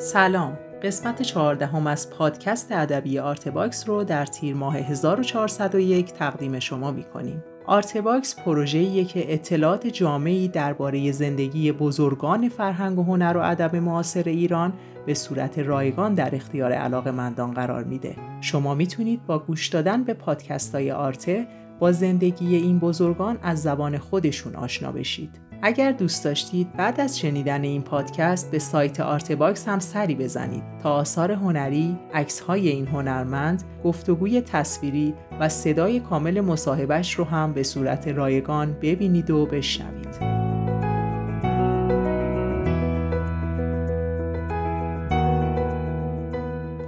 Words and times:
سلام 0.00 0.58
قسمت 0.82 1.22
چهاردهم 1.22 1.86
از 1.86 2.10
پادکست 2.10 2.72
ادبی 2.72 3.18
آرتباکس 3.18 3.88
رو 3.88 4.04
در 4.04 4.26
تیر 4.26 4.54
ماه 4.54 4.76
1401 4.76 6.12
تقدیم 6.12 6.58
شما 6.58 6.90
می 6.90 7.04
کنیم. 7.04 7.44
آرتباکس 7.66 8.36
پروژه‌ایه 8.36 9.04
که 9.04 9.34
اطلاعات 9.34 9.86
جامعی 9.86 10.48
درباره 10.48 11.12
زندگی 11.12 11.72
بزرگان 11.72 12.48
فرهنگ 12.48 12.98
و 12.98 13.02
هنر 13.02 13.36
و 13.36 13.40
ادب 13.40 13.76
معاصر 13.76 14.22
ایران 14.26 14.72
به 15.06 15.14
صورت 15.14 15.58
رایگان 15.58 16.14
در 16.14 16.34
اختیار 16.34 16.72
علاقمندان 16.72 17.50
قرار 17.50 17.84
میده. 17.84 18.16
شما 18.40 18.74
می‌تونید 18.74 19.26
با 19.26 19.38
گوش 19.38 19.68
دادن 19.68 20.04
به 20.04 20.14
پادکست 20.14 20.74
های 20.74 20.90
آرتباکس 20.90 21.46
با 21.78 21.92
زندگی 21.92 22.56
این 22.56 22.78
بزرگان 22.78 23.38
از 23.42 23.62
زبان 23.62 23.98
خودشون 23.98 24.56
آشنا 24.56 24.92
بشید. 24.92 25.47
اگر 25.62 25.92
دوست 25.92 26.24
داشتید 26.24 26.72
بعد 26.72 27.00
از 27.00 27.18
شنیدن 27.18 27.62
این 27.62 27.82
پادکست 27.82 28.50
به 28.50 28.58
سایت 28.58 29.00
آرتباکس 29.00 29.68
هم 29.68 29.78
سری 29.78 30.14
بزنید 30.14 30.62
تا 30.82 30.92
آثار 30.92 31.32
هنری، 31.32 31.98
های 32.46 32.68
این 32.68 32.86
هنرمند، 32.86 33.62
گفتگوی 33.84 34.40
تصویری 34.40 35.14
و 35.40 35.48
صدای 35.48 36.00
کامل 36.00 36.40
مصاحبش 36.40 37.14
رو 37.14 37.24
هم 37.24 37.52
به 37.52 37.62
صورت 37.62 38.08
رایگان 38.08 38.76
ببینید 38.82 39.30
و 39.30 39.46
بشنوید. 39.46 40.38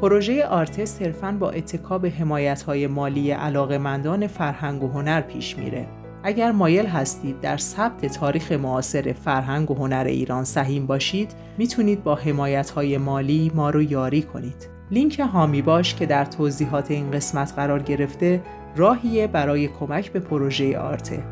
پروژه 0.01 0.47
آرتس 0.47 0.99
صرفاً 0.99 1.37
با 1.41 1.51
اتکاب 1.51 2.07
حمایت 2.07 2.63
های 2.63 2.87
مالی 2.87 3.31
علاقمندان 3.31 4.27
فرهنگ 4.27 4.83
و 4.83 4.89
هنر 4.89 5.21
پیش 5.21 5.59
میره 5.59 6.00
اگر 6.23 6.53
مایل 6.53 6.87
هستید 6.87 7.41
در 7.41 7.57
ثبت 7.57 8.07
تاریخ 8.07 8.53
معاصر 8.53 9.13
فرهنگ 9.13 9.71
و 9.71 9.75
هنر 9.75 10.05
ایران 10.09 10.45
سهیم 10.45 10.87
باشید 10.87 11.35
می‌تونید 11.59 12.05
با 12.05 12.15
حمایت 12.15 12.71
های 12.71 12.99
مالی 12.99 13.53
ما 13.55 13.71
رو 13.71 13.83
یاری 13.83 14.23
کنید. 14.23 14.69
لینک 14.91 15.21
هامی 15.21 15.63
باش 15.63 15.95
که 15.95 16.07
در 16.07 16.25
توضیحات 16.25 16.91
این 16.91 17.11
قسمت 17.11 17.53
قرار 17.57 17.83
گرفته 17.83 18.43
راهیه 18.77 19.27
برای 19.27 19.69
کمک 19.69 20.13
به 20.13 20.21
پروژه 20.21 20.79
آرته. 20.79 21.23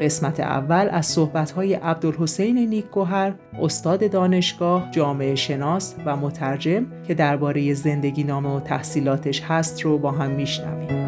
قسمت 0.00 0.40
اول 0.40 0.88
از 0.90 1.06
صحبت‌های 1.06 1.74
عبدالحسین 1.74 2.58
نیکگوهر 2.58 3.32
استاد 3.62 4.10
دانشگاه، 4.10 4.88
جامعه 4.90 5.34
شناس 5.34 5.94
و 6.06 6.16
مترجم 6.16 6.86
که 7.06 7.14
درباره 7.14 7.74
زندگی 7.74 8.24
نامه 8.24 8.56
و 8.56 8.60
تحصیلاتش 8.60 9.42
هست 9.42 9.82
رو 9.82 9.98
با 9.98 10.10
هم 10.10 10.30
میشنویم. 10.30 11.06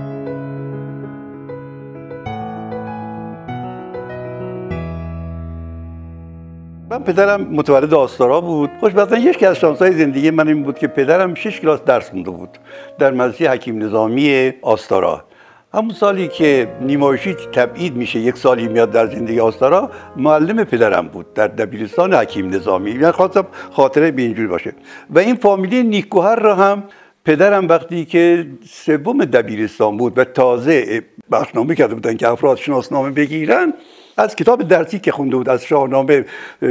من 6.91 7.03
پدرم 7.05 7.41
متولد 7.41 7.95
آستارا 7.95 8.41
بود. 8.41 8.71
خوشبختانه 8.81 9.21
یکی 9.21 9.47
از 9.47 9.57
زندگی 9.79 10.31
من 10.31 10.49
این 10.49 10.63
بود 10.63 10.79
که 10.79 10.89
پدرم 10.89 11.35
شش 11.35 11.61
کلاس 11.61 11.85
درس 11.85 12.15
مونده 12.15 12.31
بود. 12.31 12.59
در 12.99 13.11
مدرسه 13.11 13.51
حکیم 13.51 13.83
نظامی 13.83 14.53
آستارا 14.63 15.28
همون 15.79 15.95
سالی 15.95 16.29
که 16.29 16.69
نیمایشی 16.81 17.35
تبعید 17.35 17.97
میشه 17.97 18.19
یک 18.19 18.37
سالی 18.37 18.69
میاد 18.69 18.91
در 18.91 19.07
زندگی 19.07 19.41
آستارا 19.41 19.91
معلم 20.17 20.65
پدرم 20.65 21.09
بود 21.09 21.35
در 21.35 21.49
دبیرستان 21.49 22.15
حکیم 22.15 22.55
نظامی. 22.55 22.91
یعنی 22.91 23.11
خواستم 23.11 23.47
خاطره 23.71 24.11
به 24.11 24.23
اینجوری 24.23 24.49
باشه. 24.49 24.73
و 25.11 25.19
این 25.19 25.35
فامیلی 25.35 25.83
نیکوهر 25.83 26.37
را 26.37 26.55
هم 26.55 26.83
پدرم 27.25 27.69
وقتی 27.69 28.05
که 28.05 28.47
سوم 28.71 29.25
دبیرستان 29.25 29.97
بود 29.97 30.19
و 30.19 30.25
تازه 30.25 31.03
بخشنامه 31.31 31.75
کرده 31.75 31.95
بودن 31.95 32.17
که 32.17 32.29
افراد 32.29 32.57
شناسنامه 32.57 33.11
بگیرن 33.11 33.73
از 34.17 34.37
کتاب 34.37 34.63
درسی 34.63 34.99
که 34.99 35.13
خونده 35.13 35.37
بود 35.37 35.49
از 35.49 35.65
شاهنامه 35.65 36.25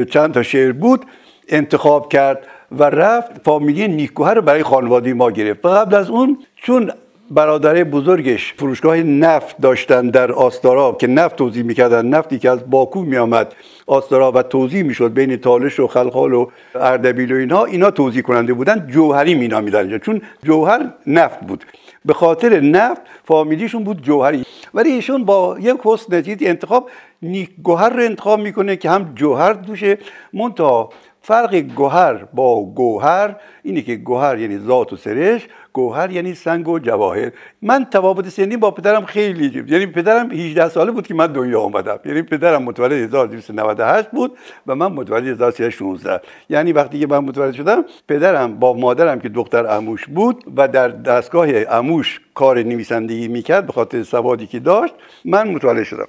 چند 0.09 0.33
تا 0.33 0.43
شعر 0.43 0.71
بود 0.71 1.05
انتخاب 1.49 2.09
کرد 2.09 2.47
و 2.71 2.83
رفت. 2.83 3.31
فامیلی 3.43 3.87
نیکوهر 3.87 4.33
رو 4.33 4.41
برای 4.41 4.63
خانواده 4.63 5.13
ما 5.13 5.31
گرفت. 5.31 5.65
و 5.65 5.69
قبل 5.69 5.95
از 5.95 6.09
اون 6.09 6.37
چون 6.55 6.91
برادر 7.31 7.83
بزرگش 7.83 8.53
فروشگاه 8.53 8.97
نفت 8.97 9.57
داشتن 9.61 10.09
در 10.09 10.31
آستارا 10.31 10.97
که 10.99 11.07
نفت 11.07 11.35
توضیح 11.35 11.63
می‌کردن 11.63 12.05
نفتی 12.05 12.39
که 12.39 12.49
از 12.49 12.69
باکو 12.69 13.01
میآمد 13.01 13.53
آستارا 13.87 14.31
و 14.31 14.41
توضیح 14.41 14.83
می‌شد 14.83 15.13
بین 15.13 15.37
تالش 15.37 15.79
و 15.79 15.87
خلخال 15.87 16.33
و 16.33 16.47
اردبیل 16.75 17.31
و 17.31 17.35
اینها 17.35 17.65
اینا 17.65 17.91
توضیح 17.91 18.21
کننده 18.21 18.53
بودن 18.53 18.87
جوهری 18.87 19.35
مینامیدن 19.35 19.97
چون 19.97 20.21
جوهر 20.43 20.79
نفت 21.07 21.39
بود. 21.39 21.65
به 22.05 22.13
خاطر 22.13 22.59
نفت 22.59 23.01
فامیلیشون 23.23 23.83
بود 23.83 24.01
جوهری. 24.01 24.45
ولی 24.73 24.91
ایشون 24.91 25.25
با 25.25 25.57
یک 25.59 25.77
حسن 25.83 26.23
انتخاب 26.41 26.89
نیک 27.21 27.49
گوهر 27.63 27.89
رو 27.89 28.03
انتخاب 28.03 28.39
می‌کنه 28.39 28.75
که 28.75 28.89
هم 28.89 29.11
جوهر 29.15 29.53
دوشه. 29.53 29.97
منتها 30.33 30.89
فرق 31.27 31.55
گوهر 31.55 32.13
با 32.33 32.65
گوهر 32.65 33.35
اینه 33.63 33.81
که 33.81 33.95
گوهر 33.95 34.39
یعنی 34.39 34.59
ذات 34.59 34.93
و 34.93 34.95
سرش 34.95 35.47
گوهر 35.73 36.11
یعنی 36.11 36.33
سنگ 36.33 36.67
و 36.67 36.79
جواهر. 36.79 37.31
من 37.61 37.85
تفاوت 37.85 38.29
سنی 38.29 38.57
با 38.57 38.71
پدرم 38.71 39.05
خیلی 39.05 39.49
جیب 39.49 39.71
یعنی 39.71 39.85
پدرم 39.85 40.31
18 40.31 40.69
ساله 40.69 40.91
بود 40.91 41.07
که 41.07 41.13
من 41.13 41.27
دنیا 41.27 41.61
آمدم. 41.61 41.99
یعنی 42.05 42.21
پدرم 42.21 42.63
متولد 42.63 42.91
1298 42.91 44.09
بود 44.09 44.37
و 44.67 44.75
من 44.75 44.87
متولد 44.87 45.27
1316 45.27 46.21
یعنی 46.49 46.73
وقتی 46.73 46.99
که 46.99 47.07
من 47.07 47.19
متولد 47.19 47.53
شدم 47.53 47.85
پدرم 48.07 48.59
با 48.59 48.73
مادرم 48.73 49.19
که 49.19 49.29
دختر 49.29 49.65
اموش 49.77 50.05
بود 50.05 50.43
و 50.57 50.67
در 50.67 50.87
دستگاه 50.87 51.47
اموش 51.69 52.21
کار 52.33 52.63
نویسندگی 52.63 53.27
می‌کرد 53.27 53.65
به 53.65 53.73
خاطر 53.73 54.03
سوادی 54.03 54.47
که 54.47 54.59
داشت 54.59 54.93
من 55.25 55.47
متولد 55.47 55.83
شدم. 55.83 56.07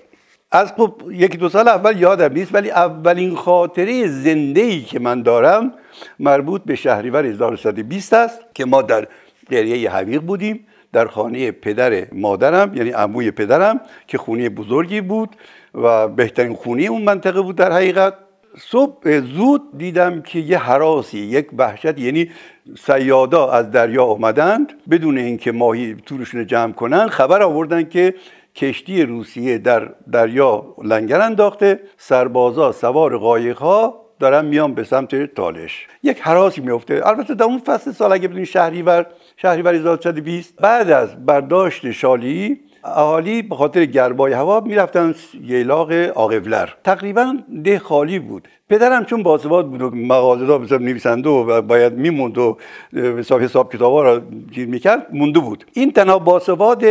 از 0.50 0.72
خب 0.72 1.02
یکی 1.10 1.38
دو 1.38 1.48
سال 1.48 1.68
اول 1.68 2.00
یادم 2.00 2.32
نیست 2.32 2.54
ولی 2.54 2.70
اولین 2.70 3.36
خاطره 3.36 4.06
زنده 4.06 4.60
ای 4.60 4.80
که 4.80 4.98
من 4.98 5.22
دارم 5.22 5.72
مربوط 6.18 6.62
به 6.62 6.74
شهریور 6.74 7.26
1320 7.26 8.14
است 8.14 8.40
که 8.54 8.64
ما 8.64 8.82
در 8.82 9.08
قریه 9.50 9.90
حویق 9.90 10.20
بودیم 10.20 10.66
در 10.92 11.06
خانه 11.06 11.50
پدر 11.50 12.06
مادرم 12.12 12.74
یعنی 12.74 12.90
عموی 12.90 13.30
پدرم 13.30 13.80
که 14.06 14.18
خونه 14.18 14.48
بزرگی 14.48 15.00
بود 15.00 15.36
و 15.74 16.08
بهترین 16.08 16.54
خونه 16.54 16.82
اون 16.82 17.02
منطقه 17.02 17.40
بود 17.40 17.56
در 17.56 17.72
حقیقت. 17.72 18.14
صبح 18.60 19.20
زود 19.20 19.78
دیدم 19.78 20.22
که 20.22 20.38
یه 20.38 20.58
حراسی 20.58 21.18
یک 21.18 21.46
وحشت 21.58 21.98
یعنی 21.98 22.30
سیادا 22.78 23.50
از 23.50 23.70
دریا 23.70 24.04
آمدند 24.04 24.72
بدون 24.90 25.18
اینکه 25.18 25.52
ماهی 25.52 25.96
تورشون 26.06 26.46
جمع 26.46 26.72
کنن 26.72 27.08
خبر 27.08 27.42
آوردن 27.42 27.88
که 27.88 28.14
کشتی 28.58 29.02
روسیه 29.02 29.58
در 29.58 29.88
دریا 30.12 30.74
لنگر 30.84 31.20
انداخته 31.20 31.80
سربازا 31.96 32.72
سوار 32.72 33.18
قایقها 33.18 34.04
دارن 34.20 34.44
میان 34.44 34.74
به 34.74 34.84
سمت 34.84 35.34
تالش. 35.34 35.86
یک 36.02 36.20
حراسی 36.20 36.60
میفته 36.60 37.02
البته 37.04 37.34
در 37.34 37.44
اون 37.44 37.58
فصل 37.58 37.92
سال 37.92 38.12
اگه 38.12 38.28
بدونی 38.28 38.46
شهریور 38.46 39.06
شهریور 39.36 39.74
1320 39.74 40.54
بعد 40.60 40.90
از 40.90 41.26
برداشت 41.26 41.90
شالی 41.90 42.60
اهالی 42.84 43.42
به 43.42 43.54
خاطر 43.54 43.84
گربای 43.84 44.32
هوا 44.32 44.60
می‌رفتن 44.60 45.14
یلاق 45.42 45.92
آقفلر 45.92 46.68
تقریبا 46.84 47.36
ده 47.64 47.78
خالی 47.78 48.18
بود. 48.18 48.48
پدرم 48.68 49.04
چون 49.04 49.22
باسواد 49.22 49.66
بود 49.70 49.82
و 49.82 49.90
مغازه‌دار 49.90 50.60
مثلا 50.60 50.78
نویسنده 50.78 51.28
و 51.28 51.62
باید 51.62 51.92
میموند 51.92 52.38
و 52.38 52.56
حساب 52.92 53.42
حساب 53.42 53.72
کتابا 53.72 54.02
را 54.02 54.20
گیر 54.52 54.68
می‌کرد 54.68 55.06
مونده 55.12 55.40
بود. 55.40 55.64
این 55.72 55.92
تنها 55.92 56.18
باسواد 56.18 56.84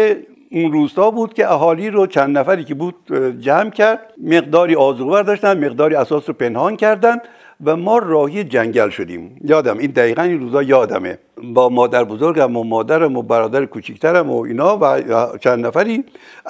اون 0.51 0.71
روستا 0.71 1.11
بود 1.11 1.33
که 1.33 1.51
اهالی 1.51 1.89
رو 1.89 2.07
چند 2.07 2.37
نفری 2.37 2.63
که 2.63 2.75
بود 2.75 2.95
جمع 3.39 3.69
کرد 3.69 4.13
مقداری 4.23 4.75
آذوقه 4.75 5.11
برداشتن 5.11 5.65
مقداری 5.65 5.95
اساس 5.95 6.29
رو 6.29 6.33
پنهان 6.33 6.75
کردن 6.75 7.17
و 7.63 7.75
ما 7.75 7.97
راهی 7.97 8.43
جنگل 8.43 8.89
شدیم. 8.89 9.39
یادم 9.43 9.77
این 9.77 9.91
دقیقا 9.91 10.21
این 10.21 10.39
روزا 10.39 10.63
یادمه. 10.63 11.19
با 11.43 11.69
مادر 11.69 12.03
بزرگم 12.03 12.57
و 12.57 12.63
مادرم 12.63 13.17
و 13.17 13.21
برادر 13.21 13.65
کوچیکترم 13.65 14.31
و 14.31 14.41
اینا 14.41 14.77
و 14.81 15.01
چند 15.37 15.65
نفری. 15.65 16.03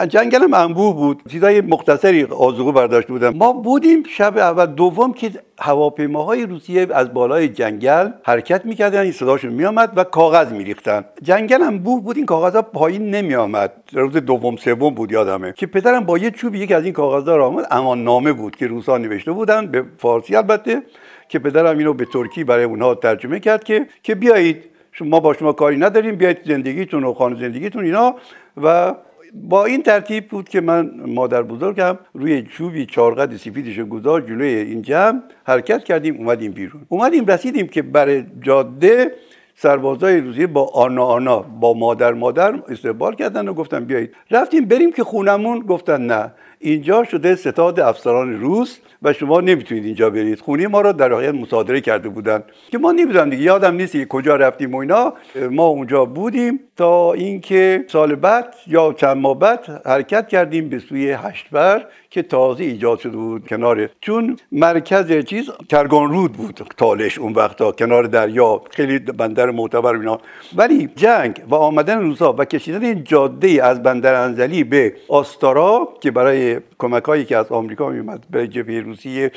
جنگل 0.08 0.44
هم 0.44 0.54
انبوه 0.54 0.96
بود. 0.96 1.22
چیزای 1.32 1.62
مختصری 1.62 2.24
آزوغو 2.24 2.72
برداشت 2.72 3.08
بودم. 3.08 3.30
ما 3.30 3.54
بودیم 3.54 4.04
شب 4.04 4.38
اول 4.38 4.66
دوم 4.66 5.14
که 5.14 5.32
هواپیماهای 5.60 6.46
روسیه 6.46 6.88
از 6.94 7.14
بالای 7.14 7.50
جنگل 7.50 8.10
حرکت 8.24 8.66
می‌کردن 8.66 9.02
این 9.02 9.12
صداشون 9.12 9.54
میآمد 9.54 9.94
و 9.96 10.04
کاغذ 10.04 10.52
میریختن. 10.52 11.06
جنگل 11.22 11.62
هم 11.62 11.80
بوه 11.80 12.04
بود 12.04 12.18
این 12.18 12.26
کاغذها 12.26 12.62
پایین 12.62 13.10
نمیآمد. 13.10 13.74
روز 13.94 14.14
دوم 14.14 14.56
سوم 14.56 14.94
بود 14.94 15.12
یادمه. 15.12 15.54
که 15.58 15.68
پدرم 15.68 16.06
با 16.06 16.18
یه 16.18 16.32
چوب 16.32 16.56
یکی 16.56 16.74
از 16.74 16.84
این 16.84 16.94
کاغذها 16.94 17.36
را 17.36 17.48
آمد. 17.48 17.68
امان 17.72 18.04
نامه 18.04 18.34
بود 18.34 18.56
که 18.56 18.68
روسا 18.68 18.98
نوشته 18.98 19.32
بودن 19.32 19.68
به 19.68 19.84
فارسی 19.98 20.36
البته 20.36 20.82
که 21.30 21.40
پدرم 21.40 21.78
اینو 21.78 21.94
به 21.94 22.06
ترکی 22.06 22.44
برای 22.44 22.64
اونها 22.64 22.96
ترجمه 22.96 23.40
کرد 23.40 23.64
که 23.64 23.88
که 24.04 24.16
بیایید 24.16 24.64
ما 25.02 25.20
با 25.20 25.34
شما 25.34 25.54
کاری 25.54 25.78
نداریم 25.78 26.16
بیایید 26.16 26.38
زندگیتون 26.46 27.04
و 27.04 27.14
خانه 27.14 27.40
زندگیتون 27.40 27.84
اینا. 27.84 28.16
و 28.64 28.96
با 29.34 29.66
این 29.66 29.84
ترتیب 29.84 30.28
بود 30.28 30.50
که 30.50 30.62
من 30.62 30.92
مادر 31.06 31.42
بزرگم 31.42 31.98
روی 32.14 32.42
چوبی 32.44 32.86
چارقد 32.86 33.36
سفیدش 33.36 33.80
گذاشت 33.80 34.28
جلوی 34.28 34.48
این 34.48 34.82
جمع 34.82 35.22
حرکت 35.44 35.84
کردیم 35.84 36.18
اومدیم 36.18 36.52
بیرون. 36.52 36.82
اومدیم 36.90 37.26
رسیدیم 37.26 37.68
که 37.68 37.82
برای 37.82 38.24
جاده 38.42 39.12
سربازای 39.56 40.22
روسیه 40.22 40.48
با 40.48 40.70
آنا 40.74 41.06
آنا 41.06 41.40
با 41.40 41.74
مادر 41.74 42.14
مادر 42.14 42.60
استقبال 42.70 43.16
کردن 43.16 43.48
و 43.48 43.54
گفتن 43.54 43.86
بیایید. 43.86 44.16
رفتیم 44.32 44.66
بریم 44.66 44.92
که 44.92 45.04
خونمون 45.04 45.60
گفتن 45.60 46.02
نه. 46.02 46.32
اینجا 46.60 47.04
شده 47.04 47.36
ستاد 47.36 47.80
افسران 47.80 48.40
روس 48.40 48.78
و 49.02 49.14
شما 49.14 49.42
نمی‌تونید 49.42 49.86
اینجا 49.86 50.10
برید. 50.10 50.40
خونی 50.40 50.68
ما 50.68 50.82
رو 50.82 50.94
در 50.94 51.14
واقع 51.14 51.32
مصادره 51.32 51.82
کرده 51.82 52.10
بودن. 52.10 52.44
که 52.72 52.78
ما 52.78 52.92
نمی‌دونم 52.92 53.30
دیگه 53.30 53.44
یادم 53.44 53.76
نیست 53.76 53.92
که 53.92 54.06
کجا 54.06 54.36
رفتیم 54.36 54.76
و 54.76 54.78
اینا. 54.78 55.14
ما 55.52 55.68
اونجا 55.68 56.06
بودیم 56.06 56.60
تا 56.78 57.14
اینکه 57.14 57.86
سال 57.88 58.16
بعد 58.16 58.56
یا 58.68 58.94
چند 58.94 59.18
ماه 59.18 59.40
بعد 59.40 59.82
حرکت 59.86 60.28
کردیم 60.28 60.70
به 60.70 60.80
سوی 60.80 61.12
هشتبر 61.12 61.86
که 62.18 62.24
تازه 62.24 62.64
ایجاد 62.64 63.00
شده 63.00 63.18
بود 63.18 63.48
کنار 63.48 63.90
چون 64.02 64.38
مرکز 64.52 65.26
چیز 65.26 65.50
کرگان 65.70 66.10
رود 66.10 66.34
بود 66.34 66.62
تالش 66.78 67.18
اون 67.18 67.34
وقتا 67.34 67.72
کنار 67.72 68.04
دریا 68.04 68.62
خیلی 68.70 69.00
بندر 69.00 69.52
معتبر 69.52 69.96
اینا 69.96 70.20
ولی 70.56 70.90
جنگ 70.96 71.42
و 71.50 71.56
آمدن 71.56 72.02
روسا 72.02 72.34
و 72.34 72.46
کشیدن 72.46 72.84
این 72.84 73.04
جاده 73.04 73.64
از 73.64 73.84
بندر 73.84 74.14
انزلی 74.24 74.64
به 74.64 74.94
آستارا 75.08 75.90
که 76.02 76.12
برای 76.12 76.60
کمک 76.80 77.04
هایی 77.04 77.26
که 77.26 77.38
از 77.38 77.52
آمریکا 77.52 77.90
میومد 77.90 78.26
برای 78.30 78.48
جبهه 78.48 78.80
روسیه 78.80 79.32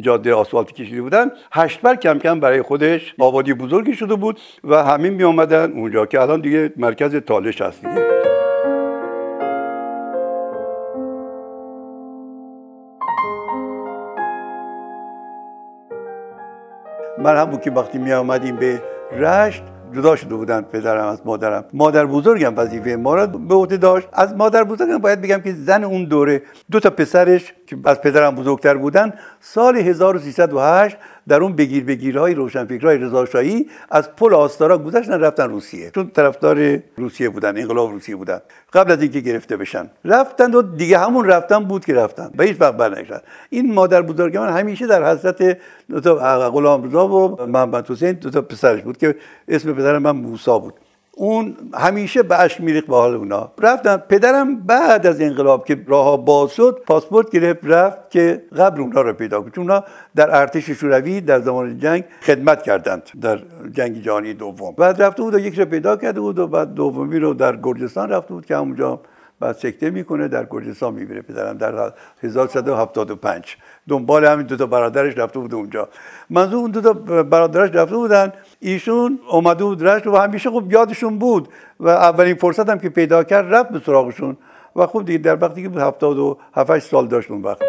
جاده 0.00 0.34
آسفالتی 0.34 0.74
کشیده 0.74 1.02
بودن 1.02 1.30
هشتبر 1.52 1.96
کم 1.96 2.18
کم 2.18 2.40
برای 2.40 2.62
خودش 2.62 3.14
آبادی 3.18 3.54
بزرگی 3.54 3.94
شده 3.94 4.14
بود 4.14 4.40
و 4.64 4.84
همین 4.84 5.12
می 5.12 5.24
آمدن 5.24 5.72
اونجا 5.72 6.06
که 6.06 6.20
الان 6.20 6.40
دیگه 6.40 6.72
مرکز 6.76 7.16
تالش 7.16 7.60
هست 7.60 7.80
دیگه. 7.80 8.41
من 17.22 17.36
هم 17.36 17.56
که 17.56 17.70
وقتی 17.70 17.98
می 17.98 18.12
آمدیم 18.12 18.56
به 18.56 18.82
رشت 19.12 19.62
جدا 19.92 20.16
شده 20.16 20.34
بودن 20.34 20.62
پدرم 20.62 21.06
از 21.06 21.22
مادرم. 21.24 21.64
مادر 21.72 22.06
بزرگم 22.06 22.56
وظیفه 22.56 22.96
ما 22.96 23.14
را 23.14 23.26
به 23.26 23.54
عهده 23.54 23.76
داشت. 23.76 24.08
از 24.12 24.34
مادر 24.34 24.64
بزرگم 24.64 24.98
باید 24.98 25.20
بگم 25.20 25.40
که 25.40 25.52
زن 25.52 25.84
اون 25.84 26.04
دوره 26.04 26.42
دو 26.70 26.80
تا 26.80 26.90
پسرش 26.90 27.54
که 27.66 27.76
از 27.84 28.00
پدرم 28.00 28.34
بزرگتر 28.34 28.74
بودن 28.74 29.12
سال 29.40 29.76
1308 29.76 30.96
در 31.28 31.42
اون 31.42 31.56
بگیر 31.56 31.84
بگیرهای 31.84 32.34
روشنفکرهای 32.34 32.98
رضاشاهی 32.98 33.66
از 33.90 34.16
پل 34.16 34.34
آستارا 34.34 34.78
گذشتن 34.78 35.20
رفتن 35.20 35.50
روسیه. 35.50 35.90
چون 35.90 36.10
طرفدار 36.10 36.78
روسیه 36.96 37.28
بودن 37.28 37.58
انقلاب 37.58 37.90
روسیه 37.90 38.16
بودن. 38.16 38.40
قبل 38.72 38.92
از 38.92 39.02
اینکه 39.02 39.20
گرفته 39.20 39.56
بشن. 39.56 39.90
رفتن 40.04 40.54
و 40.54 40.62
دیگه 40.62 40.98
همون 40.98 41.26
رفتن 41.26 41.64
بود 41.64 41.84
که 41.84 41.94
رفتن 41.94 42.30
به 42.36 42.44
هیچ 42.44 42.56
وقت 42.60 42.76
برنگشتن. 42.76 43.20
این 43.50 43.74
مادر 43.74 44.02
بزرگ 44.02 44.36
من 44.36 44.50
همیشه 44.50 44.86
در 44.86 45.10
حضرت 45.10 45.58
دو 45.90 46.14
غلام 46.14 46.84
رضا 46.84 47.08
و 47.08 47.46
محمد 47.46 47.90
حسین 47.90 48.12
دو 48.12 48.30
تا 48.30 48.42
پسرش 48.42 48.82
بود 48.82 48.96
که 48.96 49.16
اسم 49.48 49.72
پدر 49.72 49.98
من 49.98 50.10
موسا 50.10 50.58
بود. 50.58 50.74
اون 51.22 51.56
همیشه 51.74 52.22
به 52.22 52.40
اش 52.40 52.60
میریخ 52.60 52.84
به 52.84 52.96
حال 52.96 53.14
اونا. 53.14 53.52
رفتن 53.58 53.96
پدرم 53.96 54.56
بعد 54.56 55.06
از 55.06 55.20
انقلاب 55.20 55.64
که 55.64 55.84
راه 55.86 56.24
باز 56.24 56.50
شد 56.50 56.82
پاسپورت 56.86 57.30
گرفت 57.30 57.60
رفت 57.62 58.10
که 58.10 58.42
قبل 58.56 58.80
اونا 58.80 59.00
رو 59.00 59.12
پیدا 59.12 59.40
کنه. 59.40 59.50
چون 59.50 59.70
اونا 59.70 59.84
در 60.16 60.36
ارتش 60.36 60.70
شوروی 60.70 61.20
در 61.20 61.40
زمان 61.40 61.78
جنگ 61.78 62.04
خدمت 62.22 62.62
کردند 62.62 63.02
در 63.20 63.40
جنگ 63.72 64.02
جهانی 64.02 64.34
دوم. 64.34 64.74
بعد 64.78 65.02
رفته 65.02 65.22
بود 65.22 65.34
و 65.34 65.38
یک 65.38 65.58
رو 65.58 65.64
پیدا 65.64 65.96
کرده 65.96 66.20
بود 66.20 66.38
و 66.38 66.46
بعد 66.46 66.74
دومی 66.74 67.18
رو 67.18 67.34
در 67.34 67.56
گرجستان 67.56 68.10
رفته 68.10 68.34
بود 68.34 68.46
که 68.46 68.56
همونجا 68.56 69.00
بعد 69.42 69.56
سکته 69.56 69.90
می‌کنه 69.90 70.28
در 70.28 70.46
گرجستان 70.50 70.94
می‌بره 70.94 71.22
پدرم 71.22 71.58
در 71.58 71.92
1175 72.22 73.56
دنبال 73.88 74.24
همین 74.24 74.46
دو 74.46 74.56
تا 74.56 74.66
برادرش 74.66 75.18
رفته 75.18 75.38
بود 75.38 75.54
اونجا. 75.54 75.88
منظور 76.30 76.58
اون 76.58 76.70
دو 76.70 76.80
تا 76.80 76.92
برادرش 77.22 77.70
رفته 77.74 77.96
بودن 77.96 78.32
ایشون 78.60 79.18
اومده 79.30 79.64
بود 79.64 79.86
رشت 79.86 80.06
و 80.06 80.16
همیشه 80.16 80.50
خوب 80.50 80.72
یادشون 80.72 81.18
بود 81.18 81.48
و 81.80 81.88
اولین 81.88 82.34
فرصت 82.34 82.68
هم 82.68 82.78
که 82.78 82.88
پیدا 82.88 83.24
کرد 83.24 83.54
رفت 83.54 83.70
به 83.70 83.80
سراغشون. 83.86 84.36
و 84.76 84.86
خوب 84.86 85.04
دیگه 85.04 85.18
در 85.18 85.44
وقتی 85.44 85.62
که 85.62 85.68
بود 85.68 85.82
هفتاد 85.82 86.18
و 86.18 86.38
هفتش 86.54 86.82
سال 86.82 87.06
داشت 87.06 87.30
اون 87.30 87.42
وقت. 87.42 87.62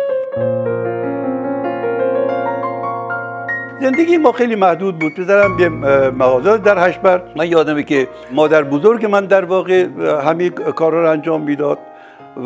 زندگی 3.83 4.17
ما 4.17 4.31
خیلی 4.31 4.55
محدود 4.55 4.99
بود. 4.99 5.13
پدرم 5.13 5.59
یه 5.59 5.69
مغازه 6.09 6.57
در 6.57 6.89
هشبر. 6.89 7.21
من 7.35 7.47
یادمه 7.47 7.83
که 7.83 8.07
مادر 8.31 8.63
بزرگ 8.63 9.05
من 9.05 9.25
در 9.25 9.45
واقع 9.45 9.87
همه 10.25 10.49
کارا 10.49 11.03
رو 11.03 11.09
انجام 11.09 11.41
می‌داد 11.41 11.79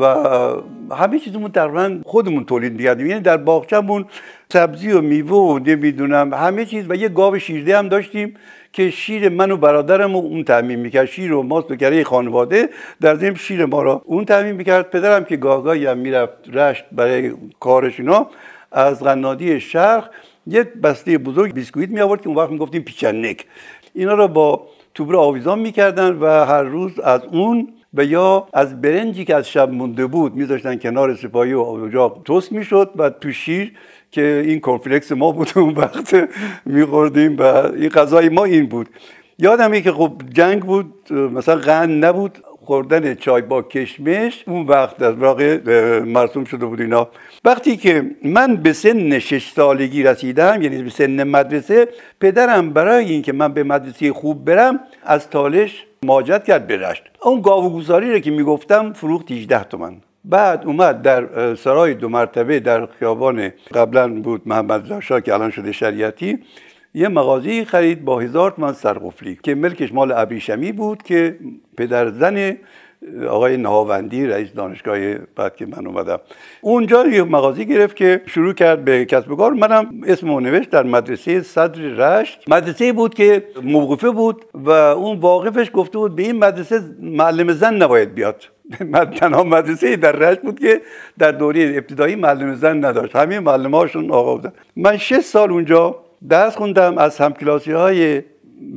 و 0.01 0.05
همه 0.95 1.19
چیزمون 1.19 1.51
تقریبا 1.51 1.99
خودمون 2.05 2.45
تولید 2.45 2.73
می‌کردیم. 2.73 3.07
یعنی 3.07 3.21
در 3.21 3.37
باغچمون 3.37 4.05
سبزی 4.53 4.91
و 4.91 5.01
میوه 5.01 5.37
و 5.37 5.59
نمی‌دونم 5.59 6.33
همه 6.33 6.65
چیز 6.65 6.85
و 6.89 6.95
یه 6.95 7.09
گاو 7.09 7.39
شیرده 7.39 7.77
هم 7.77 7.89
داشتیم 7.89 8.33
که 8.73 8.89
شیر 8.89 9.29
من 9.29 9.51
و 9.51 9.57
برادرم 9.57 10.13
رو 10.13 10.17
اون 10.17 10.43
تعمین 10.43 10.79
می‌کرد. 10.79 11.05
شیر 11.05 11.33
و 11.33 11.43
ماست 11.43 11.67
به 11.67 12.03
خانواده 12.03 12.69
در 13.01 13.15
ضمن 13.15 13.35
شیر 13.35 13.65
ما 13.65 13.81
را 13.81 14.01
اون 14.05 14.25
تعمین 14.25 14.55
می‌کرد. 14.55 14.89
پدرم 14.89 15.25
که 15.25 15.37
گاهگاهی 15.37 15.85
هم 15.85 15.97
می‌رفت 15.97 16.33
رشت 16.53 16.85
برای 16.91 17.31
کارش 17.59 17.99
اینا 17.99 18.27
از 18.71 19.03
غنادی 19.03 19.59
شرق 19.59 20.09
یه 20.47 20.63
بسته 20.63 21.17
بزرگ 21.17 21.53
بیسکویت 21.53 21.89
می 21.89 21.99
آورد 21.99 22.21
که 22.21 22.27
اون 22.27 22.37
وقت 22.37 22.49
می‌گفتیم 22.49 22.81
پیچنک. 22.81 23.45
اینا 23.93 24.13
رو 24.13 24.27
با 24.27 24.67
توبر 24.93 25.15
آویزان 25.15 25.59
می‌کردن 25.59 26.17
و 26.19 26.25
هر 26.25 26.63
روز 26.63 26.99
از 26.99 27.21
اون 27.31 27.73
و 27.93 28.03
یا 28.03 28.47
از 28.53 28.81
برنجی 28.81 29.25
که 29.25 29.35
از 29.35 29.49
شب 29.49 29.71
مونده 29.71 30.05
بود 30.05 30.35
میذاشتن 30.35 30.75
کنار 30.75 31.15
سپاهی 31.15 31.53
و 31.53 31.59
اونجا 31.59 32.09
توست 32.09 32.51
می‌شد 32.51 32.91
و 32.95 33.09
تو 33.09 33.31
شیر 33.31 33.73
که 34.11 34.43
این 34.45 34.59
کنفلکس 34.59 35.11
ما 35.11 35.31
بود 35.31 35.49
اون 35.55 35.73
وقت 35.73 36.29
میخوردیم 36.65 37.37
و 37.37 37.41
این 37.43 37.89
غذای 37.89 38.29
ما 38.29 38.45
این 38.45 38.65
بود. 38.65 38.89
یادم 39.39 39.79
که 39.79 39.91
خب 39.91 40.21
جنگ 40.33 40.61
بود 40.63 41.13
مثلا 41.13 41.55
غن 41.55 41.91
نبود 41.91 42.37
خوردن 42.67 43.15
چای 43.15 43.41
با 43.41 43.61
کشمش 43.61 44.43
اون 44.47 44.65
وقت 44.65 44.97
در 44.97 45.11
واقع 45.11 45.59
مرسوم 45.99 46.43
شده 46.43 46.65
بود 46.65 46.81
اینا. 46.81 47.07
وقتی 47.45 47.77
که 47.77 48.11
من 48.23 48.55
به 48.55 48.73
سن 48.73 49.19
شش 49.19 49.51
سالگی 49.51 50.03
رسیدم 50.03 50.61
یعنی 50.61 50.83
به 50.83 50.89
سن 50.89 51.23
مدرسه 51.23 51.87
پدرم 52.19 52.69
برای 52.69 53.11
اینکه 53.11 53.33
من 53.33 53.53
به 53.53 53.63
مدرسه 53.63 54.13
خوب 54.13 54.45
برم 54.45 54.79
از 55.03 55.29
تالش 55.29 55.85
ماجد 56.03 56.43
کرد 56.43 56.67
برشت 56.67 57.03
اون 57.21 57.41
گاوگوزاری 57.41 58.13
رو 58.13 58.19
که 58.19 58.31
می‌گفتم 58.31 58.93
فروخت 58.93 59.31
18 59.31 59.63
تومن 59.63 59.95
بعد 60.25 60.65
اومد 60.65 61.01
در 61.01 61.55
سرای 61.55 61.93
دو 61.93 62.09
مرتبه 62.09 62.59
در 62.59 62.85
خیابان 62.85 63.51
قبلا 63.73 64.21
بود 64.21 64.41
محمد 64.45 64.91
راشا 64.91 65.19
که 65.19 65.33
الان 65.33 65.51
شده 65.51 65.71
شریعتی. 65.71 66.39
یه 66.97 67.07
مغازی 67.07 67.65
خرید 67.65 68.05
با 68.05 68.19
هزار 68.19 68.51
تومن 68.51 68.73
سرقفلی 68.73 69.39
که 69.43 69.55
ملکش 69.55 69.93
مال 69.93 70.11
ابریشمی 70.11 70.71
بود 70.71 71.03
که 71.03 71.37
پدر 71.77 72.09
زن 72.09 72.57
آقای 73.29 73.57
نهاوندی 73.57 74.25
رئیس 74.25 74.53
دانشگاه 74.53 75.13
بعد 75.13 75.55
که 75.55 75.65
من 75.65 75.87
اومدم. 75.87 76.19
اونجا 76.61 77.07
یه 77.07 77.23
مغازی 77.23 77.65
گرفت 77.65 77.95
که 77.95 78.21
شروع 78.25 78.53
کرد 78.53 78.85
به 78.85 79.05
کسب 79.05 79.35
کار. 79.35 79.53
منم 79.53 80.01
اسمو 80.07 80.39
نوشت 80.39 80.69
در 80.69 80.83
مدرسه 80.83 81.41
صدر 81.41 81.81
رشت. 81.81 82.43
مدرسه 82.47 82.93
بود 82.93 83.13
که 83.13 83.43
موقفه 83.63 84.09
بود 84.09 84.45
و 84.53 84.69
اون 84.69 85.19
واقفش 85.19 85.71
گفته 85.73 85.97
بود 85.97 86.15
به 86.15 86.23
این 86.23 86.39
مدرسه 86.39 86.81
معلم 87.01 87.53
زن 87.53 87.75
نباید 87.75 88.13
بیاد. 88.13 88.43
تنها 89.19 89.43
مدرسه 89.43 89.95
در 89.95 90.11
رشت 90.11 90.41
بود 90.41 90.59
که 90.59 90.81
در 91.17 91.31
دوره 91.31 91.73
ابتدایی 91.75 92.15
معلم 92.15 92.55
زن 92.55 92.85
نداشت. 92.85 93.15
همه 93.15 93.39
معلم 93.39 93.75
هاشون 93.75 94.11
آقا 94.11 94.35
بودن. 94.35 94.53
من 94.75 94.97
شش 94.97 95.19
سال 95.19 95.51
اونجا 95.51 96.06
درس 96.29 96.55
خوندم 96.55 96.97
از 96.97 97.17
همکلاسی 97.17 97.71
های 97.71 98.21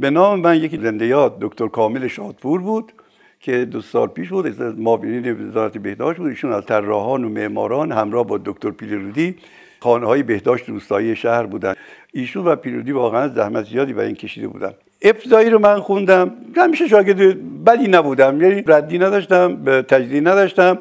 به 0.00 0.10
نام 0.10 0.40
من 0.40 0.56
یکی 0.56 0.78
زنده 0.78 1.06
یاد 1.06 1.36
دکتر 1.40 1.68
کامل 1.68 2.06
شادپور 2.06 2.60
بود 2.60 2.92
که 3.40 3.64
دو 3.64 3.80
سال 3.80 4.08
پیش 4.08 4.28
بود 4.28 4.62
معاونین 4.62 5.48
وزارت 5.48 5.78
بهداشت 5.78 6.18
بود. 6.18 6.28
ایشون 6.28 6.52
از 6.52 6.66
طراحان 6.66 7.24
و 7.24 7.28
معماران 7.28 7.92
همراه 7.92 8.26
با 8.26 8.38
دکتر 8.44 8.70
پیرودی 8.70 9.36
خانه 9.80 10.06
های 10.06 10.22
بهداشت 10.22 10.68
روستایی 10.68 11.16
شهر 11.16 11.46
بودن. 11.46 11.74
ایشون 12.12 12.44
و 12.44 12.56
پیرودی 12.56 12.92
واقعا 12.92 13.28
زحمت 13.28 13.64
زیادی 13.64 13.92
برای 13.92 14.06
این 14.06 14.16
کشیده 14.16 14.48
بودن. 14.48 14.72
ابتدایی 15.02 15.50
رو 15.50 15.58
من 15.58 15.80
خوندم. 15.80 16.32
همیشه 16.56 16.88
شاگرد 16.88 17.18
بدی 17.64 17.88
نبودم 17.88 18.42
یعنی 18.42 18.64
ردی 18.66 18.98
نداشتم 18.98 19.64
تجدید 19.82 20.28
نداشتم. 20.28 20.78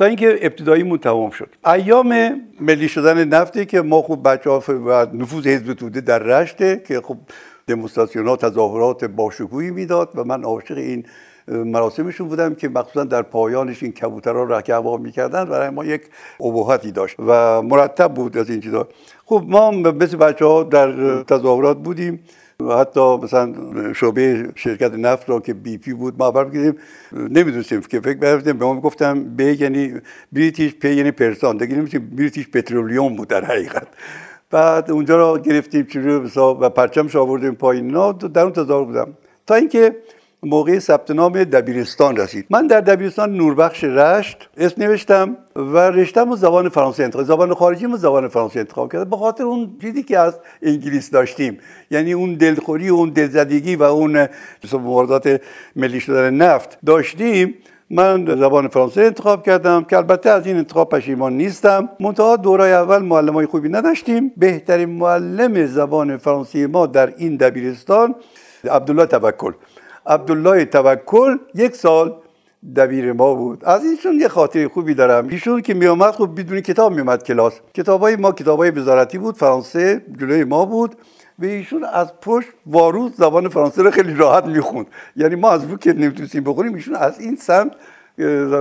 تا 0.00 0.06
اینکه 0.06 0.38
ابتدایی 0.42 0.98
تمام 0.98 1.30
شد. 1.30 1.48
ایام 1.66 2.40
ملی 2.60 2.88
شدن 2.88 3.24
نفتی 3.24 3.66
که 3.66 3.82
ما 3.82 4.02
خوب 4.02 4.28
بچه 4.28 4.50
ها 4.50 4.62
و 4.68 5.06
نفوذ 5.12 5.46
حزب 5.46 5.72
توده 5.72 6.00
در 6.00 6.18
رشته 6.18 6.82
که 6.88 7.00
خب 7.00 7.16
دمونستراسیون 7.66 8.36
تظاهرات 8.36 9.04
باشکوهی 9.04 9.70
می‌داد 9.70 10.10
و 10.14 10.24
من 10.24 10.42
عاشق 10.44 10.76
این 10.76 11.04
مراسمشون 11.48 12.28
بودم 12.28 12.54
که 12.54 12.68
مخصوصا 12.68 13.04
در 13.04 13.22
پایانش 13.22 13.82
این 13.82 13.92
کبوترها 13.92 14.44
را 14.44 14.62
که 14.62 14.74
هوا 14.74 14.96
می‌کردن 14.96 15.44
برای 15.44 15.70
ما 15.70 15.84
یک 15.84 16.02
ابهتی 16.40 16.92
داشت 16.92 17.16
و 17.18 17.62
مرتب 17.62 18.14
بود 18.14 18.38
از 18.38 18.50
این 18.50 18.60
چیزا. 18.60 18.88
خب 19.24 19.44
ما 19.48 19.70
مثل 19.70 20.16
بچه 20.16 20.44
ها 20.44 20.62
در 20.62 21.22
تظاهرات 21.22 21.76
بودیم. 21.76 22.20
و 22.60 22.78
حتی 22.78 23.16
مثلا 23.16 23.54
شعبه 23.92 24.52
شرکت 24.54 24.94
نفت 24.94 25.30
را 25.30 25.40
که 25.40 25.54
بی 25.54 25.78
پی 25.78 25.92
بود 25.92 26.14
ما 26.18 26.30
برم 26.30 26.50
کردیم 26.50 26.74
نمی‌دونستیم 27.12 27.80
که 27.80 28.00
فکر 28.00 28.18
بردیم 28.18 28.58
به 28.58 28.64
ما 28.64 28.80
گفتم 28.80 29.24
به 29.36 29.60
یعنی 29.60 29.94
بریتیش 30.32 30.74
پی 30.74 30.94
یعنی 30.94 31.10
پرسان. 31.10 31.56
دیگه 31.56 31.66
نمی‌دونستیم 31.66 32.16
بریتیش 32.16 32.48
پترولیوم 32.48 33.16
بود 33.16 33.28
در 33.28 33.44
حقیقت. 33.44 33.86
بعد 34.50 34.90
اونجا 34.90 35.16
را 35.16 35.38
گرفتیم 35.38 35.84
چجوری 35.84 36.30
و 36.36 36.68
پرچمش 36.68 37.16
آوردیم 37.16 37.54
پایین. 37.54 37.86
نه 37.86 38.12
در 38.12 38.42
اون 38.42 38.52
تظاهر 38.52 38.84
بودم. 38.84 39.08
تا 39.46 39.54
اینکه 39.54 39.96
موقع 40.42 40.78
ثبت 40.78 41.10
نام 41.10 41.44
دبیرستان 41.44 42.16
رسید. 42.16 42.46
من 42.50 42.66
در 42.66 42.80
دبیرستان 42.80 43.36
نوربخش 43.36 43.84
رشت 43.84 44.48
اسم 44.56 44.82
نوشتم 44.82 45.36
و 45.56 45.78
رشتم 45.78 46.30
و 46.30 46.36
زبان 46.36 46.68
فرانسه 46.68 47.02
انتخاب 47.02 47.24
زبان 47.24 47.54
خارجی 47.54 47.86
و 47.86 47.96
زبان 47.96 48.28
فرانسه 48.28 48.60
انتخاب 48.60 48.92
کردم. 48.92 49.10
به 49.10 49.16
خاطر 49.16 49.44
اون 49.44 49.76
چیزی 49.80 50.02
که 50.02 50.18
از 50.18 50.38
انگلیس 50.62 51.10
داشتیم. 51.10 51.58
یعنی 51.90 52.12
اون 52.12 52.34
دلخوری 52.34 52.90
و 52.90 52.94
اون 52.94 53.10
دلزدگی 53.10 53.76
و 53.76 53.82
اون 53.82 54.28
مواردات 54.72 55.40
ملی 55.76 56.00
شدن 56.00 56.34
نفت 56.34 56.78
داشتیم. 56.86 57.54
من 57.90 58.26
زبان 58.26 58.68
فرانسه 58.68 59.00
انتخاب 59.00 59.46
کردم 59.46 59.84
که 59.84 59.96
البته 59.96 60.30
از 60.30 60.46
این 60.46 60.56
انتخاب 60.56 60.88
پشیمان 60.88 61.36
نیستم. 61.36 61.88
منتها 62.00 62.36
دورای 62.36 62.72
اول 62.72 62.98
معلم 63.02 63.34
های 63.34 63.46
خوبی 63.46 63.68
نداشتیم. 63.68 64.32
بهترین 64.36 64.88
معلم 64.88 65.66
زبان 65.66 66.16
فرانسه 66.16 66.66
ما 66.66 66.86
در 66.86 67.14
این 67.16 67.36
دبیرستان 67.36 68.14
عبدالله 68.70 69.06
توکل. 69.06 69.52
عبدالله 70.10 70.64
توکل 70.64 71.36
یک 71.54 71.76
سال 71.76 72.16
دبیر 72.76 73.12
ما 73.12 73.34
بود. 73.34 73.64
از 73.64 73.84
ایشون 73.84 74.20
یه 74.20 74.28
خاطر 74.28 74.68
خوبی 74.68 74.94
دارم. 74.94 75.28
ایشون 75.28 75.60
که 75.60 75.74
میومد 75.74 76.10
خب 76.10 76.30
بدون 76.36 76.60
کتاب 76.60 76.92
میومد 76.92 77.22
کلاس. 77.22 77.60
کتابای 77.74 78.16
ما 78.16 78.32
کتابای 78.32 78.70
وزارتی 78.70 79.18
بود 79.18 79.36
فرانسه 79.36 80.02
جلوی 80.20 80.44
ما 80.44 80.64
بود 80.64 80.94
و 81.38 81.44
ایشون 81.44 81.84
از 81.84 82.12
پشت 82.22 82.48
واروز 82.66 83.12
زبان 83.16 83.48
فرانسه 83.48 83.82
رو 83.82 83.90
خیلی 83.90 84.14
راحت 84.14 84.46
می‌خوند. 84.46 84.86
یعنی 85.16 85.34
ما 85.34 85.50
از 85.50 85.70
رو 85.70 85.76
که 85.76 85.92
نمی‌تونستیم 85.92 86.44
بخونیم 86.44 86.74
ایشون 86.74 86.94
از 86.94 87.20
این 87.20 87.36
سمت 87.36 87.72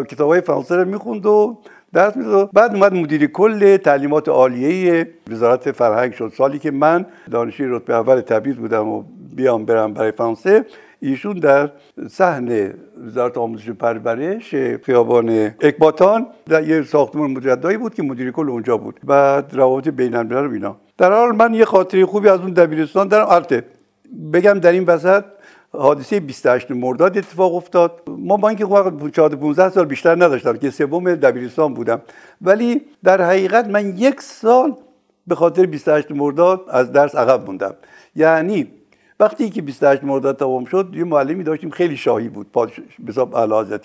کتابای 0.09 0.41
فرانسه 0.41 0.75
رو 0.75 0.85
می‌خوند 0.85 1.25
و 1.25 1.57
درس 1.93 2.17
می‌داد. 2.17 2.49
بعد 2.53 2.75
اومد 2.75 2.93
مدیر 2.93 3.25
کل 3.25 3.77
تعلیمات 3.77 4.29
عالیه 4.29 5.09
وزارت 5.31 5.71
فرهنگ 5.71 6.13
شد. 6.13 6.33
سالی 6.37 6.59
که 6.59 6.71
من 6.71 7.05
دانشجوی 7.31 7.67
رتبه 7.67 7.93
اول 7.93 8.21
تبریز 8.21 8.55
بودم 8.55 8.87
و 8.87 9.03
بیام 9.35 9.65
برم 9.65 9.93
برای 9.93 10.11
فرانسه 10.11 10.65
ایشون 11.01 11.39
در 11.39 11.71
صحن 12.09 12.73
وزارت 13.07 13.37
آموزش 13.37 13.69
و 13.69 13.73
پرورش 13.73 14.55
خیابان 14.83 15.29
اکباتان 15.61 16.27
در 16.45 16.67
یه 16.67 16.83
ساختمان 16.83 17.31
مجددی 17.31 17.77
بود 17.77 17.93
که 17.93 18.03
مدیر 18.03 18.31
کل 18.31 18.49
اونجا 18.49 18.77
بود 18.77 18.99
بعد 19.03 19.53
روابط 19.53 19.87
بین 19.87 20.15
الملل 20.15 20.53
اینا. 20.53 20.75
در 20.97 21.11
حال 21.11 21.35
من 21.35 21.53
یه 21.53 21.65
خاطره 21.65 22.05
خوبی 22.05 22.29
از 22.29 22.39
اون 22.39 22.53
دبیرستان 22.53 23.07
دارم. 23.07 23.27
البته 23.29 23.63
بگم 24.33 24.59
در 24.59 24.71
این 24.71 24.83
وسط 24.83 25.23
حادثه 25.71 26.19
28 26.19 26.71
مرداد 26.71 27.17
اتفاق 27.17 27.55
افتاد. 27.55 28.01
ما 28.07 28.37
با 28.37 28.49
اینکه 28.49 28.65
وقت 28.65 28.93
15 29.35 29.69
سال 29.69 29.85
بیشتر 29.85 30.15
نداشتم 30.15 30.57
که 30.57 30.69
سوم 30.69 31.15
دبیرستان 31.15 31.73
بودم. 31.73 32.01
ولی 32.41 32.81
در 33.03 33.21
حقیقت 33.21 33.67
من 33.67 33.97
یک 33.97 34.21
سال 34.21 34.75
به 35.27 35.35
خاطر 35.35 35.65
28 35.65 36.11
مرداد 36.11 36.61
از 36.69 36.91
درس 36.91 37.15
عقب 37.15 37.45
موندم. 37.45 37.75
یعنی 38.15 38.67
وقتی 39.19 39.49
که 39.49 39.61
28 39.61 40.03
مرداد 40.03 40.37
تمام 40.37 40.65
شد 40.65 40.89
یه 40.93 41.03
معلمی 41.03 41.43
داشتیم 41.43 41.69
خیلی 41.69 41.97
شاهی 41.97 42.29
بود 42.29 42.47
حساب 43.07 43.31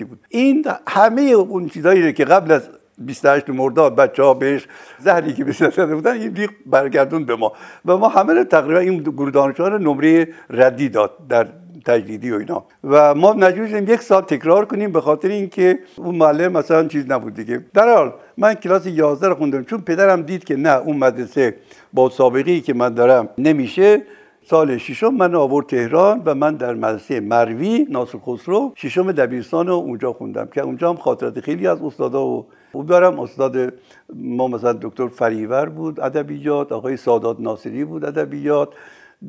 بود. 0.04 0.18
این 0.28 0.66
همه 0.88 1.22
اون 1.22 1.68
چیزایی 1.68 2.12
که 2.12 2.24
قبل 2.24 2.52
از 2.52 2.68
28 2.98 3.50
مرداد 3.50 3.96
بچه 3.96 4.22
ها 4.22 4.34
بهش 4.34 4.66
زهری 4.98 5.32
که 5.32 5.44
بسیار 5.44 5.94
بودن 5.94 6.12
این 6.12 6.28
دیگه 6.28 6.48
برگردون 6.66 7.24
به 7.24 7.36
ما. 7.36 7.52
و 7.84 7.96
ما 7.96 8.08
همه 8.08 8.34
رو 8.34 8.44
تقریبا 8.44 8.80
این 8.80 8.98
گروه 9.02 9.30
دانشجوها 9.30 9.68
رو 9.68 9.78
نمره 9.78 10.28
ردی 10.50 10.88
داد 10.88 11.10
در 11.28 11.46
تجدیدی 11.84 12.30
و 12.30 12.36
اینا. 12.36 12.64
و 12.84 13.14
ما 13.14 13.32
مجبور 13.32 13.90
یک 13.90 14.00
سال 14.00 14.22
تکرار 14.22 14.64
کنیم 14.64 14.92
به 14.92 15.00
خاطر 15.00 15.28
اینکه 15.28 15.78
اون 15.96 16.14
معلم 16.14 16.52
مثلا 16.52 16.88
چیز 16.88 17.10
نبود 17.10 17.34
دیگه. 17.34 17.64
در 17.74 17.94
حال 17.94 18.12
من 18.36 18.54
کلاس 18.54 18.86
11 18.86 19.28
رو 19.28 19.34
خوندم 19.34 19.64
چون 19.64 19.80
پدرم 19.80 20.22
دید 20.22 20.44
که 20.44 20.56
نه 20.56 20.76
اون 20.76 20.96
مدرسه 20.96 21.56
با 21.92 22.10
سابقه 22.10 22.60
که 22.60 22.74
من 22.74 22.94
دارم 22.94 23.28
نمیشه 23.38 24.02
سال 24.46 24.76
ششم 24.78 25.14
من 25.14 25.34
آورد 25.34 25.66
تهران 25.66 26.22
و 26.24 26.34
من 26.34 26.54
در 26.54 26.74
مدرسه 26.74 27.20
مروی 27.20 27.86
ناصر 27.90 28.18
خسرو 28.18 28.72
ششم 28.76 29.12
دبیرستان 29.12 29.66
رو 29.66 29.74
اونجا 29.74 30.12
خوندم 30.12 30.46
که 30.46 30.60
اونجا 30.60 30.88
هم 30.88 30.96
خاطرات 30.96 31.40
خیلی 31.40 31.66
از 31.66 31.82
استادا 31.82 32.26
و 32.26 32.46
خوب 32.72 32.86
دارم. 32.86 33.20
استاد 33.20 33.74
ما 34.14 34.48
مثلا 34.48 34.72
دکتر 34.72 35.08
فریور 35.08 35.68
بود 35.68 36.00
ادبیات 36.00 36.72
آقای 36.72 36.96
سادات 36.96 37.40
ناصری 37.40 37.84
بود 37.84 38.04
ادبیات 38.04 38.68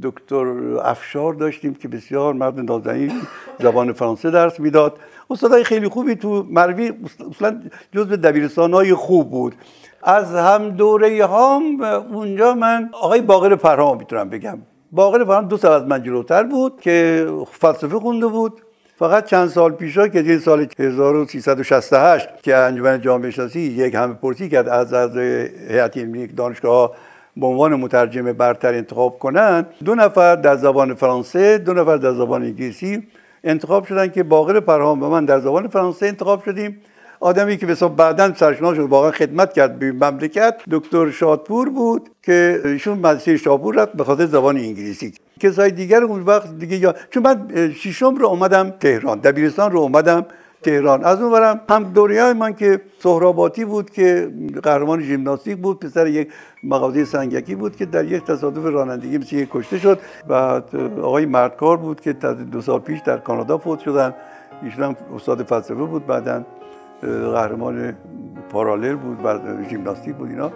دکتر 0.04 0.46
افشار 0.84 1.34
داشتیم 1.34 1.74
که 1.74 1.88
بسیار 1.88 2.34
مرد 2.34 2.60
نازنین 2.60 3.12
زبان 3.60 3.94
فرانسه 3.94 4.32
درس 4.32 4.60
می‌داد. 4.60 5.00
استادای 5.30 5.64
خیلی 5.64 5.88
خوبی 5.88 6.16
تو 6.16 6.46
مروی 6.50 6.94
اصلا 7.30 7.62
جزء 7.92 8.16
دبیرستان 8.16 8.74
های 8.74 8.94
خوب 8.94 9.32
بود. 9.32 9.56
از 10.04 10.36
هم 10.36 10.70
دوره 10.70 11.26
هام 11.26 11.82
اونجا 11.82 12.54
من 12.54 12.90
آقای 12.94 13.22
باقر 13.22 13.56
پرهام 13.56 13.98
می‌تونم 13.98 14.30
بگم. 14.30 14.58
باقر 14.96 15.26
فرهام 15.26 15.48
دو 15.48 15.58
سال 15.58 15.72
از 15.72 15.88
من 15.88 16.04
جلوتر 16.04 16.44
بود 16.44 16.82
که 16.82 17.28
فلسفه 17.52 18.00
خونده 18.00 18.28
بود. 18.28 18.62
فقط 19.00 19.26
چند 19.26 19.50
سال 19.50 19.72
پیشا 19.72 20.08
که 20.08 20.20
این 20.20 20.40
سال 20.40 20.68
1368 20.80 22.28
که 22.44 22.56
انجمن 22.56 23.02
جامعه 23.02 23.32
شناسی 23.32 23.60
یک 23.60 23.96
همه 23.96 24.14
پرسی 24.14 24.50
کرد 24.50 24.68
از 24.68 24.94
از 24.94 25.18
هیئت 25.18 25.98
علمی 25.98 26.28
دانشگاه 26.28 26.92
به 27.38 27.46
عنوان 27.46 27.76
مترجم 27.76 28.34
برتر 28.34 28.74
انتخاب 28.74 29.20
کنند 29.20 29.68
دو 29.86 29.96
نفر 29.96 30.36
در 30.36 30.56
زبان 30.56 30.94
فرانسه 30.94 31.58
دو 31.58 31.74
نفر 31.74 31.98
در 31.98 32.14
زبان 32.14 32.44
انگلیسی 32.44 33.04
انتخاب 33.44 33.86
شدن 33.86 34.08
که 34.08 34.24
باقر 34.24 34.60
پرهام 34.60 35.04
و 35.04 35.10
من 35.10 35.26
در 35.26 35.40
زبان 35.40 35.68
فرانسه 35.68 36.06
انتخاب 36.06 36.44
شدیم. 36.44 36.82
آدمی 37.20 37.58
که 37.58 37.66
بسیار 37.66 37.92
بعدا 37.92 38.34
سرشناس 38.34 38.76
شد 38.76 38.82
واقعا 38.90 39.12
خدمت 39.12 39.54
کرد 39.54 39.80
به 39.80 39.92
مملکت. 39.92 40.56
دکتر 40.72 41.12
شادپور 41.12 41.70
بود 41.70 42.10
که 42.24 42.62
ایشون 42.66 42.98
مدرسه 42.98 43.38
شاپور 43.38 43.76
رفت 43.76 43.94
به 43.94 44.04
خاطر 44.04 44.26
زبان 44.26 44.58
انگلیسی. 44.58 45.14
کسای 45.40 45.72
دیگر 45.72 46.04
اون 46.04 46.22
وقت 46.22 46.58
دیگه 46.58 46.78
یا 46.78 46.96
چون 47.10 47.24
من 47.24 47.72
ششم 47.72 48.16
رو 48.16 48.28
اومدم 48.28 48.70
تهران 48.70 49.20
دبیرستان 49.20 49.72
رو 49.72 49.80
اومدم 49.80 50.26
تهران. 50.64 51.04
از 51.04 51.22
اون 51.22 51.32
برم 51.32 51.62
هم 51.70 51.84
دوره 51.84 52.34
من 52.34 52.54
که 52.54 52.82
سهراباتی 53.00 53.66
بود 53.66 53.90
که 53.90 54.32
قهرمان 54.64 55.02
ژیمناستیک 55.02 55.58
بود 55.58 55.80
پسر 55.80 56.08
یک 56.08 56.28
مغازه 56.64 57.06
سنگکی 57.06 57.56
بود 57.56 57.76
که 57.76 57.86
در 57.86 58.06
یک 58.06 58.24
تصادف 58.24 58.66
رانندگی 58.66 59.18
مثل 59.18 59.46
کشته 59.52 59.78
شد. 59.78 60.00
بعد 60.28 60.76
آقای 61.02 61.26
مردکار 61.26 61.78
بود 61.78 62.02
که 62.02 62.14
دو 62.52 62.62
سال 62.62 62.80
پیش 62.80 63.00
در 63.00 63.18
کانادا 63.18 63.58
فوت 63.58 63.80
شدن. 63.80 64.14
ایشون 64.64 64.96
استاد 65.16 65.44
فلسفه 65.44 65.74
بود 65.74 66.08
بعدا. 66.08 66.44
قهرمان 67.06 67.96
پارالل 68.50 68.96
بود 68.96 69.26
و 69.26 69.40
ژیمناستیک 69.70 70.16
بود 70.16 70.30
اینا. 70.30 70.52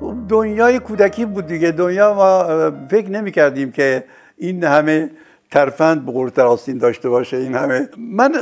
خب 0.00 0.14
دنیای 0.28 0.78
کودکی 0.78 1.24
بود 1.24 1.46
دیگه. 1.46 1.70
دنیا 1.70 2.14
ما 2.14 2.70
فکر 2.88 3.10
نمی 3.10 3.32
کردیم 3.32 3.72
که 3.72 4.04
این 4.36 4.64
همه 4.64 5.10
ترفند 5.54 6.06
به 6.06 6.12
قرط 6.12 6.38
آستین 6.38 6.78
داشته 6.78 7.08
باشه 7.08 7.36
این 7.36 7.54
همه. 7.54 7.88
من 7.98 8.32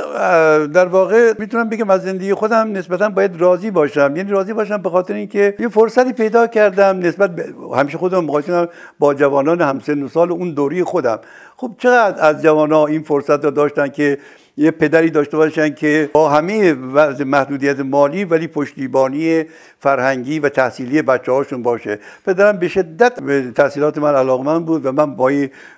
در 0.73 0.85
واقع 0.85 1.33
می‌تونم 1.39 1.69
بگم 1.69 1.89
از 1.89 2.03
زندگی 2.03 2.33
خودم 2.33 2.71
نسبتا 2.71 3.09
باید 3.09 3.41
راضی 3.41 3.71
باشم. 3.71 4.13
یعنی 4.15 4.31
راضی 4.31 4.53
باشم 4.53 4.77
به 4.77 4.89
خاطر 4.89 5.13
اینکه 5.13 5.55
یه 5.59 5.67
فرصتی 5.67 6.13
پیدا 6.13 6.47
کردم 6.47 6.99
نسبت 6.99 7.35
به 7.35 7.45
همیشه 7.77 7.97
خودم 7.97 8.23
مقایسه 8.23 8.67
با 8.99 9.13
جوانان 9.13 9.61
همسن 9.61 10.03
و 10.03 10.07
سال 10.07 10.31
اون 10.31 10.53
دوری 10.53 10.83
خودم. 10.83 11.19
خب 11.63 11.75
چقدر 11.77 12.25
از 12.25 12.41
جوانان 12.41 12.89
این 12.89 13.03
فرصت 13.03 13.45
رو 13.45 13.51
داشتن 13.51 13.87
که 13.87 14.17
یه 14.57 14.71
پدری 14.71 15.09
داشته 15.09 15.37
باشن 15.37 15.73
که 15.73 16.09
با 16.13 16.29
همه 16.29 16.73
وضع 16.73 17.23
محدودیت 17.23 17.79
مالی 17.79 18.25
ولی 18.25 18.47
پشتیبانی 18.47 19.43
فرهنگی 19.79 20.39
و 20.39 20.49
تحصیلی 20.49 21.01
بچه 21.01 21.31
هاشون 21.31 21.63
باشه؟ 21.63 21.99
پدرم 22.25 22.57
به 22.57 22.67
شدت 22.67 23.21
به 23.21 23.51
تحصیلات 23.51 23.97
من 23.97 24.15
علاقمند 24.15 24.65
بود 24.65 24.85
و 24.85 24.91
من 24.91 25.15
با 25.15 25.31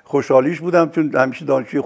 خوشحالیش 0.04 0.60
بودم 0.60 0.90
چون 0.90 1.16
همیشه 1.16 1.46
دانشجوی 1.46 1.82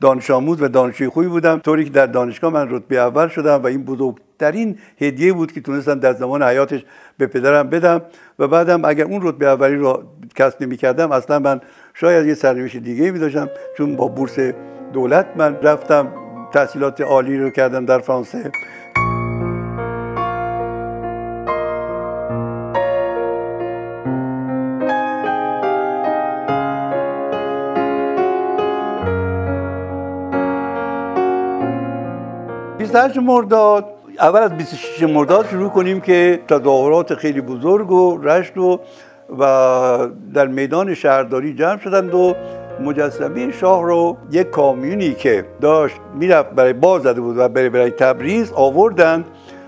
دانش 0.00 0.30
آموز 0.30 0.62
و 0.62 0.68
دانشجوی 0.68 1.08
خوبی 1.08 1.26
بودم. 1.26 1.58
طوری 1.58 1.84
که 1.84 1.90
در 1.90 2.06
دانشگاه 2.06 2.52
من 2.52 2.70
رتبه 2.70 2.96
اول 2.96 3.28
شدم 3.28 3.62
و 3.62 3.66
این 3.66 3.84
بزرگترین 3.84 4.78
هدیه 5.00 5.32
بود 5.32 5.52
که 5.52 5.60
تونستم 5.60 6.00
در 6.00 6.12
زمان 6.12 6.42
حیاتش 6.42 6.84
به 7.18 7.26
پدرم 7.26 7.70
بدم 7.70 8.02
و 8.38 8.48
بعدم 8.48 8.84
اگر 8.84 9.04
اون 9.04 9.20
رتبه 9.22 9.46
اولی 9.46 9.76
رو 9.76 10.02
کسب 10.36 10.62
نمی 10.62 10.76
کردم 10.76 11.12
اصلا 11.12 11.38
من 11.38 11.60
شاید 12.00 12.26
یه 12.26 12.34
سرنوشت 12.34 12.76
دیگه 12.76 13.10
می 13.10 13.18
داشتم 13.18 13.50
چون 13.78 13.96
با 13.96 14.08
بورس 14.08 14.38
دولت 14.92 15.26
من 15.36 15.56
رفتم 15.62 16.12
تحصیلات 16.52 17.00
عالی 17.00 17.38
رو 17.38 17.50
کردم 17.50 17.84
در 17.84 17.98
فرانسه. 17.98 18.50
بیستهشت 32.78 33.16
مرداد 33.16 33.84
اول 34.18 34.40
از 34.40 34.50
26 34.52 35.02
مرداد 35.02 35.46
شروع 35.46 35.70
کنیم 35.70 36.00
که 36.00 36.40
تظاهرات 36.48 37.14
خیلی 37.14 37.40
بزرگ 37.40 37.90
و 37.90 38.18
رشت 38.22 38.58
و 38.58 38.80
و 39.38 40.08
در 40.34 40.46
میدان 40.46 40.94
شهرداری 40.94 41.54
جمع 41.54 41.78
شدند 41.78 42.14
و 42.14 42.34
مجسمه 42.84 43.52
شاه 43.52 43.84
رو 43.84 44.16
یک 44.32 44.50
کامیونی 44.50 45.14
که 45.14 45.44
داشت 45.60 45.96
می‌رفت 46.14 46.50
برای 46.50 46.72
باز 46.72 47.02
زده 47.02 47.20
بود 47.20 47.38
و 47.38 47.48
برای 47.48 47.68
برای 47.68 47.90
تبریز 47.90 48.52
آوردن 48.52 49.24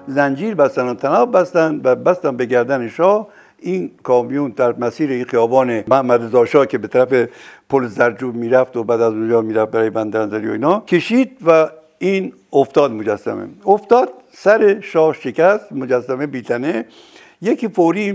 زنجیر 0.07 0.55
بستن 0.55 0.89
و 0.89 0.95
تناب 0.95 1.39
بستن 1.39 1.81
و 1.85 1.95
بستن 1.95 2.37
به 2.37 2.47
گردن 2.47 2.89
شاه. 2.89 3.27
این 3.59 3.91
کامیون 4.03 4.51
در 4.57 4.75
مسیر 4.79 5.11
این 5.11 5.25
خیابان 5.25 5.85
محمد 5.89 6.23
رضا 6.23 6.67
که 6.67 6.79
به 6.79 6.89
طرف 6.89 7.29
پل 7.69 7.87
زرجوب 7.87 8.35
می‌رفت 8.35 8.77
و 8.77 8.85
بعد 8.85 9.01
از 9.01 9.13
اونجا 9.13 9.41
می‌رفت 9.41 9.71
برای 9.71 9.91
بندرنظری 9.91 10.49
و 10.49 10.53
اینا 10.53 10.81
کشید 10.81 11.37
و 11.47 11.69
این 11.99 12.33
افتاد 12.53 12.93
مجسمه. 12.93 13.49
افتاد 13.67 14.09
سر 14.33 14.81
شاه 14.81 15.13
شکست 15.13 15.73
مجسمه 15.73 16.27
بیتنه. 16.27 16.85
یکی 17.43 17.69
فوری 17.69 18.13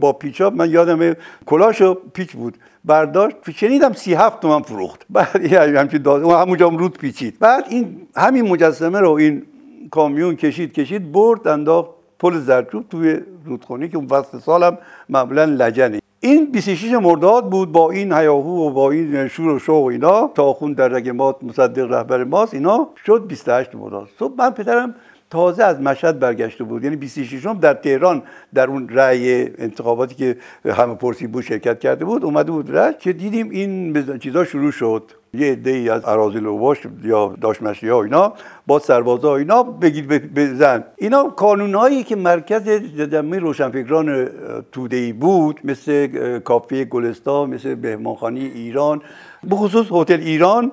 با 0.00 0.12
پیچاب 0.12 0.56
من 0.56 0.70
یادم 0.70 1.16
کلاشو 1.46 1.94
پیچ 1.94 2.32
بود. 2.32 2.56
برداشت 2.84 3.36
شنیدم 3.50 3.92
سی 3.92 4.14
هفت 4.14 4.40
تومن 4.40 4.62
فروخت. 4.62 5.06
بعد 5.10 5.52
همچین 5.52 6.02
داد 6.02 6.22
همونجا 6.22 6.68
رود 6.68 6.98
پیچید. 6.98 7.38
بعد 7.38 7.64
این 7.70 8.00
همین 8.16 8.48
مجسمه 8.48 9.00
رو 9.00 9.10
این 9.10 9.42
کامیون 9.90 10.36
کشید 10.36 10.72
کشید 10.72 11.12
برد 11.12 11.48
انداخت 11.48 11.90
پل 12.18 12.38
زرچوب 12.38 12.88
توی 12.88 13.18
رودخونی 13.44 13.88
که 13.88 13.96
اون 13.96 14.06
فصل 14.06 14.38
سالم 14.38 14.78
معمولا 15.08 15.44
لجنه 15.44 16.00
این 16.20 16.50
26 16.52 16.92
مرداد 16.92 17.50
بود 17.50 17.72
با 17.72 17.90
این 17.90 18.12
هیاهو 18.12 18.66
و 18.66 18.70
با 18.70 18.90
این 18.90 19.28
شور 19.28 19.48
و 19.48 19.58
شوق 19.58 19.86
اینا. 19.86 20.30
تا 20.34 20.52
خون 20.52 20.72
در 20.72 20.88
رگ 20.88 21.08
مات 21.08 21.36
مصدق 21.42 21.92
رهبر 21.92 22.24
ماست 22.24 22.54
اینا 22.54 22.88
شد 23.06 23.26
28 23.28 23.74
مرداد. 23.74 24.08
صبح 24.18 24.34
من 24.38 24.50
پدرم 24.50 24.94
تازه 25.30 25.64
از 25.64 25.80
مشهد 25.80 26.18
برگشته 26.18 26.64
بود. 26.64 26.84
یعنی 26.84 26.96
26 26.96 27.46
در 27.60 27.74
تهران 27.74 28.22
در 28.54 28.66
اون 28.66 28.88
رأی 28.88 29.48
انتخاباتی 29.58 30.14
که 30.14 30.36
همه 30.72 30.94
پرسی 30.94 31.26
بود 31.26 31.44
شرکت 31.44 31.80
کرده 31.80 32.04
بود 32.04 32.24
اومده 32.24 32.52
بود 32.52 32.76
رأی 32.76 32.94
که 32.98 33.12
دیدیم 33.12 33.50
این 33.50 34.18
چیزا 34.18 34.44
شروع 34.44 34.70
شد. 34.70 35.02
یه 35.34 35.52
عده 35.52 35.70
ای 35.70 35.88
از 35.88 36.04
اراضی 36.04 36.38
لوباش 36.38 36.78
یا 37.04 37.34
داشمشی 37.40 37.88
ها 37.88 38.02
اینا 38.02 38.32
با 38.66 38.78
سربازا 38.78 39.36
اینا 39.36 39.62
بگید 39.62 40.34
بزن. 40.34 40.84
اینا 40.96 41.24
کانونهایی 41.24 42.04
که 42.04 42.16
مرکز 42.16 42.68
جمعی 43.12 43.38
روشنفکران 43.40 44.28
توده 44.72 44.96
ای 44.96 45.12
بود 45.12 45.60
مثل 45.64 46.38
کافه 46.38 46.84
گلستان 46.84 47.50
مثل 47.50 47.74
بهمانخانی 47.74 48.46
ایران 48.46 49.02
بخصوص 49.50 49.86
هتل 49.92 50.20
ایران 50.20 50.72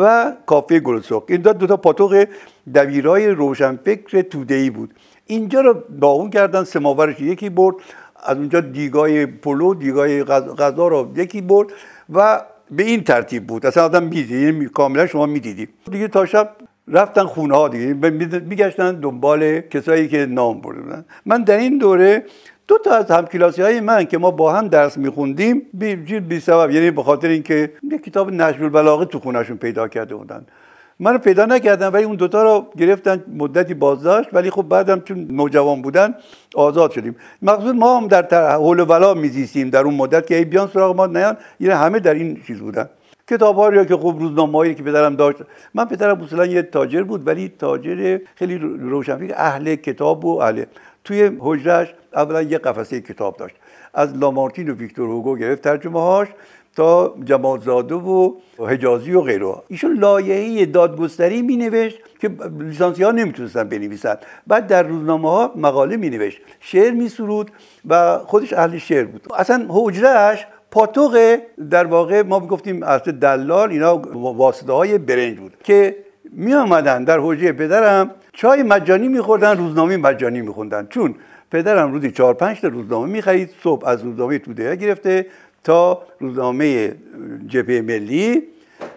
و 0.00 0.32
کافه 0.46 0.80
گلسرخ 0.80 1.22
این 1.28 1.40
دو 1.40 1.66
تا 1.66 1.76
پاتوق 1.76 2.24
دبیرای 2.74 3.28
روشنفکر 3.28 4.22
توده 4.22 4.54
ای 4.54 4.70
بود. 4.70 4.94
اینجا 5.26 5.60
رو 5.60 5.74
باغون 5.98 6.30
کردن 6.30 6.64
سماورش 6.64 7.20
یکی 7.20 7.50
برد 7.50 7.74
از 8.22 8.36
اونجا 8.36 8.60
دیگای 8.60 9.26
پلو 9.26 9.74
دیگای 9.74 10.24
غذا 10.24 10.88
رو 10.88 11.12
یکی 11.16 11.40
برد 11.40 11.68
و 12.12 12.42
به 12.70 12.82
این 12.82 13.04
ترتیب 13.04 13.46
بود. 13.46 13.66
اصلا 13.66 13.84
آدم 13.84 14.02
می‌دید 14.02 14.30
یعنی 14.30 14.66
کاملا 14.66 15.06
شما 15.06 15.26
می‌دیدی 15.26 15.68
دیگه 15.90 16.08
تا 16.08 16.26
شب 16.26 16.50
رفتن 16.88 17.24
خونه 17.24 17.56
ها 17.56 17.68
دیگه 17.68 17.94
میگشتن 18.40 19.00
دنبال 19.00 19.60
کسایی 19.60 20.08
که 20.08 20.26
نام 20.26 20.60
بردن 20.60 21.04
من 21.26 21.42
در 21.42 21.56
این 21.56 21.78
دوره 21.78 22.24
دو 22.68 22.78
تا 22.78 22.90
از 22.90 23.10
همکلاسی 23.10 23.62
های 23.62 23.80
من 23.80 24.04
که 24.04 24.18
ما 24.18 24.30
با 24.30 24.52
هم 24.52 24.68
درس 24.68 24.98
میخوندیم 24.98 25.62
بی, 25.74 25.96
بی 26.20 26.40
سبب 26.40 26.70
یعنی 26.70 26.90
به 26.90 27.02
خاطر 27.02 27.28
اینکه 27.28 27.72
یه 27.90 27.98
کتاب 27.98 28.32
نشر 28.32 28.62
البلاغه 28.62 29.04
تو 29.04 29.18
خونهشون 29.18 29.56
پیدا 29.56 29.88
کرده 29.88 30.14
بودن. 30.14 30.46
من 31.00 31.18
پیدا 31.18 31.46
نکردم 31.46 31.92
ولی 31.92 32.04
اون 32.04 32.16
دوتا 32.16 32.42
رو 32.42 32.66
گرفتن 32.78 33.24
مدتی 33.28 33.74
بازداشت 33.74 34.28
ولی 34.32 34.50
خب 34.50 34.62
بعدم 34.62 35.00
چون 35.00 35.26
نوجوان 35.30 35.82
بودن 35.82 36.14
آزاد 36.54 36.90
شدیم. 36.90 37.16
مقصود 37.42 37.76
ما 37.76 37.96
هم 38.00 38.08
در 38.08 38.52
حول 38.52 38.80
ولا 38.80 39.14
میزیستیم 39.14 39.70
در 39.70 39.80
اون 39.80 39.94
مدت 39.94 40.26
که 40.26 40.36
ای 40.36 40.44
بیان 40.44 40.68
سراغ 40.74 40.96
ما 40.96 41.06
نیان 41.06 41.36
یعنی 41.60 41.74
همه 41.74 41.98
در 42.00 42.14
این 42.14 42.42
چیز 42.46 42.58
بودن. 42.58 42.88
کتاب 43.28 43.56
ها 43.56 43.84
که 43.84 43.96
خوب 43.96 44.18
روزنامه‌ای 44.18 44.74
که 44.74 44.82
پدرم 44.82 45.16
داشت 45.16 45.38
من 45.74 45.84
پدرم 45.84 46.20
اصلا 46.20 46.46
یه 46.46 46.62
تاجر 46.62 47.02
بود 47.02 47.26
ولی 47.26 47.52
تاجر 47.58 48.18
خیلی 48.34 48.58
روشنفکر 48.58 49.34
اهل 49.36 49.74
کتاب 49.74 50.24
و 50.24 50.40
اهل 50.40 50.64
توی 51.04 51.30
حجرش 51.38 51.94
اولا 52.14 52.42
یه 52.42 52.58
قفسه 52.58 53.00
کتاب 53.00 53.36
داشت. 53.36 53.54
از 53.94 54.16
لامارتین 54.16 54.68
و 54.70 54.74
ویکتور 54.74 55.08
هوگو 55.08 55.36
گرفت 55.36 55.62
ترجمه 55.62 56.00
هاش 56.00 56.28
تا 56.76 57.14
جمالزاده 57.24 57.94
و 57.94 58.32
حجازی 58.58 59.12
و 59.12 59.20
غیره. 59.20 59.54
ایشون 59.68 59.98
لایحه 59.98 60.66
دادگستری 60.66 61.42
می 61.42 61.56
نوشت 61.56 61.98
که 62.20 62.30
لیسانسی 62.58 63.02
ها 63.02 63.10
نمی‌تونستن 63.10 63.64
بنویسن. 63.64 64.16
بعد 64.46 64.66
در 64.66 64.82
روزنامه 64.82 65.30
ها 65.30 65.52
مقاله 65.56 65.96
می 65.96 66.10
نوشت 66.10 66.38
شعر 66.60 66.90
می 66.90 67.08
سرود 67.08 67.50
و 67.88 68.18
خودش 68.18 68.52
اهل 68.52 68.78
شعر 68.78 69.04
بود. 69.04 69.26
اصلا 69.36 69.66
حجرهش 69.68 70.46
پاتوق 70.70 71.38
در 71.70 71.84
واقع 71.84 72.22
ما 72.22 72.40
گفتیم 72.40 72.82
از 72.82 73.02
دلال 73.02 73.70
اینا 73.70 73.96
واسطه 74.14 74.72
های 74.72 74.98
برنج 74.98 75.38
بود 75.38 75.56
که 75.64 75.96
می 76.32 76.54
آمدن 76.54 77.04
در 77.04 77.18
حجره 77.22 77.52
پدرم 77.52 78.10
چای 78.32 78.62
مجانی 78.62 79.08
میخوردن 79.08 79.58
روزنامه 79.58 79.96
مجانی 79.96 80.40
میخوندن. 80.40 80.86
چون 80.90 81.14
پدرم 81.50 81.92
روزی 81.92 82.10
چهار 82.10 82.34
پنج 82.34 82.60
تا 82.60 82.68
روزنامه 82.68 83.08
می‌خرید 83.08 83.50
صبح 83.62 83.88
از 83.88 84.02
روزنامه 84.02 84.38
توده 84.38 84.76
گرفته 84.76 85.26
تا 85.64 86.02
روزنامه 86.20 86.94
جبهه 87.46 87.80
ملی 87.80 88.42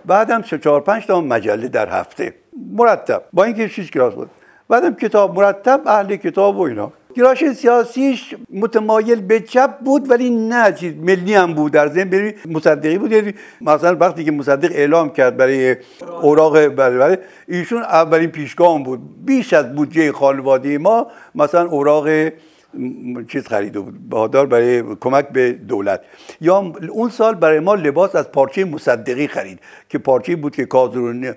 بعدم 0.06 0.42
چهار 0.42 0.82
پنج 0.82 1.06
تا 1.06 1.22
مجله 1.22 1.68
در 1.68 1.90
هفته. 1.90 2.34
مرتب. 2.72 3.24
با 3.34 3.44
اینکه 3.44 3.68
شش 3.68 3.92
کلاس 3.92 4.14
بود. 4.14 4.30
بعدم 4.70 4.94
کتاب 4.94 5.36
مرتب 5.36 5.82
اهل 5.86 6.16
کتاب 6.16 6.58
و 6.58 6.62
اینا. 6.62 6.92
گراش 7.16 7.52
سیاسیش 7.52 8.36
متمایل 8.54 9.22
به 9.22 9.40
چپ 9.40 9.80
بود 9.80 10.12
ولی 10.12 10.30
نه 10.30 10.72
چیز. 10.72 10.94
ملی 10.98 11.34
هم 11.34 11.54
بود 11.54 11.72
در 11.72 11.88
ضمن 11.88 12.10
بری 12.10 12.34
مصدقی 12.46 12.98
بود. 12.98 13.12
یعنی 13.12 13.34
مثلا 13.62 13.98
وقتی 14.00 14.24
که 14.24 14.32
مصدق 14.32 14.72
اعلام 14.72 15.10
کرد 15.10 15.38
برای 15.38 15.76
اوراق 16.22 16.68
برای 16.68 17.18
ایشون 17.48 17.82
اولین 17.82 18.30
پیشگام 18.30 18.84
بود. 18.84 19.26
بیش 19.26 19.54
از 19.54 19.76
بودجه 19.76 20.12
خانواده 20.12 20.78
ما 20.78 21.08
مثلا 21.36 21.70
اوراق 21.70 22.08
چیز 23.28 23.48
خریده 23.48 23.80
بود 23.80 24.10
بهادار 24.10 24.46
برای 24.46 24.84
کمک 25.00 25.30
به 25.30 25.52
دولت. 25.52 26.02
یا 26.42 26.74
اون 26.90 27.10
سال 27.10 27.36
برای 27.36 27.60
ما 27.60 27.76
لباس 27.76 28.16
از 28.16 28.32
پارچه 28.32 28.66
مصدقی 28.66 29.28
خرید 29.28 29.60
که 29.90 29.98
پارچه 29.98 30.36
بود 30.36 30.56
که 30.56 30.66
کازرون 30.66 31.36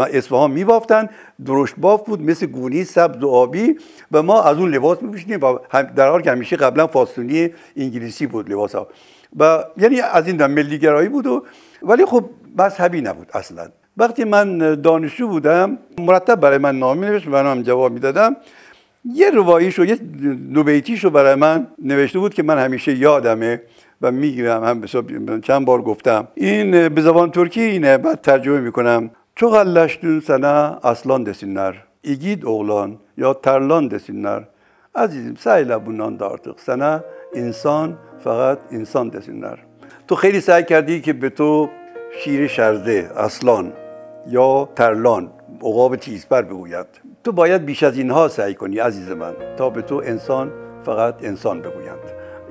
اصفهان 0.00 0.50
میبافتن 0.50 1.08
درشت 1.46 1.74
باف 1.78 2.06
بود 2.06 2.22
مثل 2.22 2.46
گونی 2.46 2.84
سبز 2.84 3.22
و 3.22 3.28
آبی 3.28 3.76
و 4.12 4.22
ما 4.22 4.42
از 4.42 4.58
اون 4.58 4.74
لباس 4.74 5.02
میپوشیدیم 5.02 5.40
و 5.44 5.58
در 5.96 6.08
حال 6.08 6.22
که 6.22 6.30
همیشه 6.30 6.56
قبلا 6.56 6.86
فاستونی 6.86 7.50
انگلیسی 7.76 8.26
بود 8.26 8.52
لباس 8.52 8.74
ها 8.74 8.88
و 9.38 9.64
یعنی 9.76 10.00
از 10.00 10.26
این 10.26 10.46
ملی 10.46 10.78
گرایی 10.78 11.08
بود 11.08 11.26
و 11.26 11.44
ولی 11.82 12.04
خب 12.04 12.24
مذهبی 12.58 13.00
نبود 13.00 13.30
اصلا. 13.34 13.68
وقتی 13.96 14.24
من 14.24 14.58
دانشجو 14.74 15.28
بودم 15.28 15.78
مرتب 15.98 16.40
برای 16.40 16.58
من 16.58 16.78
نامه 16.78 17.10
نوشت 17.10 17.26
و 17.26 17.30
من 17.30 17.46
هم 17.46 17.62
جواب 17.62 17.92
می‌دادم. 17.92 18.36
یه 19.04 19.30
رواییشو 19.30 19.84
یه 19.84 19.98
نوبیتیشو 20.50 21.10
برای 21.10 21.34
من 21.34 21.66
نوشته 21.78 22.18
بود 22.18 22.34
که 22.34 22.42
من 22.42 22.58
همیشه 22.58 22.94
یادمه 22.94 23.62
و 24.02 24.10
می‌گیرم. 24.10 24.64
هم 24.64 25.40
چند 25.40 25.64
بار 25.64 25.82
گفتم. 25.82 26.28
این 26.34 26.88
به 26.88 27.02
زبان 27.02 27.30
ترکی 27.30 27.60
اینه 27.60 27.98
بعد 27.98 28.20
ترجمه 28.20 28.60
می‌کنم. 28.60 29.10
چو 29.36 29.48
غلشتون 29.48 30.20
سنه 30.20 30.86
اصلان 30.86 31.24
دسینler 31.24 31.74
ایگید 32.02 32.44
oğlan 32.44 32.90
یا 33.16 33.34
ترلان 33.34 33.84
desinler 33.90 34.42
عزیزم 34.94 35.34
سعی 35.34 35.64
لبونان 35.64 36.18
artık 36.18 36.60
سنه 36.66 37.04
انسان 37.34 37.98
فقط 38.24 38.58
انسان 38.70 39.10
desinler 39.10 39.58
تو 40.08 40.14
خیلی 40.14 40.40
سعی 40.40 40.64
کردی 40.64 41.00
که 41.00 41.12
به 41.12 41.30
تو 41.30 41.68
شیر 42.20 42.46
شرده 42.46 43.10
اصلان 43.16 43.72
یا 44.26 44.68
ترلان 44.76 45.30
عقاب 45.62 45.96
تیزبر 45.96 46.42
بگوید. 46.42 46.86
تو 47.24 47.32
باید 47.32 47.64
بیش 47.64 47.82
از 47.82 47.98
اینها 47.98 48.28
سعی 48.28 48.54
کنی 48.54 48.78
عزیز 48.78 49.10
من. 49.10 49.32
تا 49.56 49.70
به 49.70 49.82
تو 49.82 50.02
انسان 50.04 50.52
فقط 50.84 51.14
انسان 51.22 51.60
بگویند. 51.60 51.98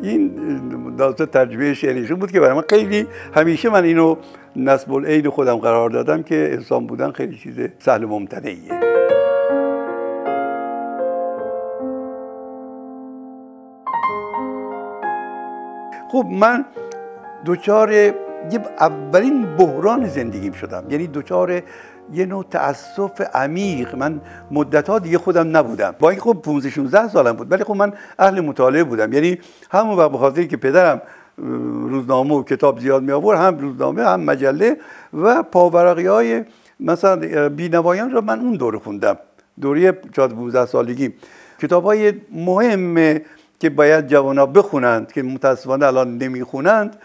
این 0.01 0.95
داستان 0.97 1.27
ترجمه 1.27 1.73
شعریشون 1.73 2.19
بود 2.19 2.31
که 2.31 2.39
برای 2.39 2.53
من 2.53 2.63
خیلی 2.69 3.07
همیشه 3.33 3.69
من 3.69 3.83
اینو 3.83 4.15
نسب 4.55 4.93
العید 4.93 5.29
خودم 5.29 5.55
قرار 5.55 5.89
دادم 5.89 6.23
که 6.23 6.49
انسان 6.53 6.87
بودن 6.87 7.11
خیلی 7.11 7.37
چیز 7.37 7.55
سهل 7.79 8.05
ممتنعیه. 8.05 8.79
خب 16.11 16.25
من 16.31 16.65
دوچار 17.45 17.91
یه 17.91 18.13
اولین 18.79 19.55
بحران 19.55 20.07
زندگیم 20.07 20.51
شدم. 20.51 20.83
یعنی 20.89 21.07
دوچار 21.07 21.61
یه 22.13 22.25
نوع 22.25 22.45
تاسف 22.51 23.21
عمیق. 23.33 23.95
من 23.95 24.21
مدت 24.51 24.89
ها 24.89 24.99
دیگه 24.99 25.17
خودم 25.17 25.57
نبودم. 25.57 25.95
با 25.99 26.09
اینکه 26.09 26.23
خب 26.23 26.33
15 26.33 26.69
16 26.69 27.07
سالم 27.07 27.31
بود 27.31 27.51
ولی 27.51 27.63
خب 27.63 27.75
من 27.75 27.93
اهل 28.19 28.41
مطالعه 28.41 28.83
بودم. 28.83 29.13
یعنی 29.13 29.37
همون 29.71 29.97
وقت 29.97 30.11
بخاطر 30.11 30.43
که 30.43 30.57
پدرم 30.57 31.01
روزنامه 31.87 32.35
و 32.35 32.43
کتاب 32.43 32.79
زیاد 32.79 33.03
می 33.03 33.11
آورد 33.11 33.39
هم 33.39 33.57
روزنامه 33.57 34.03
هم 34.03 34.19
مجله 34.19 34.77
و 35.13 35.43
پاورقی 35.43 36.05
های 36.05 36.43
مثلا 36.79 37.49
بینوایان 37.49 38.11
رو 38.11 38.21
من 38.21 38.39
اون 38.39 38.53
دوره 38.53 38.79
خوندم. 38.79 39.17
دوره 39.61 40.01
14 40.15 40.65
سالگی. 40.65 41.13
کتاب 41.61 41.83
های 41.83 42.13
مهم 42.31 43.19
که 43.59 43.69
باید 43.69 44.07
جوان 44.07 44.37
ها 44.37 44.45
بخونند 44.45 45.11
که 45.11 45.23
متاسفانه 45.23 45.85
الان 45.85 46.17
نمی‌خونند 46.17 46.95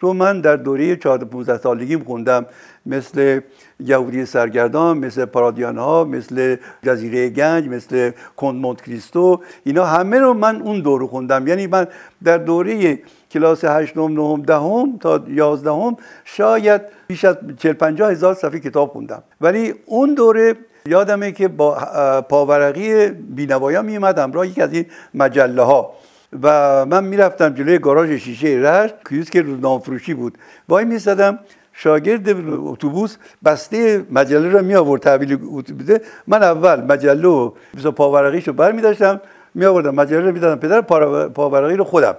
رو 0.00 0.12
من 0.12 0.40
در 0.40 0.56
دوره 0.56 0.96
14 0.96 1.24
15 1.24 1.58
سالگیم 1.58 2.04
خوندم. 2.04 2.46
مثل 2.86 3.40
یهودی 3.80 4.24
سرگردان 4.24 4.98
مثل 4.98 5.24
پارادیان 5.24 5.78
ها 5.78 6.04
مثل 6.04 6.56
جزیره 6.82 7.28
گنج 7.28 7.68
مثل 7.68 8.10
کند 8.36 8.54
مونت 8.54 8.80
کریستو. 8.80 9.40
اینا 9.64 9.84
همه 9.84 10.18
رو 10.18 10.34
من 10.34 10.62
اون 10.62 10.80
دوره 10.80 11.06
خوندم. 11.06 11.46
یعنی 11.46 11.66
من 11.66 11.86
در 12.24 12.38
دوره 12.38 12.98
کلاس 13.30 13.64
8 13.64 13.96
9 13.96 14.42
دهم 14.46 14.98
تا 14.98 15.24
11 15.28 15.96
شاید 16.24 16.80
بیش 17.06 17.24
از 17.24 17.36
40 17.58 17.72
50 17.72 18.10
هزار 18.10 18.34
صفحه 18.34 18.60
کتاب 18.60 18.88
خوندم. 18.88 19.22
ولی 19.40 19.74
اون 19.86 20.14
دوره 20.14 20.54
یادمه 20.86 21.32
که 21.32 21.48
با 21.48 21.74
پاورقی 22.28 23.08
بینوایان 23.08 23.84
می 23.84 23.96
همراه 23.96 24.48
یکی 24.48 24.62
از 24.62 24.72
این 24.72 24.86
مجله 25.14 25.62
ها 25.62 25.92
و 26.42 26.86
من 26.86 27.04
می‌رفتم 27.04 27.48
جلوی 27.48 27.78
گاراژ 27.78 28.10
شیشه 28.10 28.48
رشت 28.48 29.30
که 29.30 29.42
روزنامه 29.42 29.82
فروشی 29.82 30.14
بود. 30.14 30.38
وای 30.68 30.84
میستدم 30.84 31.38
شاگرد 31.72 32.28
اتوبوس 32.48 33.16
بسته 33.44 34.04
مجله 34.10 34.48
رو 34.48 34.64
می 34.64 34.74
آورد 34.74 35.02
تحویل 35.02 35.36
بده. 35.62 36.00
من 36.26 36.42
اول 36.42 36.80
مجله 36.80 37.28
و 37.28 37.50
پاورقیش 37.90 38.48
رو 38.48 38.54
بر 38.54 38.72
می 38.72 38.82
داشتم 38.82 39.20
می 39.54 39.64
آوردم 39.64 39.94
مجله 39.94 40.20
رو 40.20 40.32
می‌دادم 40.32 40.60
پدر 40.60 40.80
پاورقی 41.28 41.76
رو 41.76 41.84
خودم 41.84 42.16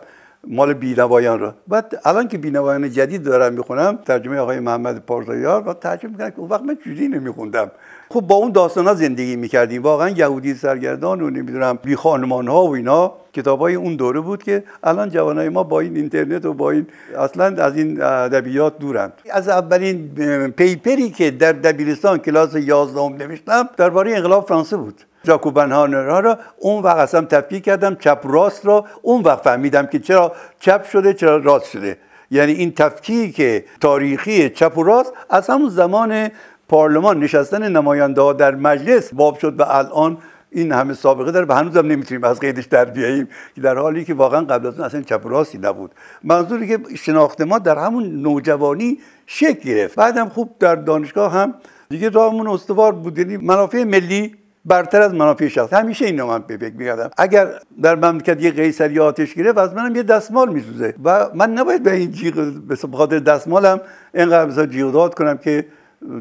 مال 0.47 0.73
بینوایان 0.73 1.39
رو 1.39 1.53
بعد 1.67 2.01
الان 2.05 2.27
که 2.27 2.37
بینوایان 2.37 2.89
جدید 2.89 3.23
دارم 3.23 3.53
می‌خونم 3.53 3.99
ترجمه 4.05 4.37
آقای 4.37 4.59
محمد 4.59 5.05
پارزایار 5.05 5.69
و 5.69 5.73
ترجمه 5.73 6.11
می‌کنم 6.11 6.29
که 6.29 6.39
اون 6.39 6.49
وقت 6.49 6.61
من 6.61 6.77
چیزی 6.83 7.07
نمیخوندم. 7.07 7.71
خب 8.11 8.21
با 8.21 8.35
اون 8.35 8.51
داستان 8.51 8.87
ها 8.87 8.93
زندگی 8.93 9.35
می‌کردیم. 9.35 9.83
واقعا 9.83 10.09
یهودی 10.09 10.53
سرگردان 10.53 11.21
و 11.21 11.29
نمی‌دونم 11.29 11.79
بی 11.83 11.95
خانمان 11.95 12.47
ها 12.47 12.65
و 12.65 12.75
اینا 12.75 13.13
کتاب 13.33 13.59
های 13.59 13.75
اون 13.75 13.95
دوره 13.95 14.19
بود 14.19 14.43
که 14.43 14.63
الان 14.83 15.09
جوانای 15.09 15.49
ما 15.49 15.63
با 15.63 15.79
این 15.79 15.95
اینترنت 15.95 16.45
و 16.45 16.53
با 16.53 16.71
این 16.71 16.87
اصلا 17.17 17.63
از 17.63 17.75
این 17.77 18.01
ادبیات 18.01 18.79
دورن. 18.79 19.11
از 19.31 19.49
اولین 19.49 20.09
پیپری 20.57 21.09
که 21.09 21.31
در 21.31 21.51
دبیرستان 21.51 22.17
کلاس 22.17 22.55
11 22.55 23.09
نوشتم 23.09 23.69
درباره 23.77 24.15
انقلاب 24.15 24.47
فرانسه 24.47 24.77
بود. 24.77 25.01
جاکوبن 25.23 25.71
ها 25.71 25.85
را 26.19 26.37
اون 26.57 26.83
وقت 26.83 26.97
اصلا 26.97 27.21
تفکیک 27.21 27.63
کردم 27.63 27.95
چپ 27.95 28.19
راست 28.23 28.65
را 28.65 28.85
اون 29.01 29.21
وقت 29.21 29.43
فهمیدم 29.43 29.85
که 29.85 29.99
چرا 29.99 30.31
چپ 30.59 30.83
شده 30.83 31.13
چرا 31.13 31.37
راست 31.37 31.69
شده. 31.69 31.97
یعنی 32.31 32.51
این 32.51 32.71
تفکیک 32.71 33.63
تاریخی 33.81 34.49
چپ 34.49 34.77
و 34.77 34.83
راست 34.83 35.13
از 35.29 35.49
همون 35.49 35.69
زمان 35.69 36.29
پارلمان 36.69 37.19
نشستن 37.19 37.71
نماینده 37.71 38.21
ها 38.21 38.33
در 38.33 38.55
مجلس 38.55 39.13
باب 39.13 39.37
شد 39.37 39.59
و 39.59 39.63
الان 39.67 40.17
این 40.51 40.71
همه 40.71 40.93
سابقه 40.93 41.31
داره 41.31 41.45
و 41.45 41.53
هنوزم 41.53 41.85
نمی‌تونیم 41.85 42.23
از 42.23 42.39
قیدش 42.39 42.65
در 42.65 42.85
بیاییم 42.85 43.27
در 43.63 43.77
حالی 43.77 44.05
که 44.05 44.13
واقعا 44.13 44.41
قبل 44.41 44.67
از 44.67 44.75
اون 44.75 44.85
اصلا 44.85 45.01
چپ 45.01 45.27
راستی 45.27 45.57
نبود. 45.57 45.91
منظوری 46.23 46.67
که 46.67 46.79
شناخت 46.95 47.41
ما 47.41 47.59
در 47.59 47.77
همون 47.77 48.03
نوجوانی 48.03 48.97
شکل 49.25 49.69
گرفت. 49.69 49.95
بعدم 49.95 50.29
خوب 50.29 50.55
در 50.59 50.75
دانشگاه 50.75 51.33
هم 51.33 51.53
دیگه 51.89 52.09
راهمون 52.09 52.47
استوار 52.47 52.91
بود. 52.91 53.17
یعنی 53.17 53.37
منافع 53.37 53.83
ملی 53.83 54.35
برتر 54.65 55.01
از 55.01 55.13
منافع 55.13 55.47
شخص 55.47 55.73
همیشه 55.73 56.05
اینو 56.05 56.27
من 56.27 56.43
به 56.47 56.57
فکر 56.57 56.73
می‌کردم. 56.73 57.09
اگر 57.17 57.47
در 57.81 57.95
مملکت 57.95 58.41
یه 58.41 58.51
قیصری 58.51 58.99
آتش 58.99 59.33
گرفت 59.33 59.57
از 59.57 59.73
منم 59.73 59.95
یه 59.95 60.03
دستمال 60.03 60.53
میسوزه. 60.53 60.93
و 61.03 61.29
من 61.33 61.53
نباید 61.53 61.83
به 61.83 61.93
این 61.93 62.11
جیغ 62.11 62.35
به 62.67 62.75
خاطر 62.97 63.19
دستمالم 63.19 63.81
اینقدر 64.13 64.45
مثلا 64.45 64.65
جیغ 64.65 64.91
داد 64.91 65.13
کنم 65.13 65.37
که 65.37 65.65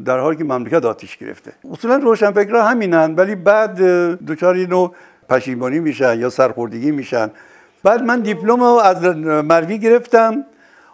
در 0.05 0.19
حالی 0.19 0.37
که 0.37 0.43
مملکت 0.43 0.85
آتش 0.85 1.17
گرفته. 1.17 1.53
اصولا 1.71 1.95
روشنفکرها 1.95 2.63
همینن 2.63 3.15
ولی 3.15 3.35
بعد 3.35 3.81
دچار 4.25 4.55
اینو 4.55 4.89
پشیمانی 5.29 5.79
میشن 5.79 6.19
یا 6.19 6.29
سرخوردگی 6.29 6.91
میشن. 6.91 7.31
بعد 7.83 8.03
من 8.03 8.19
دیپلم 8.19 8.59
رو 8.59 8.65
از 8.65 9.03
مروی 9.25 9.79
گرفتم. 9.79 10.45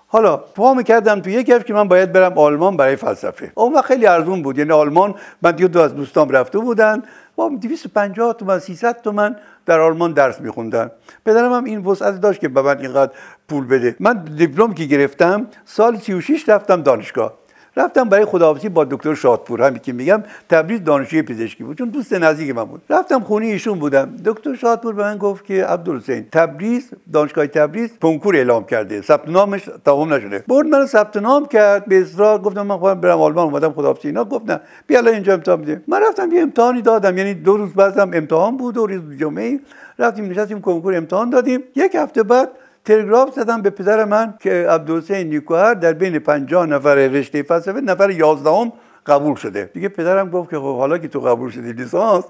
حالا 0.07 0.37
پا 0.37 0.81
کردم 0.81 1.19
تو 1.19 1.29
یک 1.29 1.65
که 1.65 1.73
من 1.73 1.87
باید 1.87 2.11
برم 2.11 2.37
آلمان 2.37 2.77
برای 2.77 2.95
فلسفه. 2.95 3.51
اون 3.55 3.73
وقت 3.73 3.85
خیلی 3.85 4.07
ارزون 4.07 4.41
بود. 4.41 4.57
یعنی 4.57 4.71
آلمان 4.71 5.15
من 5.41 5.51
دو 5.51 5.79
از 5.79 5.95
دوستام 5.95 6.29
رفته 6.29 6.59
بودن. 6.59 7.03
با 7.35 7.49
250 7.49 8.33
تومن 8.33 8.59
300 8.59 9.01
تومن 9.01 9.35
در 9.65 9.79
آلمان 9.79 10.13
درس 10.13 10.41
میخوندن. 10.41 10.91
پدرم 11.25 11.53
هم 11.53 11.63
این 11.63 11.85
وسعت 11.85 12.21
داشت 12.21 12.39
که 12.39 12.47
به 12.47 12.61
من 12.61 12.79
اینقدر 12.79 13.11
پول 13.49 13.67
بده. 13.67 13.95
من 13.99 14.23
دیپلم 14.37 14.73
که 14.73 14.85
گرفتم 14.85 15.47
سال 15.65 15.97
36 15.97 16.49
رفتم 16.49 16.81
دانشگاه. 16.81 17.44
رفتم 17.77 18.09
برای 18.09 18.25
خداحافظی 18.25 18.69
با 18.69 18.83
دکتر 18.83 19.13
شادپور 19.13 19.61
همین 19.61 19.79
که 19.79 19.93
میگم 19.93 20.23
تبریز 20.49 20.83
دانشجوی 20.83 21.21
پزشکی 21.21 21.63
بود 21.63 21.77
چون 21.77 21.89
دوست 21.89 22.13
نزدیک 22.13 22.55
من 22.55 22.63
بود. 22.63 22.81
رفتم 22.89 23.19
خونه 23.19 23.45
ایشون 23.45 23.79
بودم. 23.79 24.15
دکتر 24.25 24.55
شادپور 24.55 24.93
به 24.93 25.03
من 25.03 25.17
گفت 25.17 25.45
که 25.45 25.65
عبدالحسین 25.65 26.25
تبریز 26.31 26.89
دانشگاه 27.13 27.47
تبریز 27.47 27.89
کنکور 28.01 28.35
اعلام 28.35 28.65
کرده. 28.65 29.01
ثبت 29.01 29.29
نامش 29.29 29.69
تمام 29.85 30.13
نشده. 30.13 30.43
برد 30.47 30.67
من 30.67 30.85
ثبت 30.85 31.17
نام 31.17 31.45
کرد. 31.45 31.85
به 31.85 32.01
اصرار 32.01 32.39
گفتم 32.39 32.61
من 32.61 32.77
خودم 32.77 33.01
برم 33.01 33.21
آلمان 33.21 33.45
اومدم 33.45 33.71
خداحافظی 33.71 34.07
اینا. 34.07 34.23
گفت 34.23 34.49
نه 34.49 34.59
بیا 34.87 34.99
اینجا 34.99 35.33
امتحان 35.33 35.61
بده 35.61 35.81
من 35.87 36.01
رفتم 36.09 36.31
یه 36.31 36.41
امتحانی 36.41 36.81
دادم. 36.81 37.17
یعنی 37.17 37.33
دو 37.33 37.57
روز 37.57 37.73
بعدم 37.73 38.11
امتحان 38.13 38.57
بود 38.57 38.77
و 38.77 38.85
روز 38.85 39.19
جمعه 39.19 39.59
رفتیم 39.99 40.25
نشستیم 40.25 40.61
کنکور 40.61 40.95
امتحان 40.95 41.29
دادیم. 41.29 41.63
یک 41.75 41.95
هفته 41.95 42.23
بعد 42.23 42.49
تلگراف 42.85 43.33
زدم 43.33 43.61
به 43.61 43.69
پدر 43.69 44.05
من 44.05 44.33
که 44.39 44.67
عبدالحسین 44.69 45.29
نیکوهر 45.29 45.73
در 45.73 45.93
بین 45.93 46.19
50 46.19 46.65
نفر 46.65 46.95
رشته 46.95 47.43
فلسفه 47.43 47.81
نفر 47.81 48.09
11 48.09 48.71
قبول 49.05 49.35
شده. 49.35 49.69
دیگه 49.73 49.89
پدرم 49.89 50.29
گفت 50.29 50.49
که 50.49 50.57
خب 50.57 50.77
حالا 50.77 50.97
که 50.97 51.07
تو 51.07 51.19
قبول 51.19 51.49
شدی 51.49 51.73
لیسانس 51.73 52.23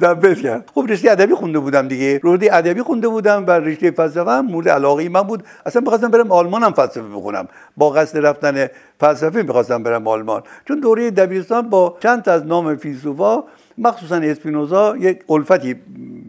دبل 0.00 0.34
کرد. 0.34 0.70
خب 0.74 0.86
رشته 0.88 1.10
ادبی 1.10 1.34
خونده 1.34 1.58
بودم 1.58 1.88
دیگه. 1.88 2.20
رشته 2.22 2.48
ادبی 2.52 2.82
خونده 2.82 3.08
بودم 3.08 3.46
و 3.46 3.50
رشته 3.50 3.90
فلسفه 3.90 4.30
هم 4.30 4.46
مورد 4.46 4.68
علاقه 4.68 5.08
من 5.08 5.22
بود. 5.22 5.42
اصلا 5.66 5.82
می‌خواستم 5.82 6.08
برم 6.08 6.32
آلمان 6.32 6.62
هم 6.62 6.72
فلسفه 6.72 7.08
بخونم. 7.16 7.48
با 7.76 7.90
قصد 7.90 8.26
رفتن 8.26 8.66
فلسفه 9.00 9.42
می‌خواستم 9.42 9.82
برم 9.82 10.08
آلمان. 10.08 10.42
چون 10.68 10.80
دوره 10.80 11.10
دبیرستان 11.10 11.70
با 11.70 11.96
چند 12.00 12.28
از 12.28 12.46
نام 12.46 12.76
فیلسوفا 12.76 13.44
مخصوصا 13.78 14.16
اسپینوزا 14.16 14.96
یک 14.96 15.18
الفتی 15.28 15.74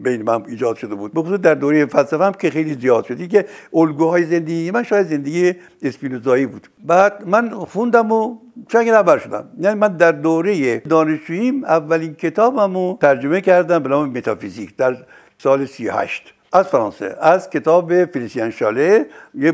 بین 0.02 0.22
من 0.22 0.42
ایجاد 0.48 0.76
شده 0.76 0.94
بود. 0.94 1.14
بخصوص 1.14 1.40
در 1.40 1.54
دوره 1.54 1.86
فلسفه 1.86 2.24
هم 2.24 2.32
که 2.32 2.50
خیلی 2.50 2.74
زیاد 2.74 3.04
شدی 3.04 3.28
که 3.28 3.46
الگوهای 3.74 4.24
زندگی 4.24 4.70
من 4.70 4.82
شاید 4.82 5.06
زندگی 5.06 5.54
اسپینوزایی 5.82 6.46
بود. 6.46 6.68
بعد 6.84 7.22
من 7.26 7.50
خوندم 7.50 8.12
و 8.12 8.38
چند 8.68 8.88
نفر 8.88 9.18
شدم. 9.18 9.44
یعنی 9.60 9.78
من 9.78 9.96
در 9.96 10.12
دوره 10.12 10.78
دانشجوییم 10.78 11.64
اولین 11.64 12.14
کتابم 12.14 12.74
رو 12.74 12.98
ترجمه 13.00 13.40
کردم 13.40 13.78
به 13.78 13.88
نام 13.88 14.10
متافیزیک 14.10 14.76
در 14.76 14.96
سال 15.38 15.66
38 15.66 16.34
از 16.52 16.68
فرانسه. 16.68 17.16
از 17.20 17.50
کتاب 17.50 18.04
فلیسیان 18.04 18.50
شاله. 18.50 19.06
یه 19.34 19.52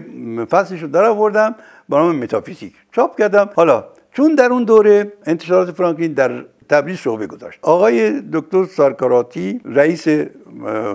فصلش 0.50 0.82
رو 0.82 0.88
در 0.88 1.04
آوردم 1.04 1.54
به 1.88 1.96
نام 1.96 2.16
متافیزیک. 2.16 2.72
چاپ 2.92 3.18
کردم. 3.18 3.50
حالا 3.54 3.84
چون 4.12 4.34
در 4.34 4.44
اون 4.44 4.64
دوره 4.64 5.12
انتشارات 5.26 5.70
فرانکلین 5.70 6.12
در 6.12 6.44
تبریز 6.68 6.96
شعبه 6.96 7.26
گذاشت. 7.26 7.58
آقای 7.62 8.22
دکتر 8.32 8.64
سارکاراتی 8.64 9.60
رئیس 9.64 10.08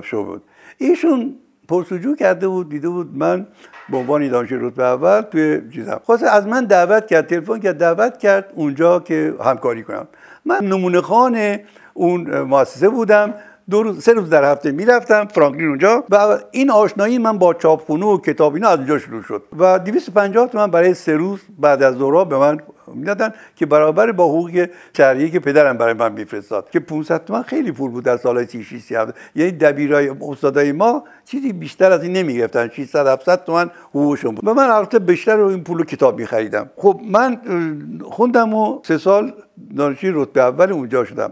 شعبه 0.04 0.24
بود. 0.24 0.44
ایشون 0.78 1.36
پرسجو 1.68 2.16
کرده 2.16 2.48
بود 2.48 2.70
دیده 2.70 2.90
بود 2.90 3.18
من 3.18 3.48
به 3.90 3.98
عنوان 3.98 4.30
دانشجو 4.30 4.68
رتبه 4.68 4.84
اول 4.84 5.22
توی 5.22 5.62
چیزم. 5.74 6.00
خواست 6.04 6.24
از 6.24 6.48
من 6.48 6.66
دعوت 6.66 7.08
کرد 7.08 7.28
تلفن 7.28 7.60
کرد 7.60 7.78
دعوت 7.78 8.18
کرد 8.18 8.54
اونجا 8.56 9.00
که 9.00 9.34
همکاری 9.44 9.84
کنم. 9.84 10.08
من 10.46 10.58
نمونه 10.62 11.02
خان 11.02 11.58
اون 11.94 12.42
مؤسسه 12.42 12.90
بودم. 12.90 13.34
دو 13.70 13.84
روز 13.84 14.04
سه 14.04 14.14
روز 14.14 14.30
در 14.30 14.52
هفته 14.52 14.72
می‌رفتم 14.72 15.26
فرانکلین 15.26 15.68
اونجا 15.68 16.04
و 16.10 16.38
این 16.52 16.72
آشنایی 16.72 17.18
من 17.18 17.38
با 17.38 17.54
چاپخونه 17.54 18.06
و 18.06 18.18
کتاب 18.18 18.54
اینا 18.54 18.70
از 18.70 18.78
اونجا 18.78 19.00
شروع 19.00 19.22
شد. 19.22 19.44
و 19.60 19.80
250 19.80 20.48
تومن 20.48 20.72
برای 20.72 20.94
سه 20.94 21.16
روز 21.16 21.40
بعد 21.60 21.84
از 21.84 21.98
دورا 21.98 22.26
به 22.26 22.38
من 22.38 22.60
می‌دادن 22.96 23.34
که 23.56 23.66
برابر 23.66 24.12
با 24.12 24.26
حقوق 24.26 24.68
شهریه 24.98 25.30
که 25.30 25.40
پدرم 25.40 25.78
برای 25.78 25.94
من 25.94 26.12
میفرستاد 26.12 26.70
که 26.70 26.80
500 26.80 27.26
تومن 27.26 27.42
خیلی 27.42 27.72
پول 27.72 27.92
بود 27.92 28.04
در 28.04 28.18
سالهای 28.18 28.46
36 28.48 28.82
37 28.82 29.14
یعنی 29.36 29.52
دبیرای 29.52 30.12
استادای 30.22 30.72
ما 30.72 31.04
چیزی 31.26 31.54
بیشتر 31.54 31.92
از 31.92 32.04
این 32.04 32.14
نمی‌گرفتن. 32.14 32.70
600 32.70 33.08
700 33.08 33.44
تومن 33.44 33.70
حقوقشون 33.90 34.36
بود. 34.36 34.48
و 34.48 34.54
من 34.54 34.70
البته 34.70 35.00
بیشتر 35.00 35.36
رو 35.36 35.48
این 35.48 35.64
پول 35.64 35.86
کتاب 35.86 36.20
میخریدم. 36.20 36.70
خب 36.76 37.02
من 37.12 37.42
خوندم 38.04 38.54
و 38.54 38.80
سه 38.84 38.98
سال 38.98 39.34
دانشجوی 39.78 40.12
رتبه 40.16 40.42
اول 40.42 40.72
اونجا 40.72 41.06
شدم. 41.06 41.32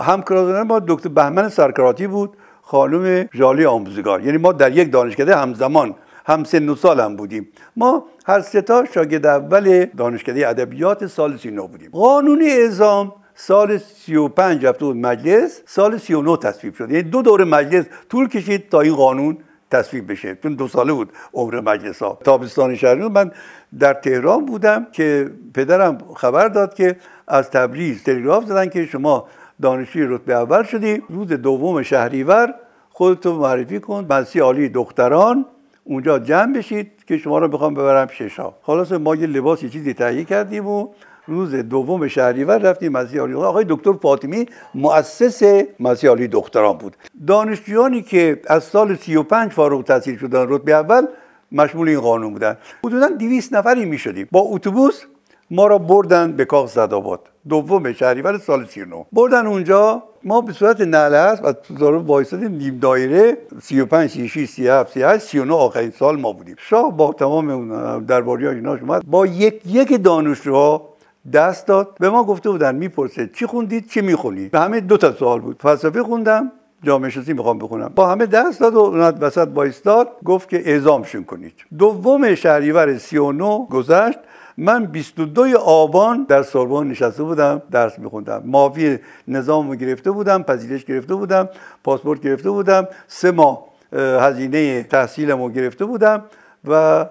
همکاران 0.00 0.66
ما 0.66 0.80
دکتر 0.88 1.08
بهمن 1.08 1.48
سرکراتی 1.48 2.06
بود 2.06 2.36
خانم 2.62 3.28
ژالی 3.34 3.64
آموزگار. 3.64 4.20
یعنی 4.20 4.38
ما 4.38 4.52
در 4.52 4.72
یک 4.72 4.92
دانشکده 4.92 5.36
همزمان 5.36 5.94
هم 6.26 6.44
سن 6.44 6.68
و 6.68 6.76
هم 6.84 7.16
بودیم. 7.16 7.48
ما 7.76 8.06
هر 8.26 8.40
سه 8.40 8.62
تا 8.62 8.84
شاگرد 8.94 9.26
اول 9.26 9.84
دانشکده 9.84 10.48
ادبیات 10.48 11.06
سال 11.06 11.36
39 11.36 11.62
بودیم. 11.62 11.90
قانون 11.90 12.42
اعزام 12.42 13.12
سال 13.34 13.78
35 13.78 14.66
رفته 14.66 14.84
بود 14.84 14.96
مجلس 14.96 15.62
سال 15.66 15.98
39 15.98 16.36
تصویب 16.36 16.74
شد. 16.74 16.90
یعنی 16.90 17.02
دو 17.02 17.22
دور 17.22 17.44
مجلس 17.44 17.84
طول 18.08 18.28
کشید 18.28 18.68
تا 18.68 18.80
این 18.80 18.94
قانون 18.94 19.38
تصویب 19.70 20.10
بشه. 20.10 20.38
چون 20.42 20.54
دو 20.54 20.68
ساله 20.68 20.92
بود 20.92 21.12
عمر 21.34 21.60
مجلس 21.60 22.02
ها 22.02 22.18
تابستان 22.24 22.76
شهری 22.76 23.08
من 23.08 23.30
در 23.78 23.94
تهران 23.94 24.46
بودم 24.46 24.86
که 24.92 25.30
پدرم 25.54 25.98
خبر 26.16 26.48
داد 26.48 26.74
که 26.74 26.96
از 27.28 27.50
تبریز 27.50 28.02
تلگراف 28.02 28.44
زدن 28.44 28.68
که 28.68 28.86
شما 28.86 29.26
دانشجوی 29.62 30.06
رتبه 30.06 30.34
اول 30.34 30.62
شدی. 30.62 31.02
روز 31.08 31.28
دوم 31.28 31.82
شهریور 31.82 32.54
خودتو 32.90 33.38
معرفی 33.38 33.80
کن. 33.80 34.04
مدرسه 34.04 34.40
عالی 34.40 34.68
دختران. 34.68 35.46
اونجا 35.84 36.18
جمع 36.18 36.52
بشید 36.52 36.90
که 37.06 37.16
شما 37.18 37.38
رو 37.38 37.48
بخوام 37.48 37.74
ببرم 37.74 38.08
ششا 38.08 38.52
خلاص 38.62 38.92
ما 38.92 39.16
یه 39.16 39.26
لباس 39.26 39.62
یه 39.62 39.68
چیزی 39.68 39.94
تهیه 39.94 40.24
کردیم 40.24 40.66
و 40.66 40.88
روز 41.26 41.54
دوم 41.54 42.08
شهریور 42.08 42.58
رفتیم 42.58 42.92
مسیح 42.92 43.20
عالی 43.20 43.34
آقای 43.34 43.64
دکتر 43.68 43.92
فاطمی 43.92 44.46
مؤسس 44.74 45.42
مسیح 45.80 46.10
عالی 46.10 46.28
دختران 46.28 46.78
بود. 46.78 46.96
دانشجویانی 47.26 48.02
که 48.02 48.40
از 48.46 48.64
سال 48.64 48.96
35 48.96 49.50
فارغ 49.50 49.76
التحصیل 49.76 50.18
شدن 50.18 50.46
رتبه 50.48 50.72
اول 50.72 51.06
مشمول 51.52 51.88
این 51.88 52.00
قانون 52.00 52.32
بودن. 52.32 52.56
حدودا 52.84 53.08
200 53.08 53.54
نفری 53.54 53.84
می 53.84 53.98
شدیم. 53.98 54.28
با 54.30 54.40
اتوبوس 54.40 55.02
ما 55.50 55.66
را 55.66 55.78
بردن 55.78 56.32
به 56.32 56.44
کاخ 56.44 56.70
زدآباد 56.70 57.20
دوم 57.48 57.92
شهریور 57.92 58.38
سال 58.38 58.66
39 58.66 59.06
بردن 59.12 59.46
اونجا 59.46 60.02
ما 60.24 60.40
به 60.40 60.52
صورت 60.52 60.80
نعل 60.80 61.14
هست 61.14 61.44
و 61.44 61.52
دارو 61.78 62.02
وایسادیم 62.02 62.50
نیم 62.50 62.78
دایره 62.78 63.36
35 63.62 64.10
36 64.10 64.48
37 64.48 64.92
38 64.92 65.24
39 65.24 65.54
آخرین 65.54 65.90
سال 65.90 66.20
ما 66.20 66.32
بودیم. 66.32 66.56
شاه 66.58 66.96
با 66.96 67.12
تمام 67.12 68.04
درباری 68.06 68.46
ها 68.46 68.52
ایناش 68.52 68.80
با 69.06 69.26
یک 69.26 69.62
یک 69.66 70.02
دانشجوها 70.02 70.88
دست 71.32 71.66
داد. 71.66 71.88
به 72.00 72.10
ما 72.10 72.24
گفته 72.24 72.50
بودن 72.50 72.74
می‌پرسه 72.74 73.30
چی 73.34 73.46
خوندید؟ 73.46 73.88
چی 73.88 74.00
می‌خونید؟ 74.00 74.50
به 74.50 74.60
همه 74.60 74.80
دو 74.80 74.96
تا 74.96 75.12
سوال 75.12 75.40
بود. 75.40 75.56
فلسفه 75.60 76.02
خوندم 76.02 76.52
جامعه 76.82 77.10
شناسی 77.10 77.32
می‌خوام 77.32 77.58
بخونم. 77.58 77.92
با 77.94 78.08
همه 78.08 78.26
دست 78.26 78.60
داد 78.60 78.74
و 78.74 78.78
اومد 78.78 79.22
وسط 79.22 79.48
وایستاد 79.54 80.08
گفت 80.24 80.48
که 80.48 80.70
اعزامشون 80.70 81.24
کنید. 81.24 81.54
دوم 81.78 82.34
شهریور 82.34 82.98
39 82.98 83.66
گذشت. 83.70 84.18
من 84.58 84.84
22 84.84 85.58
آبان 85.58 86.26
در 86.28 86.42
سوربن 86.42 86.86
نشسته 86.86 87.22
بودم 87.22 87.62
درس 87.70 87.98
میخوندم. 87.98 88.42
ماوی 88.44 88.98
نظام 89.28 89.74
گرفته 89.74 90.10
بودم 90.10 90.42
پذیرش 90.42 90.84
گرفته 90.84 91.14
بودم 91.14 91.48
پاسپورت 91.84 92.20
گرفته 92.20 92.50
بودم 92.50 92.88
سه 93.06 93.30
ماه 93.30 93.64
هزینه 93.92 94.82
تحصیلم 94.82 95.42
رو 95.42 95.48
گرفته 95.48 95.84
بودم 95.84 96.24
و 96.68 97.06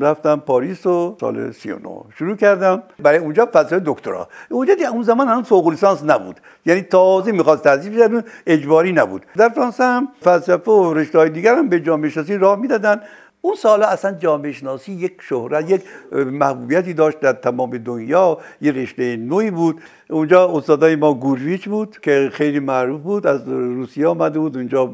رفتم 0.00 0.36
پاریس 0.36 0.86
و 0.86 1.16
سال 1.20 1.52
39 1.52 1.90
شروع 2.18 2.36
کردم 2.36 2.82
برای 2.98 3.18
اونجا 3.18 3.46
فلسفه 3.46 3.82
دکترا. 3.86 4.28
اونجا 4.50 4.74
اون 4.92 5.02
زمان 5.02 5.28
هم 5.28 5.42
فوق 5.42 5.68
لیسانس 5.68 6.04
نبود. 6.04 6.40
یعنی 6.66 6.82
تازه 6.82 7.32
می‌خواست 7.32 7.64
تحصیل 7.64 8.08
بشه 8.08 8.24
اجباری 8.46 8.92
نبود. 8.92 9.26
در 9.36 9.48
فرانسه 9.48 9.84
هم 9.84 10.08
فلسفه 10.20 10.70
و 10.70 10.94
رشته 10.94 11.18
های 11.18 11.46
هم 11.46 11.68
به 11.68 11.80
جامعه 11.80 12.10
شناسی 12.10 12.38
راه 12.38 12.58
می‌دادن. 12.58 13.00
اون 13.42 13.54
سالا 13.54 13.86
اصلا 13.86 14.12
جامعه 14.12 14.52
شناسی 14.52 14.92
یک 14.92 15.12
شهرت 15.20 15.70
یک 15.70 15.82
محبوبیتی 16.12 16.94
داشت 16.94 17.20
در 17.20 17.32
تمام 17.32 17.78
دنیا 17.78 18.38
یه 18.60 18.72
رشته 18.72 19.16
نوعی 19.16 19.50
بود. 19.50 19.80
اونجا 20.10 20.48
استادای 20.48 20.96
ما 20.96 21.14
گورویچ 21.14 21.68
بود 21.68 21.98
که 22.02 22.30
خیلی 22.32 22.58
معروف 22.60 23.00
بود 23.00 23.26
از 23.26 23.48
روسیه 23.48 24.06
آمده 24.06 24.38
بود 24.38 24.56
اونجا 24.56 24.90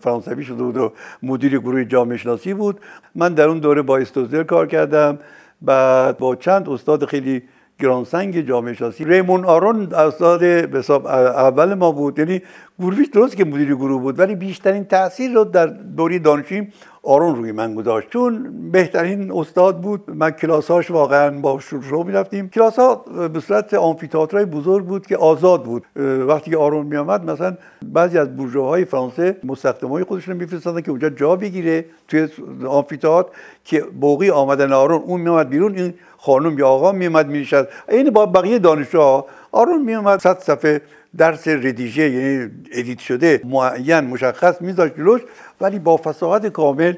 فرانسوی 0.00 0.44
شده 0.44 0.62
بود 0.62 0.76
و 0.76 0.92
مدیر 1.22 1.58
گروه 1.58 1.84
جامعه 1.84 2.16
شناسی 2.16 2.54
بود. 2.54 2.80
من 3.14 3.34
در 3.34 3.48
اون 3.48 3.58
دوره 3.58 3.82
با 3.82 3.98
استوزر 3.98 4.42
کار 4.42 4.66
کردم. 4.66 5.18
بعد 5.62 6.18
با 6.18 6.36
چند 6.36 6.68
استاد 6.68 7.04
خیلی 7.04 7.42
گرانسنگ 7.80 8.40
جامعه 8.40 8.74
شناسی. 8.74 9.04
ریمون 9.04 9.44
آرون 9.44 9.94
استاد 9.94 10.40
به 10.70 10.90
اول 10.90 11.74
ما 11.74 11.92
بود. 11.92 12.18
یعنی 12.18 12.42
گروهیش 12.78 13.08
درست 13.08 13.36
که 13.36 13.44
مدیر 13.44 13.74
گروه 13.74 14.02
بود 14.02 14.18
ولی 14.18 14.34
بیشترین 14.34 14.84
تاثیر 14.84 15.32
رو 15.32 15.44
در 15.44 15.66
دوری 15.66 16.18
دانشیم 16.18 16.72
آرون 17.06 17.36
روی 17.36 17.52
من 17.52 17.74
گذاشت. 17.74 18.08
چون 18.10 18.52
بهترین 18.72 19.32
استاد 19.32 19.80
بود. 19.80 20.02
من 20.08 20.30
کلاساش 20.30 20.90
واقعا 20.90 21.40
با 21.40 21.58
شروع 21.58 22.06
می 22.06 22.12
رفتیم 22.12 22.48
کلاس 22.48 22.78
ها 22.78 22.94
به 23.32 23.40
صورت 23.40 23.74
آمفیتاترهای 23.74 24.44
بزرگ 24.44 24.84
بود 24.84 25.06
که 25.06 25.16
آزاد 25.16 25.64
بود. 25.64 25.84
وقتی 26.28 26.50
که 26.50 26.56
آرون 26.56 26.86
می 26.86 26.96
آمد 26.96 27.30
مثلا 27.30 27.56
بعضی 27.82 28.18
از 28.18 28.36
بورژواهای 28.36 28.84
فرانسه 28.84 29.36
های 29.82 30.04
خودشون 30.04 30.36
میفرستادن 30.36 30.80
که 30.80 30.90
اونجا 30.90 31.10
جا 31.10 31.36
بگیره 31.36 31.84
توی 32.08 32.28
آمفیتات 32.68 33.26
که 33.64 33.80
بوقی 33.80 34.30
آمدن 34.30 34.72
آرون 34.72 35.02
اون 35.02 35.20
می 35.20 35.28
آمد 35.28 35.48
بیرون 35.48 35.74
این 35.74 35.94
خانم 36.26 36.58
یا 36.58 36.68
آقا 36.68 36.92
می 36.92 37.06
آمد 37.06 37.28
می 37.28 37.40
نشد 37.40 37.68
این 37.88 38.10
با 38.10 38.26
بقیه 38.26 38.58
دانشجوها 38.58 39.26
آرون 39.52 39.82
می 39.82 39.94
آمد 39.94 40.20
صد 40.20 40.38
صفحه 40.38 40.80
درس 41.16 41.48
ردیژه 41.48 42.10
یعنی 42.10 42.50
ادیت 42.72 42.98
شده 42.98 43.40
معین 43.44 44.00
مشخص 44.00 44.62
میذاشت 44.62 44.96
جلوش 44.96 45.20
ولی 45.60 45.78
با 45.78 45.96
فساحت 45.96 46.46
کامل 46.46 46.94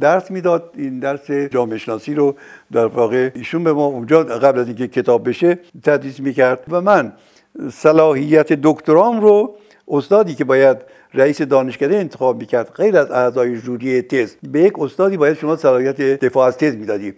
درس 0.00 0.30
می‌داد. 0.30 0.70
این 0.76 0.98
درس 0.98 1.30
جامعه 1.30 1.78
شناسی 1.78 2.14
رو 2.14 2.34
در 2.72 2.86
واقع 2.86 3.30
ایشون 3.34 3.64
به 3.64 3.72
ما 3.72 3.84
اونجا 3.84 4.24
قبل 4.24 4.58
از 4.58 4.66
اینکه 4.66 4.88
کتاب 4.88 5.28
بشه 5.28 5.58
تدریس 5.82 6.20
می‌کرد. 6.20 6.64
و 6.70 6.80
من 6.80 7.12
صلاحیت 7.72 8.52
دکترام 8.52 9.20
رو 9.20 9.54
استادی 9.88 10.34
که 10.34 10.44
باید 10.44 10.76
رئیس 11.14 11.42
دانشکده 11.42 11.96
انتخاب 11.96 12.38
می‌کرد 12.38 12.70
غیر 12.74 12.96
از 12.96 13.10
اعضای 13.10 13.56
جوری 13.56 14.02
تز 14.02 14.34
به 14.52 14.60
یک 14.60 14.78
استادی 14.78 15.16
باید 15.16 15.36
شما 15.36 15.56
صلاحیت 15.56 16.00
دفاع 16.00 16.46
از 16.46 16.56
تز 16.56 16.76
می‌دادی. 16.76 17.14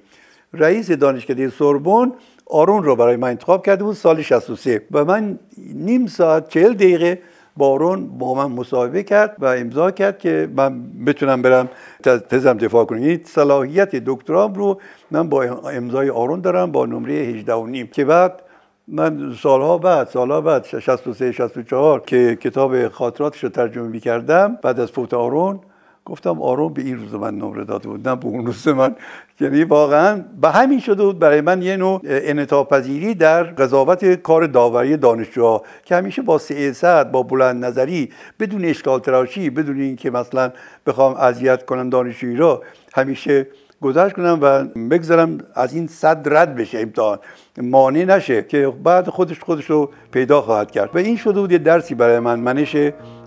رئیس 0.55 0.91
دانشکده 0.91 1.49
سوربن 1.49 2.13
آرون 2.47 2.85
رو 2.85 2.97
برای 2.97 3.17
من 3.17 3.29
انتخاب 3.29 3.67
کرده 3.67 3.85
بود 3.85 3.95
سال 3.95 4.23
63 4.23 4.83
و 4.91 5.05
من 5.05 5.39
نیم 5.75 6.07
ساعت 6.07 6.49
چهل 6.49 6.75
دقیقه 6.75 7.19
بارون 7.57 8.19
با 8.19 8.35
من 8.35 8.47
مصاحبه 8.47 9.03
کرد 9.03 9.37
و 9.39 9.47
امضا 9.47 9.91
کرد 9.91 10.19
که 10.19 10.49
من 10.57 10.83
بتونم 11.07 11.43
برم 11.43 11.69
تزم 12.03 12.57
دفاع 12.57 12.85
کنم. 12.85 12.99
این 12.99 13.21
صلاحیت 13.25 13.97
دکترام 13.97 14.55
رو 14.55 14.81
من 15.11 15.29
با 15.29 15.43
امضای 15.43 16.11
آرون 16.11 16.41
دارم 16.41 16.73
با 16.73 16.87
نمره 16.87 17.13
18 17.13 17.55
و 17.55 17.67
نیم. 17.67 17.87
که 17.87 18.05
بعد 18.05 18.43
من 18.89 19.35
سالها 19.43 19.79
بعد 19.79 20.09
سالها 20.09 20.41
بعد 20.41 20.65
63 20.65 21.33
64 21.33 22.01
که 22.01 22.39
کتاب 22.41 22.89
خاطراتش 22.89 23.45
رو 23.45 23.51
ترجمه 23.51 23.89
می 23.89 24.01
کردم 24.01 24.59
بعد 24.63 24.81
از 24.81 24.91
فوت 24.91 25.15
آرون 25.15 25.61
گفتم 26.05 26.43
آروم 26.43 26.73
به 26.73 26.83
این 26.83 26.99
روز 26.99 27.15
من 27.15 27.35
نمره 27.35 27.65
داده 27.65 27.89
بود 27.89 28.09
نه 28.09 28.17
به 28.17 28.27
اون 28.27 28.47
روز 28.47 28.69
من. 28.69 28.95
یعنی 29.41 29.65
واقعا 29.65 30.25
به 30.41 30.51
همین 30.51 30.81
شده 30.81 31.05
بود 31.05 31.19
برای 31.19 31.41
من 31.41 31.63
یه 31.63 31.77
نوع 31.77 32.01
انعطاف 32.05 32.73
در 33.19 33.43
قضاوت 33.43 34.15
کار 34.15 34.47
داوری 34.47 34.97
دانشجوها 34.97 35.63
که 35.85 35.97
همیشه 35.97 36.23
با 36.23 36.39
سیاست 36.39 37.05
با 37.05 37.23
بلند 37.23 37.65
نظری 37.65 38.11
بدون 38.41 38.65
اشکال 38.65 39.01
تراشی 39.01 39.51
بدون 39.51 39.81
اینکه 39.81 40.11
مثلا 40.11 40.53
بخوام 40.87 41.15
اذیت 41.15 41.65
کنم 41.65 41.91
دانشجویی 41.91 42.37
را 42.37 42.63
همیشه 42.95 43.47
گذشت 43.81 44.17
کنم 44.17 44.39
و 44.43 44.65
بگذارم 44.65 45.39
از 45.55 45.75
این 45.75 45.87
صد 45.87 46.23
رد 46.27 46.55
بشه 46.55 46.79
امتحان. 46.79 47.19
مانع 47.63 48.05
نشه 48.05 48.43
که 48.43 48.73
بعد 48.85 49.09
خودش 49.09 49.41
خودش 49.41 49.71
رو 49.71 49.91
پیدا 50.13 50.43
خواهد 50.43 50.71
کرد. 50.71 50.91
و 50.95 50.99
این 50.99 51.17
شده 51.17 51.41
بود 51.41 51.53
یه 51.53 51.59
درسی 51.59 51.95
برای 51.95 52.19
من 52.19 52.41
منش 52.41 52.77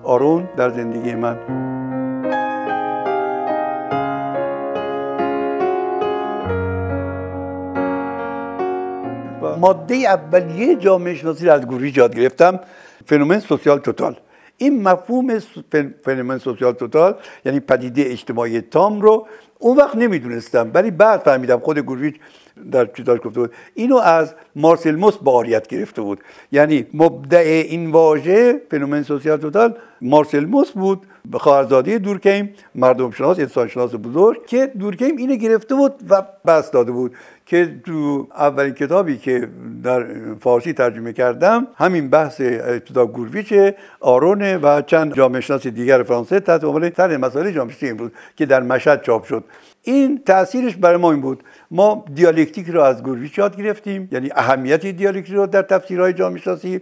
آرون 0.03 0.49
در 0.57 0.69
زندگی 0.69 1.15
من. 1.15 1.72
ماده 9.63 9.95
اولیه 9.95 10.75
جامعه 10.75 11.15
شناسی 11.15 11.49
از 11.49 11.61
گوری 11.67 11.93
یاد 11.95 12.15
گرفتم 12.15 12.59
phénomène 13.05 13.39
social 13.39 13.79
total. 13.79 14.15
این 14.57 14.83
مفهوم 14.83 15.39
phénomène 16.05 16.37
social 16.37 16.73
total 16.73 17.15
یعنی 17.45 17.59
پدیده 17.59 18.03
اجتماعی 18.05 18.61
تام 18.61 19.01
رو 19.01 19.27
اون 19.59 19.77
وقت 19.77 19.95
نمی‌دونستم 19.95 20.71
ولی 20.73 20.91
بعد 20.91 21.19
فهمیدم 21.19 21.59
خود 21.59 21.79
گورویچ 21.79 22.15
در 22.71 22.85
چیزاش 22.85 23.19
گفته 23.19 23.39
بود. 23.39 23.53
اینو 23.73 23.97
از 23.97 24.35
مارسل 24.55 24.95
موس 24.95 25.17
به 25.17 25.34
عاریت 25.34 25.67
گرفته 25.67 26.01
بود. 26.01 26.19
یعنی 26.51 26.85
مبدع 26.93 27.65
این 27.69 27.91
واژه 27.91 28.61
phénomène 28.71 29.03
social 29.03 29.37
total 29.37 29.77
مارسل 30.01 30.45
موس 30.45 30.71
بود. 30.71 31.05
خواهرزاده 31.31 31.97
دورکیم 31.97 32.49
مردم 32.75 33.11
شناس 33.11 33.39
انسان 33.39 33.67
شناس 33.67 33.95
بزرگ 33.95 34.45
که 34.45 34.71
دورکیم 34.79 35.17
اینو 35.17 35.35
گرفته 35.35 35.75
بود 35.75 35.93
و 36.09 36.21
بسط 36.45 36.71
داده 36.71 36.91
بود 36.91 37.15
که 37.45 37.75
تو 37.85 38.27
اولین 38.37 38.73
کتابی 38.73 39.17
که 39.17 39.49
در 39.83 40.05
فارسی 40.39 40.73
ترجمه 40.73 41.13
کردم 41.13 41.67
همین 41.75 42.09
بحث 42.09 42.41
ابتدا 42.41 43.05
گورویچ 43.05 43.53
آرونه 43.99 44.57
و 44.57 44.81
چند 44.81 45.15
جامعه 45.15 45.41
شناس 45.41 45.67
دیگر 45.67 46.03
فرانسه 46.03 46.39
تحت 46.39 46.63
عنوان 46.63 46.89
طرح 46.89 47.17
مسائل 47.17 47.51
جامعه 47.51 47.75
امروز 47.81 48.11
که 48.35 48.45
در 48.45 48.61
مشهد 48.63 49.01
چاپ 49.01 49.23
شد. 49.23 49.43
این 49.83 50.21
تاثیرش 50.25 50.75
برای 50.75 50.97
ما 50.97 51.11
این 51.11 51.21
بود. 51.21 51.43
ما 51.71 52.05
دیالکتیک 52.15 52.67
رو 52.67 52.81
از 52.81 53.03
گورویچ 53.03 53.37
یاد 53.37 53.57
گرفتیم 53.57 54.09
یعنی 54.11 54.29
اهمیت 54.35 54.85
دیالکتیک 54.85 55.35
رو 55.35 55.47
در 55.47 55.61
تفسیرهای 55.61 56.13
جامعه 56.13 56.41
شناسی. 56.41 56.81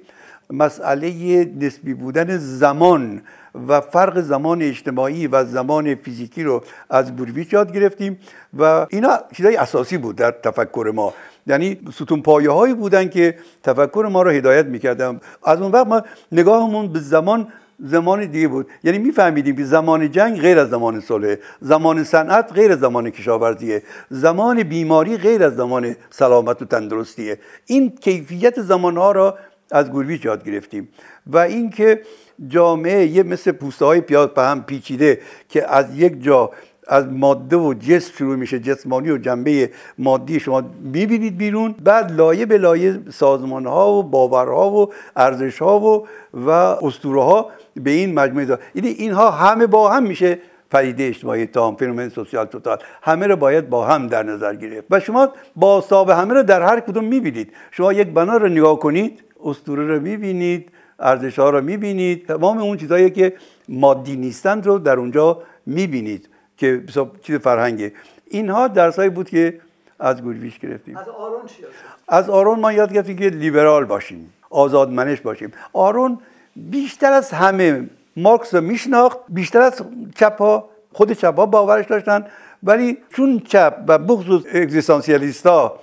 مسئله 0.49 1.45
نسبی 1.59 1.93
بودن 1.93 2.37
زمان 2.37 3.21
و 3.67 3.81
فرق 3.81 4.19
زمان 4.19 4.61
اجتماعی 4.61 5.27
و 5.27 5.45
زمان 5.45 5.95
فیزیکی 5.95 6.43
رو 6.43 6.63
از 6.89 7.15
گورویچ 7.15 7.53
یاد 7.53 7.73
گرفتیم 7.73 8.19
و 8.59 8.85
اینا 8.89 9.19
چیزای 9.37 9.55
اساسی 9.55 9.97
بود 9.97 10.15
در 10.15 10.31
تفکر 10.31 10.91
ما. 10.95 11.13
یعنی 11.47 11.79
ستون 11.93 12.21
پایه 12.21 12.51
هایی 12.51 12.73
بودن 12.73 13.09
که 13.09 13.35
تفکر 13.63 14.09
ما 14.11 14.21
رو 14.21 14.29
هدایت 14.29 14.65
می‌کردن. 14.65 15.19
از 15.43 15.61
اون 15.61 15.71
وقت 15.71 15.87
ما 15.87 16.01
نگاهمون 16.31 16.93
به 16.93 16.99
زمان 16.99 17.47
زمان 17.79 18.25
دیگه 18.25 18.47
بود. 18.47 18.67
یعنی 18.83 18.97
میفهمیدیم 18.97 19.55
که 19.55 19.63
زمان 19.63 20.11
جنگ 20.11 20.41
غیر 20.41 20.59
از 20.59 20.69
زمان 20.69 20.99
صلح 20.99 21.35
زمان 21.61 22.03
صنعت 22.03 22.53
غیر 22.53 22.71
از 22.71 22.79
زمان 22.79 23.09
کشاورزیه 23.09 23.83
زمان 24.09 24.63
بیماری 24.63 25.17
غیر 25.17 25.43
از 25.43 25.55
زمان 25.55 25.95
سلامت 26.09 26.61
و 26.61 26.65
تندرستیه. 26.65 27.39
این 27.65 27.89
کیفیت 27.89 28.61
زمانها 28.61 29.11
را 29.11 29.37
از 29.71 29.91
گورویچ 29.91 30.25
یاد 30.25 30.43
گرفتیم. 30.43 30.89
و 31.27 31.37
اینکه 31.37 32.01
جامعه 32.47 33.05
یه 33.05 33.23
مثل 33.23 33.51
پوسته 33.51 33.85
های 33.85 34.01
پیاز 34.01 34.27
به 34.27 34.41
هم 34.41 34.63
پیچیده 34.63 35.19
که 35.49 35.75
از 35.75 35.99
یک 35.99 36.23
جا 36.23 36.51
از 36.87 37.07
ماده 37.07 37.55
و 37.55 37.73
جسم 37.73 38.13
شروع 38.17 38.35
میشه 38.35 38.59
جسمانی 38.59 39.11
و 39.11 39.17
جنبه 39.17 39.69
مادی 39.97 40.39
شما 40.39 40.63
می‌بینید 40.81 41.37
بیرون. 41.37 41.75
بعد 41.83 42.11
لایه 42.11 42.45
به 42.45 42.57
لایه 42.57 42.99
سازمان 43.13 43.65
ها 43.65 43.91
و 43.91 44.03
باورها 44.03 44.71
و 44.71 44.93
ارزش 45.15 45.61
ها 45.61 45.79
و 45.79 46.07
و 46.33 46.49
اسطوره 46.49 47.23
ها 47.23 47.49
به 47.75 47.91
این 47.91 48.13
مجموعه 48.13 48.45
دار. 48.45 48.59
یعنی 48.75 48.87
اینها 48.89 49.31
همه 49.31 49.67
با 49.67 49.91
هم 49.91 50.03
میشه 50.03 50.39
پدیده 50.71 51.03
اجتماعی 51.03 51.45
تام 51.45 51.75
فنومن 51.75 52.09
سوسیال 52.09 52.45
توتال. 52.45 52.77
همه 53.01 53.27
رو 53.27 53.35
باید 53.35 53.69
با 53.69 53.85
هم 53.85 54.07
در 54.07 54.23
نظر 54.23 54.55
گرفت. 54.55 54.87
و 54.89 54.99
شما 54.99 55.29
با 55.55 55.81
همه 56.07 56.33
رو 56.33 56.43
در 56.43 56.61
هر 56.61 56.79
کدوم 56.79 57.05
می‌بینید. 57.05 57.53
شما 57.71 57.93
یک 57.93 58.07
بنا 58.07 58.37
رو 58.37 58.47
نگاه 58.47 58.79
کنید 58.79 59.23
اسطوره 59.43 59.87
رو 59.87 59.99
می‌بینید. 59.99 60.71
ارزش 61.01 61.39
ها 61.39 61.49
رو 61.49 61.61
می‌بینید. 61.61 62.27
تمام 62.27 62.57
اون 62.57 62.77
چیزهایی 62.77 63.09
که 63.09 63.33
مادی 63.69 64.15
نیستند 64.15 64.65
رو 64.65 64.79
در 64.79 64.97
اونجا 64.97 65.41
می‌بینید 65.65 66.29
که 66.57 66.83
چیز 67.21 67.35
فرهنگه. 67.35 67.93
اینها 68.27 68.67
درسایی 68.67 69.09
بود 69.09 69.29
که 69.29 69.59
از 69.99 70.21
گورویش 70.21 70.59
گرفتیم. 70.59 70.97
از 70.97 71.09
آرون 71.09 71.45
چی 71.45 71.63
از 72.07 72.29
آرون 72.29 72.59
ما 72.59 72.71
یاد 72.71 72.93
گرفتیم 72.93 73.17
که 73.17 73.29
لیبرال 73.29 73.85
باشیم 73.85 74.33
آزادمنش 74.49 75.21
باشیم. 75.21 75.51
آرون 75.73 76.19
بیشتر 76.55 77.11
از 77.11 77.31
همه 77.31 77.89
مارکس 78.17 78.53
رو 78.55 78.61
میشناخت 78.61 79.17
بیشتر 79.29 79.61
از 79.61 79.81
چپ 80.15 80.37
ها 80.37 80.69
خود 80.93 81.11
چپ 81.11 81.35
ها 81.35 81.45
باورش 81.45 81.85
داشتن. 81.85 82.25
ولی 82.63 82.97
چون 83.09 83.39
چپ 83.39 83.73
و 83.87 83.97
بخصوص 83.97 84.43
اگزیستانسیالیستا 84.53 85.79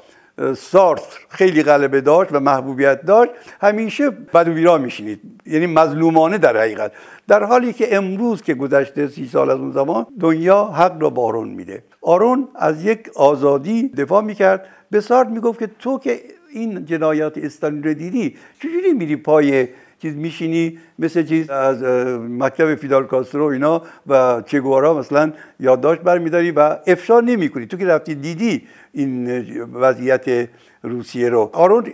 سارت 0.56 1.02
خیلی 1.28 1.62
غلبه 1.62 2.00
داشت 2.00 2.32
و 2.32 2.40
محبوبیت 2.40 3.02
داشت 3.02 3.30
همیشه 3.60 4.10
بد 4.10 4.48
و 4.48 4.52
بیرا 4.52 4.78
میشینید. 4.78 5.20
یعنی 5.46 5.66
مظلومانه 5.66 6.38
در 6.38 6.56
حقیقت. 6.56 6.92
در 7.28 7.44
حالی 7.44 7.72
که 7.72 7.96
امروز 7.96 8.42
که 8.42 8.54
گذشته 8.54 9.08
سی 9.08 9.26
سال 9.26 9.50
از 9.50 9.58
اون 9.58 9.72
زمان 9.72 10.06
دنیا 10.20 10.64
حق 10.64 11.02
را 11.02 11.10
به 11.10 11.20
آرون 11.20 11.48
میده. 11.48 11.82
آرون 12.02 12.48
از 12.54 12.84
یک 12.84 13.08
آزادی 13.16 13.88
دفاع 13.88 14.22
می‌کرد. 14.22 14.66
به 14.90 15.00
سارت 15.00 15.28
می‌گفت 15.28 15.58
که 15.58 15.70
تو 15.78 15.98
که 15.98 16.20
این 16.52 16.84
جنایات 16.84 17.38
استالین 17.38 17.82
رو 17.82 17.94
دیدی 17.94 18.36
چجوری 18.62 18.92
میری 18.92 19.16
پای 19.16 19.68
چیز 19.98 20.16
میشینی 20.16 20.78
مثل 20.98 21.22
چیز 21.22 21.50
از 21.50 21.82
مکتب 22.18 22.74
فیدال 22.74 23.06
کاسترو 23.06 23.44
اینا 23.44 23.82
و 24.06 24.42
چگوارا 24.46 24.98
مثلا 24.98 25.32
یادداشت 25.60 26.00
برمیداری 26.00 26.50
و 26.50 26.76
افشا 26.86 27.20
نمی‌کنی. 27.20 27.66
تو 27.66 27.76
که 27.76 27.86
رفتی 27.86 28.14
دیدی 28.14 28.62
این 28.92 29.40
وضعیت 29.62 30.48
روسیه 30.82 31.28
رو. 31.28 31.50
آرون 31.52 31.84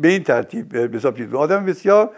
به 0.00 0.08
این 0.08 0.22
ترتیب 0.22 0.76
حساب 0.76 1.16
چیز 1.16 1.34
آدم 1.34 1.66
بسیار 1.66 2.10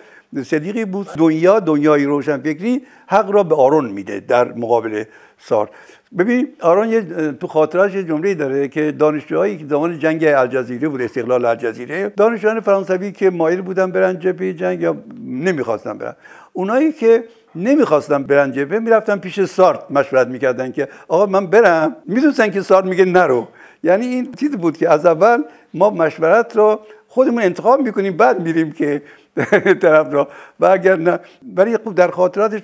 صدیقی 0.45 0.85
بود. 0.85 1.09
دنیا 1.19 1.61
دنیای 1.61 2.05
روشنفکری 2.05 2.83
حق 3.07 3.31
را 3.31 3.43
به 3.43 3.55
آرون 3.55 3.89
میده 3.89 4.21
در 4.21 4.53
مقابل 4.53 5.05
سار. 5.39 5.71
ببین 6.19 6.49
آرون 6.61 6.89
یه 6.89 7.03
تو 7.33 7.47
خاطرش 7.47 7.95
یه 7.95 8.05
جمله 8.05 8.35
داره 8.35 8.69
که 8.69 8.93
دانشجوهایی 8.93 9.57
که 9.59 9.67
زمان 9.67 9.99
جنگ 9.99 10.25
الجزیره 10.25 10.89
بود 10.89 11.01
استقلال 11.03 11.45
الجزیره 11.45 12.09
دانشجویان 12.09 12.61
فرانسوی 12.61 13.13
که 13.13 13.31
مایل 13.31 13.61
بودن 13.61 13.91
برن 13.93 14.19
جبهه 14.19 14.53
جنگ 14.53 14.81
یا 14.81 14.97
نمی‌خواستن 15.27 15.99
برن. 15.99 16.17
اونایی 16.53 16.93
که 16.93 17.25
نمی‌خواستن 17.55 18.23
برن 18.23 18.53
جبهه 18.53 18.79
می‌رفتن 18.79 19.19
پیش 19.19 19.45
سارت 19.45 19.91
مشورت 19.91 20.27
می‌کردن 20.27 20.73
که 20.73 20.89
آقا 21.09 21.27
من 21.27 21.47
برم. 21.47 21.97
می‌دونستن 22.07 22.51
که 22.51 22.63
سارت 22.63 22.85
میگه 22.85 23.05
نرو. 23.05 23.49
یعنی 23.85 24.07
این 24.07 24.33
چیز 24.33 24.57
بود 24.57 24.77
که 24.77 24.91
از 24.91 25.07
اول 25.07 25.43
ما 25.75 25.91
مشورت 25.91 26.57
رو 26.57 26.81
خودمون 27.09 27.43
انتخاب 27.43 27.81
می‌کنیم 27.81 28.17
بعد 28.17 28.41
میریم 28.41 28.73
که 28.73 29.03
طرف 29.83 30.13
را. 30.13 30.29
و 30.61 30.67
اگر 30.67 30.97
نه 30.97 31.21
ولی 31.57 31.77
خب 31.77 31.95
در 31.95 32.11
خاطراتش 32.11 32.61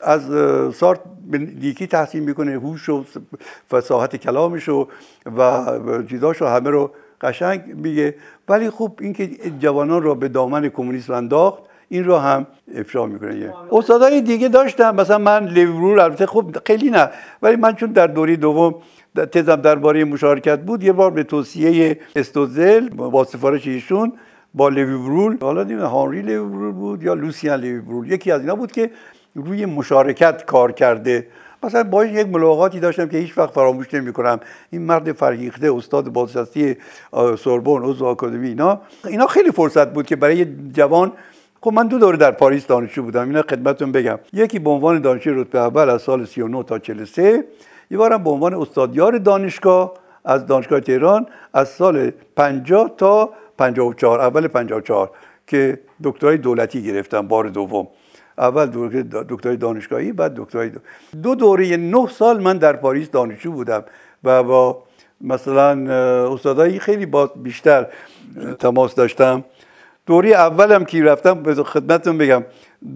از 0.00 0.22
سارت 0.74 1.00
لیکی 1.32 1.86
تحصیل 1.86 2.22
می‌کنه 2.22 2.52
هوش 2.52 2.88
و 2.88 3.04
فساحت 3.70 4.16
کلامش 4.16 4.68
و 4.68 4.86
و 5.36 5.42
همه 6.42 6.70
رو 6.70 6.90
قشنگ 7.20 7.62
میگه. 7.74 8.14
ولی 8.48 8.70
خب 8.70 8.92
اینکه 9.00 9.30
جوانان 9.60 10.02
رو 10.02 10.14
به 10.14 10.28
دامن 10.28 10.68
کمونیسم 10.68 11.12
انداخت 11.12 11.62
این 11.88 12.04
رو 12.04 12.16
هم 12.16 12.46
افشا 12.74 13.06
می‌کنه. 13.06 13.54
استادای 13.72 14.20
دیگه 14.20 14.48
داشتم 14.48 14.94
مثلا 14.94 15.18
من 15.18 15.48
لیورول 15.48 16.00
البته 16.00 16.26
خب 16.26 16.56
خیلی 16.66 16.90
نه. 16.90 17.10
ولی 17.42 17.56
من 17.56 17.74
چون 17.74 17.92
در 17.92 18.06
دوری 18.06 18.36
دوم 18.36 18.74
تزم 19.32 19.56
درباره 19.56 20.04
مشارکت 20.04 20.60
بود 20.60 20.82
یه 20.82 20.92
بار 20.92 21.10
به 21.10 21.22
توصیه 21.22 21.98
استوزل 22.16 22.88
با 22.88 23.24
سفارش 23.24 23.66
ایشون 23.66 24.12
با 24.54 24.68
لیوی 24.68 25.36
حالا 25.40 25.62
نمی‌دونم 25.62 25.86
هانری 25.86 26.22
لیوی 26.22 26.72
بود 26.72 27.02
یا 27.02 27.14
لوسیان 27.14 27.60
لیوی 27.60 28.08
یکی 28.08 28.32
از 28.32 28.40
اینا 28.40 28.54
بود 28.54 28.72
که 28.72 28.90
روی 29.46 29.66
مشارکت 29.66 30.44
کار 30.44 30.72
کرده. 30.72 31.26
مثلا 31.62 31.82
با 31.82 32.04
یک 32.04 32.26
ملاقاتی 32.26 32.80
داشتم 32.80 33.08
که 33.08 33.18
هیچ 33.18 33.38
وقت 33.38 33.50
فراموش 33.50 33.94
نمی 33.94 34.12
کنم 34.12 34.40
این 34.70 34.82
مرد 34.82 35.12
فرهیخته 35.12 35.74
استاد 35.74 36.08
بازنشسته 36.08 36.76
سوربن 37.38 37.82
عضو 37.82 38.06
آکادمی 38.06 38.48
اینا. 38.48 38.80
اینا 39.04 39.26
خیلی 39.26 39.50
فرصت 39.50 39.92
بود 39.92 40.06
که 40.06 40.16
برای 40.16 40.46
جوان 40.72 41.12
خب 41.60 41.72
من 41.72 41.86
دو 41.86 41.98
دوره 41.98 42.16
در 42.16 42.30
پاریس 42.30 42.66
دانشجو 42.66 43.02
بودم. 43.02 43.28
اینا 43.28 43.42
خدمتتون 43.42 43.92
بگم. 43.92 44.18
یکی 44.32 44.58
به 44.58 44.70
عنوان 44.70 45.00
دانشجو 45.00 45.42
رتبه 45.42 45.58
اول 45.58 45.90
از 45.90 46.02
سال 46.02 46.24
39 46.24 46.62
تا 46.62 46.78
43 46.78 47.44
یه 47.90 47.98
بارم 47.98 48.24
به 48.24 48.30
عنوان 48.30 48.54
استادیار 48.54 49.18
دانشگاه 49.18 49.92
از 50.24 50.46
دانشگاه 50.46 50.80
تهران 50.80 51.26
از 51.54 51.68
سال 51.68 52.10
50 52.36 52.94
تا 52.96 53.30
54 53.58 54.20
اول 54.20 54.48
54 54.48 55.10
که 55.46 55.80
دکترای 56.04 56.36
دولتی 56.36 56.82
گرفتم 56.82 57.28
بار 57.28 57.48
دوم. 57.48 57.88
اول 58.38 58.66
دکترای 59.28 59.56
دانشگاهی 59.56 60.12
بعد 60.12 60.34
دکترای 60.34 60.68
دو, 60.68 60.80
دو 61.22 61.34
دوره 61.34 61.76
نه 61.76 62.08
سال 62.08 62.42
من 62.42 62.58
در 62.58 62.72
پاریس 62.72 63.10
دانشجو 63.10 63.52
بودم 63.52 63.84
و 64.24 64.42
با 64.42 64.82
مثلا 65.20 65.92
استادایی 66.32 66.78
خیلی 66.78 67.06
بیشتر 67.36 67.86
تماس 68.58 68.94
داشتم. 68.94 69.44
دوره 70.06 70.30
اولم 70.30 70.84
که 70.84 71.04
رفتم 71.04 71.62
خدمتتون 71.62 72.18
بگم 72.18 72.44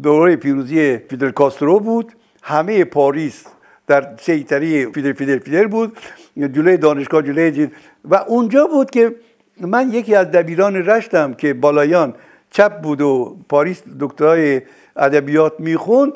دوره 0.02 0.36
پیروزی 0.36 0.98
فیدل 0.98 1.30
کاسترو 1.30 1.80
بود. 1.80 2.12
همه 2.42 2.84
پاریس 2.84 3.46
در 3.86 4.16
سیطره‌ی 4.20 4.86
فیدل 4.86 5.12
فیدل 5.12 5.38
فیدل 5.38 5.66
بود. 5.66 5.98
جلوی 6.36 6.76
دانشگاه 6.76 7.22
جلوی 7.22 7.68
و 8.04 8.14
اونجا 8.14 8.66
بود 8.66 8.90
که 8.90 9.14
من 9.60 9.92
یکی 9.92 10.14
از 10.14 10.26
دبیران 10.30 10.76
رشتم 10.76 11.34
که 11.34 11.54
بالایان 11.54 12.14
چپ 12.52 12.80
بود 12.80 13.00
و 13.00 13.36
پاریس 13.48 13.82
دکترای 14.00 14.62
ادبیات 14.96 15.52
می‌خوند 15.58 16.12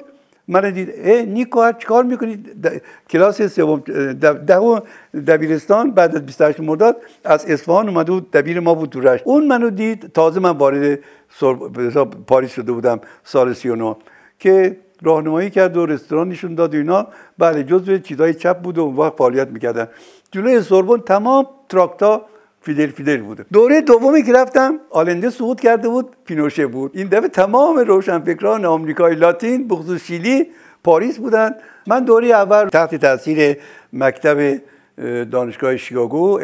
من 0.49 0.71
دید 0.71 0.93
اه 0.97 1.23
نیکو 1.23 1.73
چیکار 1.79 2.05
می‌کنید 2.05 2.43
کلاس 3.11 3.43
سوم 3.43 3.81
دهم 4.49 4.83
دبیرستان 5.27 5.91
بعد 5.91 6.17
از 6.17 6.27
28 6.27 6.61
مرداد 6.61 6.97
از 7.25 7.47
اصفهان 7.51 7.89
اومده 7.89 8.13
بود 8.13 8.31
دبیر 8.31 8.61
ما 8.61 8.75
بود 8.75 8.91
تو 8.91 9.01
رشت. 9.01 9.23
اون 9.27 9.47
منو 9.47 9.71
دید 9.71 10.13
تازه 10.13 10.41
من 10.41 10.51
وارد 10.51 10.99
پاریس 12.27 12.53
شده 12.53 12.73
بودم 12.73 13.01
سال 13.25 13.53
39 13.53 13.97
که 14.39 14.77
راهنمایی 15.03 15.51
کرد 15.51 15.77
و 15.77 15.87
رستوران 15.87 16.29
نشون 16.29 16.55
داد 16.55 16.75
و 16.75 16.79
اینا. 16.79 17.07
بله 17.39 17.65
جزو 17.65 17.99
چیزای 17.99 18.35
چپ 18.35 18.59
بود 18.59 18.79
و 18.79 18.83
اون 18.83 18.97
وقت 18.97 19.13
فعالیت 19.19 19.49
می‌کردن. 19.49 19.89
جلوی 20.33 20.63
سوربن 20.63 20.99
تمام 20.99 21.47
تراکتا 21.69 22.23
فیدل 22.67 22.87
فیدل 22.87 23.23
بوده. 23.23 23.45
دوره 23.53 23.81
دومی 23.81 24.23
که 24.23 24.33
رفتم 24.33 24.79
آلنده 24.91 25.31
سقوط 25.31 25.61
کرده 25.61 25.89
بود 25.89 26.17
پینوشه 26.25 26.67
بود. 26.67 26.91
این 26.95 27.09
دفعه 27.09 27.29
تمام 27.29 27.79
روشنفکران 27.79 28.65
آمریکای 28.65 29.15
لاتین 29.15 29.69
بخصوص 29.69 30.05
شیلی 30.05 30.47
پاریس 30.85 31.19
بودن 31.19 31.51
من 31.87 32.05
دوره 32.05 32.29
اول 32.29 32.69
تحت 32.69 32.95
تاثیر 32.95 33.57
مکتب 33.93 34.59
دانشگاه 35.31 35.77
شیکاگو 35.77 36.39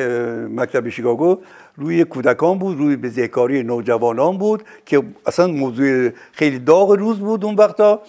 مکتب 0.51 0.89
شیکاگو 0.89 1.39
روی 1.77 2.05
کودکان 2.05 2.59
بود 2.59 2.79
روی 2.79 2.97
بزهکاری 2.97 3.63
نوجوانان 3.63 4.39
بود 4.39 4.63
که 4.87 5.03
اصلا 5.27 5.47
موضوع 5.47 6.11
خیلی 6.33 6.59
داغ 6.59 6.93
روز 6.93 7.19
بود 7.19 7.45
اون 7.45 7.55
وقتا. 7.55 8.03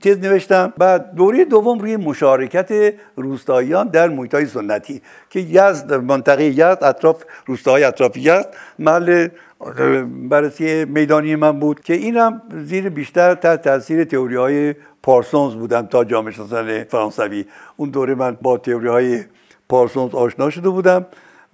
تز 0.00 0.18
نوشتم 0.18 0.72
بعد 0.78 1.14
دوره 1.14 1.44
دوم 1.44 1.78
روی 1.78 1.96
مشارکت 1.96 2.94
روستاییان 3.16 3.88
در 3.88 4.08
محیط 4.08 4.44
سنتی 4.44 5.02
که 5.30 5.40
یزد 5.40 5.94
منطقه 5.94 6.44
یزد 6.44 6.78
اطراف 6.82 7.22
روستاهای 7.46 7.84
اطراف 7.84 8.16
یزد. 8.16 8.54
محل 8.78 9.28
بررسی 10.28 10.84
میدانی 10.84 11.36
من 11.36 11.60
بود 11.60 11.80
که 11.80 11.94
اینم 11.94 12.42
زیر 12.64 12.88
بیشتر 12.88 13.34
تحت 13.34 13.62
تاثیر 13.62 14.04
تئوری 14.04 14.36
های 14.36 14.74
پارسونز 15.02 15.54
بودم 15.54 15.86
تا 15.86 16.04
جامعه 16.04 16.32
شناسان 16.32 16.84
فرانسوی. 16.84 17.44
اون 17.76 17.90
دوره 17.90 18.14
من 18.14 18.38
با 18.42 18.58
تئوری 18.58 18.88
های 18.88 19.24
پارسونز 19.68 20.14
آشنا 20.14 20.50
شده 20.50 20.68
بودم 20.68 21.06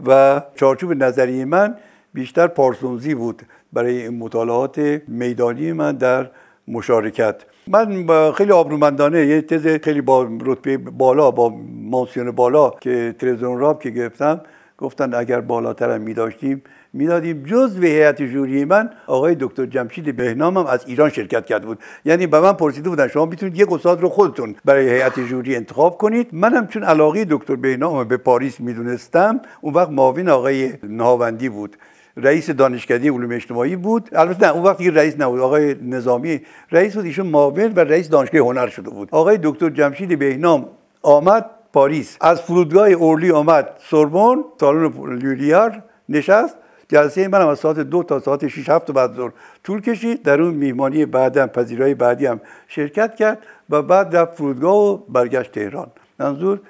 و 0.06 0.42
چارچوب 0.54 0.92
نظری 0.92 1.44
من 1.44 1.76
بیشتر 2.14 2.46
پارسونزی 2.46 3.14
بود 3.14 3.42
برای 3.72 4.08
مطالعات 4.08 4.78
میدانی 5.08 5.72
من 5.72 5.96
در 5.96 6.30
مشارکت. 6.68 7.36
من 7.68 8.32
خیلی 8.32 8.52
آبرومندانه 8.52 9.26
یه 9.26 9.42
تز 9.42 9.66
خیلی 9.66 10.00
با 10.00 10.28
رتبه 10.40 10.76
بالا 10.76 11.30
با 11.30 11.54
مانسیون 11.90 12.30
بالا 12.30 12.70
که 12.70 13.14
تلویزیون 13.18 13.58
راب 13.58 13.82
که 13.82 13.90
گرفتم 13.90 14.40
گفتن 14.78 15.14
اگر 15.14 15.40
بالاترم 15.40 16.00
می 16.00 16.14
داشتیم 16.14 16.62
می‌دادیم. 16.92 17.42
جز 17.42 17.76
به 17.76 17.86
هیئت 17.86 18.22
جوری 18.22 18.64
من 18.64 18.90
آقای 19.06 19.36
دکتر 19.40 19.66
جمشید 19.66 20.16
بهنام 20.16 20.58
هم 20.58 20.66
از 20.66 20.84
ایران 20.86 21.10
شرکت 21.10 21.46
کرده 21.46 21.66
بود. 21.66 21.78
یعنی 22.04 22.26
به 22.26 22.40
من 22.40 22.52
پرسیده 22.52 22.88
بودن 22.88 23.08
شما 23.08 23.26
می‌تونید 23.26 23.60
یک 23.60 23.72
استاد 23.72 24.00
رو 24.00 24.08
خودتون 24.08 24.54
برای 24.64 24.88
هیئت 24.88 25.20
جوری 25.20 25.56
انتخاب 25.56 25.98
کنید؟ 25.98 26.28
منم 26.32 26.66
چون 26.66 26.82
علاقه 26.82 27.26
دکتر 27.30 27.56
بهنام 27.56 28.08
به 28.08 28.16
پاریس 28.16 28.60
می‌دونستم 28.60 29.40
اون 29.60 29.74
وقت 29.74 29.90
معاون 29.90 30.28
آقای 30.28 30.72
نهاوندی 30.82 31.48
بود. 31.48 31.76
رئیس 32.16 32.50
دانشکده 32.50 33.10
علوم 33.10 33.32
اجتماعی 33.32 33.76
بود. 33.76 34.08
البته 34.12 34.46
نه 34.46 34.52
اون 34.52 34.62
وقتی 34.62 34.90
رئیس 34.90 35.20
نبود 35.20 35.40
آقای 35.40 35.76
نظامی 35.82 36.40
رئیس 36.72 36.96
بود 36.96 37.04
ایشون 37.04 37.26
معاون 37.26 37.72
و 37.72 37.80
رئیس 37.80 38.08
دانشگاه 38.08 38.40
هنر 38.40 38.66
شده 38.66 38.90
بود. 38.90 39.08
آقای 39.12 39.38
دکتر 39.42 39.70
جمشید 39.70 40.18
بهنام 40.18 40.68
آمد 41.02 41.50
پاریس. 41.72 42.16
از 42.20 42.40
فرودگاه 42.40 42.88
اورلی 42.88 43.30
آمد 43.30 43.68
سوربن 43.78 44.36
سالن 44.60 45.16
لیولیار 45.16 45.82
نشست. 46.08 46.56
جلسه 46.88 47.28
من 47.28 47.40
از 47.40 47.58
ساعت 47.58 47.78
دو 47.78 48.02
تا 48.02 48.20
ساعت 48.20 48.48
6 48.48 48.68
هفت 48.68 48.90
بعد 48.90 49.14
ظهر 49.14 49.32
طول 49.64 49.80
کشید. 49.80 50.22
در 50.22 50.42
اون 50.42 50.54
میهمانی 50.54 51.06
بعدم 51.06 51.46
پذیرای 51.46 51.94
بعدی 51.94 52.26
هم 52.26 52.40
شرکت 52.68 53.14
کرد 53.14 53.38
و 53.70 53.82
بعد 53.82 54.16
رفت 54.16 54.34
فرودگاه 54.34 54.76
و 54.76 54.96
برگشت 54.96 55.52
تهران. 55.52 55.86
منظور 56.18 56.60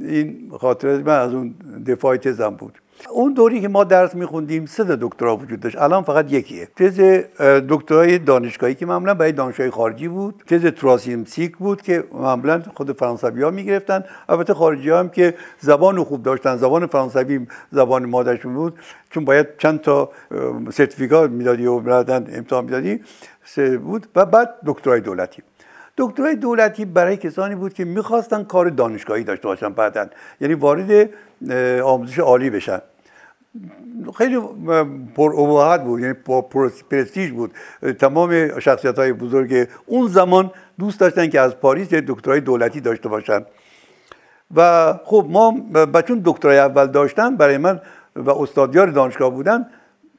این 0.00 0.52
خاطره 0.60 0.98
من 0.98 1.18
از 1.18 1.34
اون 1.34 1.54
دفاع 1.86 2.16
تزم 2.16 2.50
بود. 2.50 2.78
اون 3.10 3.32
دوری 3.32 3.60
که 3.60 3.68
ما 3.68 3.84
درس 3.84 4.14
میخوندیم 4.14 4.66
سه 4.66 4.84
دکترا 4.84 5.36
وجود 5.36 5.60
داشت. 5.60 5.78
الان 5.78 6.02
فقط 6.02 6.32
یکیه. 6.32 6.68
تز 6.76 7.00
دکترای 7.68 8.18
دانشگاهی 8.18 8.74
که 8.74 8.86
معمولا 8.86 9.14
برای 9.14 9.32
دانشگاه 9.32 9.70
خارجی 9.70 10.08
بود. 10.08 10.42
تز 10.46 10.66
تراسیمسیک 10.66 11.56
بود 11.56 11.82
که 11.82 12.04
معمولا 12.12 12.62
خود 12.74 12.92
فرانسوی 12.92 13.42
ها 13.42 13.50
می‌گرفتن. 13.50 14.04
البته 14.28 14.54
خارجی 14.54 14.90
هم 14.90 15.08
که 15.08 15.34
زبان 15.60 16.04
خوب 16.04 16.22
داشتن. 16.22 16.56
زبان 16.56 16.86
فرانسوی 16.86 17.46
زبان 17.70 18.06
مادرشون 18.06 18.54
بود. 18.54 18.78
چون 19.10 19.24
باید 19.24 19.46
چند 19.58 19.80
تا 19.80 20.10
سرتیفیکات 20.72 21.30
می‌دادی 21.30 21.66
و 21.66 21.78
بعدن 21.78 22.26
امتحان 22.32 22.64
می‌دادی 22.64 23.00
بود. 23.78 24.06
و 24.16 24.26
بعد 24.26 24.54
دکترای 24.66 25.00
دولتی. 25.00 25.42
دکترای 25.96 26.36
دولتی 26.36 26.84
برای 26.84 27.16
کسانی 27.16 27.54
بود 27.54 27.72
که 27.72 27.84
می‌خواستن 27.84 28.44
کار 28.44 28.68
دانشگاهی 28.68 29.24
داشته 29.24 29.48
باشن 29.48 29.68
بعدا. 29.68 30.06
یعنی 30.40 30.54
وارد 30.54 31.10
آموزش 31.84 32.18
عالی 32.18 32.50
بشن. 32.50 32.78
خیلی 34.18 34.38
پر 35.16 35.32
بود 35.84 36.00
یعنی 36.00 36.14
پرستیژ 36.90 37.30
بود. 37.30 37.52
تمام 37.98 38.60
شخصیت 38.60 38.98
های 38.98 39.12
بزرگ 39.12 39.68
اون 39.86 40.08
زمان 40.08 40.50
دوست 40.78 41.00
داشتن 41.00 41.28
که 41.28 41.40
از 41.40 41.56
پاریس 41.56 41.92
یه 41.92 42.02
دکترای 42.06 42.40
دولتی 42.40 42.80
داشته 42.80 43.08
باشن. 43.08 43.40
و 44.56 44.92
خب 45.04 45.26
ما 45.28 45.50
بچون 45.94 46.22
دکترای 46.24 46.58
اول 46.58 46.86
داشتن 46.86 47.36
برای 47.36 47.58
من 47.58 47.80
و 48.16 48.30
استادیار 48.30 48.86
دانشگاه 48.86 49.30
بودن 49.30 49.66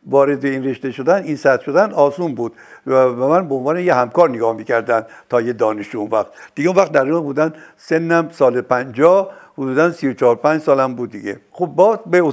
وارد 0.07 0.45
این 0.45 0.63
رشته 0.63 0.91
شدن 0.91 1.23
این 1.23 1.35
سطح 1.35 1.63
شدن 1.63 1.91
آسون 1.91 2.35
بود 2.35 2.53
و 2.87 3.07
من 3.07 3.47
به 3.47 3.55
عنوان 3.55 3.79
یه 3.79 3.93
همکار 3.93 4.29
نگاه 4.29 4.55
می‌کردن 4.55 5.05
تا 5.29 5.41
یه 5.41 5.53
دانشجو 5.53 5.99
اون 5.99 6.09
وقت. 6.11 6.27
دیگه 6.55 6.69
اون 6.69 6.77
وقت 6.77 6.91
در 6.91 7.05
بودن 7.05 7.53
سنم 7.77 8.29
سال 8.31 8.61
پنجاه 8.61 9.31
حدودا 9.57 9.91
34 9.91 10.35
5 10.35 10.61
سالم 10.61 10.95
بود 10.95 11.11
دیگه. 11.11 11.39
خب 11.51 11.65
با 11.65 11.99
به 12.05 12.23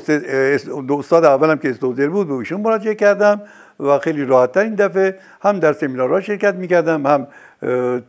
استاد 0.91 1.25
اولم 1.25 1.59
که 1.59 1.71
استودر 1.71 2.09
بود 2.09 2.29
به 2.29 2.35
ایشون 2.35 2.61
مراجعه 2.61 2.95
کردم 2.95 3.41
و 3.81 3.99
خیلی 3.99 4.25
راحتتر 4.25 4.61
این 4.61 4.75
دفعه 4.75 5.19
هم 5.43 5.59
در 5.59 5.73
سمینارها 5.73 6.21
شرکت 6.21 6.55
می‌کردم 6.55 7.07
هم 7.07 7.27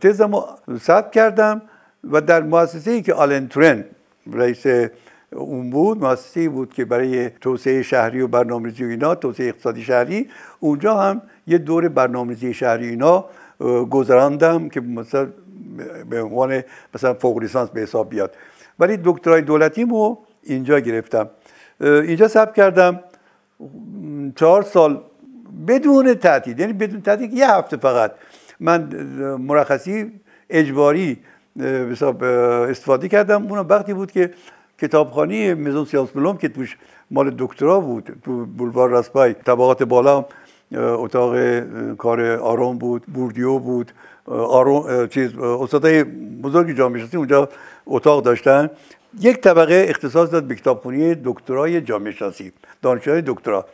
تزم 0.00 0.44
ثبت 0.80 1.12
کردم 1.12 1.62
و 2.10 2.20
در 2.20 2.42
مؤسسه 2.42 2.90
ای 2.90 3.02
که 3.02 3.14
آلن 3.14 3.48
ترن 3.48 3.84
رئیس 4.32 4.66
اون 5.32 5.70
بود 5.70 6.04
مؤسسه 6.04 6.48
بود 6.48 6.74
که 6.74 6.84
برای 6.84 7.30
توسعه 7.30 7.82
شهری 7.82 8.20
و 8.20 8.26
برنامه‌ریزی 8.26 8.84
و 8.84 8.88
اینا 8.88 9.14
توسعه 9.14 9.48
اقتصادی 9.48 9.82
شهری 9.82 10.28
اونجا 10.60 10.94
هم 10.94 11.22
یه 11.46 11.58
دور 11.58 11.88
برنامه‌ریزی 11.88 12.54
شهری 12.54 12.88
اینا 12.88 13.24
گذراندم 13.90 14.68
که 14.68 14.80
مثلا 14.80 15.28
به 16.10 16.22
عنوان 16.22 16.62
مثلا 16.94 17.14
فوق 17.14 17.38
لیسانس 17.38 17.70
به 17.70 17.80
حساب 17.80 18.10
بیاد. 18.10 18.34
ولی 18.78 18.98
دکترای 19.04 19.42
دولتیمو 19.42 20.16
اینجا 20.42 20.80
گرفتم. 20.80 21.30
اینجا 21.80 22.28
ثبت 22.28 22.54
کردم. 22.54 23.00
چهار 24.36 24.62
سال 24.62 25.02
بدون 25.68 26.14
تعطیل 26.14 26.58
یعنی 26.60 26.72
بدون 26.72 27.00
تعطیل 27.00 27.32
یه 27.32 27.50
هفته 27.50 27.76
فقط. 27.76 28.12
من 28.60 28.82
مرخصی 29.40 30.12
اجباری 30.50 31.18
استفاده 32.70 33.08
کردم. 33.08 33.46
اون 33.46 33.58
وقتی 33.58 33.94
بود 33.94 34.12
که 34.12 34.30
کتابخانی 34.80 35.54
مزون 35.54 35.84
سیاس 35.84 36.08
بلوم 36.08 36.36
که 36.36 36.48
توش 36.48 36.76
مال 37.10 37.34
دکترا 37.38 37.80
بود 37.80 38.08
تو 38.24 38.46
بولوار 38.46 38.88
راسپای 38.88 39.34
طبقات 39.34 39.82
بالا 39.82 40.24
اتاق 40.72 41.36
کار 41.94 42.20
آرام 42.36 42.78
بود 42.78 43.02
بوردیو 43.14 43.58
بود 43.58 43.92
آرون 44.26 45.06
چیز 45.06 45.38
استادای 45.38 46.04
بزرگ 46.42 46.76
جامعه 46.76 47.00
شناسی 47.00 47.16
اونجا 47.16 47.48
اتاق 47.86 48.22
داشتن. 48.22 48.70
یک 49.20 49.40
طبقه 49.40 49.86
اختصاص 49.88 50.30
داد 50.30 50.44
به 50.44 50.54
کتابخونی 50.54 51.14
دکترای 51.24 51.80
جامعه 51.80 52.12
شناسی 52.12 52.52
دانشجوی 52.82 53.22
دکترا 53.26 53.66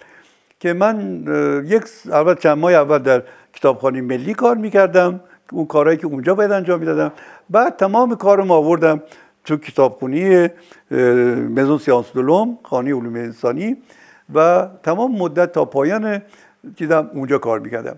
که 0.61 0.72
من 0.72 1.24
یک 1.66 1.82
اول 2.07 2.34
چند 2.34 2.59
ماه 2.59 2.72
اول 2.72 2.98
در 2.98 3.22
کتابخانه 3.55 4.00
ملی 4.00 4.34
کار 4.34 4.57
می‌کردم 4.57 5.20
اون 5.52 5.66
کارهایی 5.66 5.98
که 5.98 6.07
اونجا 6.07 6.34
باید 6.34 6.52
انجام 6.52 6.80
می‌دادم. 6.80 7.12
بعد 7.50 7.76
تمام 7.76 8.16
کارم 8.16 8.50
آوردم 8.50 9.02
تو 9.45 9.57
کتابخونی 9.57 10.49
مزون 11.57 11.78
سیانس 11.78 12.07
دلوم 12.14 12.59
خانه 12.62 12.95
علوم 12.95 13.14
انسانی 13.14 13.76
و 14.34 14.68
تمام 14.82 15.12
مدت 15.12 15.53
تا 15.53 15.64
پایان 15.64 16.22
دیدم 16.76 17.11
اونجا 17.14 17.38
کار 17.38 17.59
می‌کردم. 17.59 17.97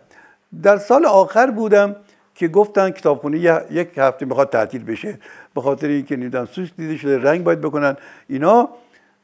در 0.62 0.76
سال 0.76 1.07
آخر 1.07 1.51
بودم 1.51 1.97
که 2.34 2.49
گفتن 2.49 2.90
کتابخونه 2.90 3.38
یک 3.70 3.88
هفته 3.97 4.26
می‌خواد 4.26 4.51
تعطیل 4.51 4.84
بشه. 4.84 5.18
به 5.55 5.61
خاطر 5.61 5.88
اینکه 5.88 6.16
نیدن 6.16 6.44
سوس 6.44 6.68
دیده 6.76 6.97
شده 6.97 7.18
رنگ 7.18 7.44
باید 7.44 7.61
بکنن. 7.61 7.97
اینا 8.28 8.68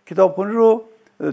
کتابخونه 0.06 0.52
رو 0.52 0.82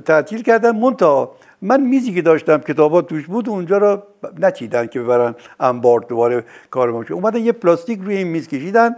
تعطیل 0.06 0.42
کردن. 0.42 0.80
منتها 0.80 1.36
من 1.62 1.82
میزی 1.82 2.14
که 2.14 2.22
داشتم 2.22 2.58
کتابات 2.58 3.08
توش 3.08 3.26
بود 3.28 3.50
اونجا 3.50 3.78
رو 3.78 4.04
نچیدن 4.40 4.88
که 4.88 5.00
ببرن 5.00 5.36
انبار 5.60 6.00
دوباره 6.00 6.44
کار 6.70 6.92
ما 6.92 7.06
اومدن 7.10 7.40
یه 7.40 7.52
پلاستیک 7.52 8.00
روی 8.04 8.18
این 8.18 8.28
میز 8.28 8.48
کشیدن. 8.48 8.96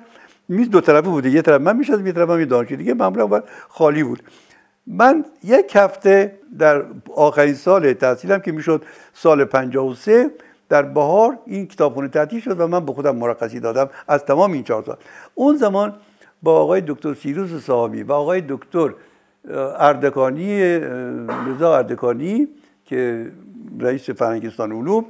میز 0.51 0.69
دو 0.69 0.81
طرفه 0.81 1.09
بوده. 1.09 1.29
یه 1.29 1.41
طرف 1.41 1.61
من 1.61 1.77
می‌شد 1.77 2.07
یه 2.07 2.11
طرف 2.11 2.39
یه 2.39 2.45
دانشجو 2.45 2.75
دیگه. 2.75 2.93
معمولا 2.93 3.43
خالی 3.69 4.03
بود. 4.03 4.23
من 4.87 5.25
یک 5.43 5.75
هفته 5.75 6.39
در 6.59 6.83
آخرین 7.15 7.53
سال 7.53 7.93
تحصیلم 7.93 8.39
که 8.39 8.51
می‌شد 8.51 8.85
سال 9.13 9.45
53 9.45 10.29
در 10.69 10.81
بهار 10.81 11.39
این 11.45 11.67
کتابخونه 11.67 12.07
تعطیل 12.07 12.39
شد 12.39 12.59
و 12.59 12.67
من 12.67 12.85
به 12.85 12.93
خودم 12.93 13.15
مرخصی 13.15 13.59
دادم 13.59 13.89
از 14.07 14.25
تمام 14.25 14.51
این 14.51 14.63
چهار 14.63 14.83
سال. 14.83 14.97
اون 15.35 15.57
زمان 15.57 15.93
با 16.43 16.61
آقای 16.61 16.81
دکتر 16.87 17.13
سیروس 17.13 17.65
صاحبی 17.65 18.03
و 18.03 18.11
آقای 18.11 18.43
دکتر 18.49 18.93
اردکانی 19.79 20.79
رضا 21.47 21.77
اردکانی 21.77 22.47
که 22.85 23.31
رئیس 23.79 24.09
فرنگستان 24.09 24.71
علوم 24.71 25.05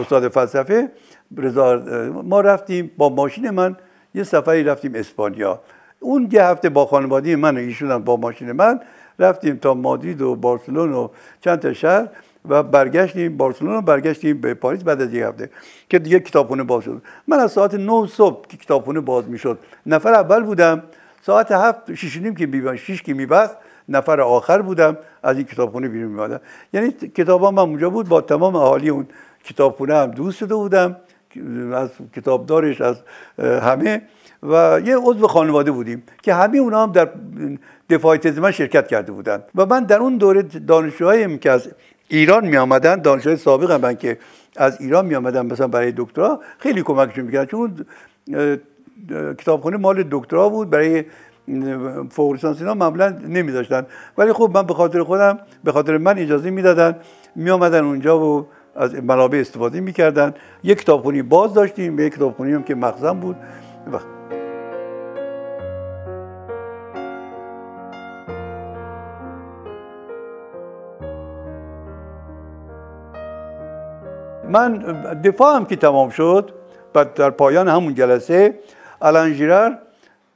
استاد 0.00 0.28
فلسفه 0.28 0.90
رضا 1.36 1.82
ما 2.24 2.40
رفتیم 2.40 2.90
با 2.96 3.08
ماشین 3.08 3.50
من 3.50 3.76
یه 4.14 4.22
سفری 4.22 4.64
رفتیم 4.64 4.94
اسپانیا. 4.94 5.60
اون 6.00 6.28
یه 6.32 6.44
هفته 6.44 6.68
با 6.68 6.86
خانواده 6.86 7.36
من 7.36 7.56
و 7.56 7.58
ایشون 7.58 7.98
با 7.98 8.16
ماشین 8.16 8.52
من 8.52 8.80
رفتیم 9.18 9.56
تا 9.56 9.74
مادرید 9.74 10.22
و 10.22 10.36
بارسلون 10.36 10.92
و 10.92 11.08
چند 11.40 11.58
تا 11.58 11.72
شهر 11.72 12.08
و 12.48 12.62
برگشتیم 12.62 13.36
بارسلون 13.36 13.74
و 13.74 13.80
برگشتیم 13.80 14.40
به 14.40 14.54
پاریس 14.54 14.82
بعد 14.82 15.02
از 15.02 15.14
یک 15.14 15.22
هفته 15.22 15.50
که 15.88 15.98
دیگه 15.98 16.20
کتابخونه 16.20 16.62
باز 16.62 16.84
شد. 16.84 17.02
من 17.28 17.38
از 17.38 17.52
ساعت 17.52 17.74
9 17.74 18.06
صبح 18.06 18.46
که 18.48 18.56
کتابخونه 18.56 19.00
باز 19.00 19.28
می‌شد 19.28 19.58
نفر 19.86 20.14
اول 20.14 20.42
بودم. 20.42 20.82
ساعت 21.22 21.52
هفت 21.52 21.94
شیش 21.94 22.16
نیم 22.16 22.34
که 22.34 22.46
میبند 22.46 22.76
شیش 22.76 23.02
که 23.02 23.14
میبست 23.14 23.56
نفر 23.88 24.20
آخر 24.20 24.62
بودم 24.62 24.96
از 25.22 25.36
این 25.36 25.46
کتابخونه 25.46 25.88
بیرون 25.88 26.08
میمادم 26.08 26.40
یعنی 26.72 26.90
کتابام 26.90 27.54
من 27.54 27.62
اونجا 27.62 27.90
بود 27.90 28.08
با 28.08 28.20
تمام 28.20 28.56
اهالی 28.56 28.88
اون 28.88 29.06
کتابخونه 29.44 29.94
هم 29.94 30.10
دوست 30.10 30.38
شده 30.38 30.54
بودم. 30.54 30.96
از 31.74 31.90
کتابدارش 32.16 32.80
از 32.80 32.96
همه. 33.38 34.02
و 34.42 34.80
یه 34.84 34.96
عضو 34.96 35.26
خانواده 35.26 35.70
بودیم 35.70 36.02
که 36.22 36.34
همه 36.34 36.58
اونا 36.58 36.82
هم 36.82 36.92
در 36.92 37.08
دفاع 37.90 38.16
تز 38.16 38.38
من 38.38 38.50
شرکت 38.50 38.86
کرده 38.86 39.12
بودن. 39.12 39.42
و 39.54 39.66
من 39.66 39.84
در 39.84 39.98
اون 39.98 40.16
دوره 40.16 40.42
دانشجوهایی 40.42 41.38
که 41.38 41.50
از 41.50 41.68
ایران 42.08 42.46
می 42.46 42.56
آمدن 42.56 42.96
دانشجوی 42.96 43.36
سابق 43.36 43.72
من 43.72 43.96
که 43.96 44.18
از 44.56 44.80
ایران 44.80 45.06
می 45.06 45.14
آمدن 45.14 45.46
مثلا 45.46 45.68
برای 45.68 45.92
دکترا 45.96 46.40
خیلی 46.58 46.82
کمکشون 46.82 47.24
می‌کردن. 47.24 47.46
چون 47.46 47.86
کتابخونه 49.38 49.76
مال 49.76 50.04
دکترا 50.10 50.48
بود 50.48 50.70
برای 50.70 51.04
فوق 52.10 52.32
لیسانس 52.32 52.60
اینا 52.60 52.74
معمولا 52.74 53.08
نمیذاشتن 53.28 53.86
ولی 54.18 54.32
خب 54.32 54.50
من 54.54 54.62
به 54.62 54.74
خاطر 54.74 55.02
خودم 55.02 55.38
به 55.64 55.72
خاطر 55.72 55.98
من 55.98 56.18
اجازه 56.18 56.50
می‌دادن 56.50 56.96
می 57.36 57.50
آمدن 57.50 57.84
اونجا 57.84 58.20
و 58.20 58.46
از 58.76 58.94
منابع 58.94 59.38
استفاده 59.38 59.80
می‌کردن. 59.80 60.34
یک 60.62 60.78
کتابخونی 60.78 61.22
باز 61.22 61.54
داشتیم 61.54 61.98
یک 61.98 62.14
کتابخونی 62.14 62.52
هم 62.52 62.62
که 62.62 62.74
مخزن 62.74 63.20
بود. 63.20 63.36
من 74.48 74.78
دفاع 75.24 75.56
هم 75.56 75.64
که 75.64 75.76
تمام 75.76 76.10
شد 76.10 76.50
و 76.94 77.04
در 77.04 77.30
پایان 77.30 77.68
همون 77.68 77.94
جلسه 77.94 78.54
الان 79.02 79.34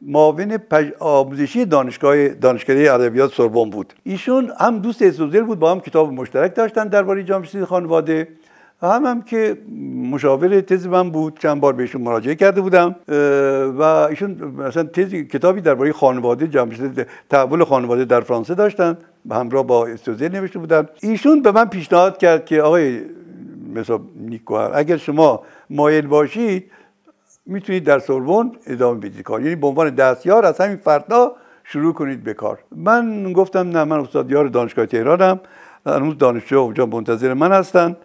معاون 0.03 0.59
آموزشی 0.99 1.65
دانشگاه 1.65 2.29
دانشکده 2.29 2.95
ادبیات 2.95 3.33
سوربن 3.33 3.71
بود. 3.71 3.93
ایشون 4.05 4.53
هم 4.61 4.79
دوست 4.79 5.03
استوزل 5.03 5.43
بود 5.43 5.59
با 5.59 5.71
هم 5.71 5.81
کتاب 5.81 6.13
مشترک 6.13 6.55
داشتن 6.55 6.89
درباره 6.89 7.23
جامعه 7.23 7.65
خانواده. 7.65 8.29
هم 8.83 9.07
هم 9.07 9.23
که 9.23 9.59
مشاور 10.13 10.61
تز 10.61 10.87
من 10.87 11.11
بود 11.11 11.39
چند 11.39 11.61
بار 11.61 11.73
بهشون 11.73 12.03
مراجعه 12.03 12.35
کرده 12.35 12.61
بودم 12.61 12.97
و 13.79 13.83
ایشون 13.83 14.31
مثلا 14.59 14.83
تز 14.83 15.15
کتابی 15.15 15.61
درباره 15.61 15.93
خانواده 15.93 16.49
جامعه 16.49 17.07
تحول 17.31 17.65
خانواده 17.65 18.05
در 18.05 18.21
فرانسه 18.21 18.55
داشتن 18.55 18.99
همراه 19.31 19.67
با 19.67 19.87
استوزل 19.87 20.29
نوشته 20.29 20.59
بودن. 20.59 20.89
ایشون 21.01 21.43
به 21.43 21.53
من 21.53 21.65
پیشنهاد 21.65 22.19
کرد 22.19 22.45
که 22.45 22.63
آقای 22.63 23.01
مثلا 23.75 24.01
نیکوهر 24.17 24.71
اگر 24.75 24.97
شما 24.97 25.43
مایل 25.71 26.07
باشید 26.07 26.71
می‌تونید 27.47 27.85
در 27.85 27.99
سوربن 27.99 28.51
ادامه 28.67 29.01
بدید 29.01 29.23
کار. 29.23 29.43
یعنی 29.43 29.57
به 29.57 29.67
عنوان 29.67 29.91
دستیار 29.91 30.47
از 30.47 30.61
همین 30.61 30.77
فردا 30.77 31.33
شروع 31.65 31.95
کنید 31.95 32.25
به 32.25 32.35
کار. 32.35 32.59
من 32.77 33.33
گفتم 33.33 33.69
نه 33.69 33.85
من 33.85 34.01
استادیار 34.01 34.47
دانشگاه 34.47 34.87
تهرانم. 34.87 35.41
هنوز 35.87 36.19
دانشجو 36.19 36.59
اونجا 36.59 36.87
منتظر 36.87 37.35
من 37.35 37.53
هستن 37.53 37.97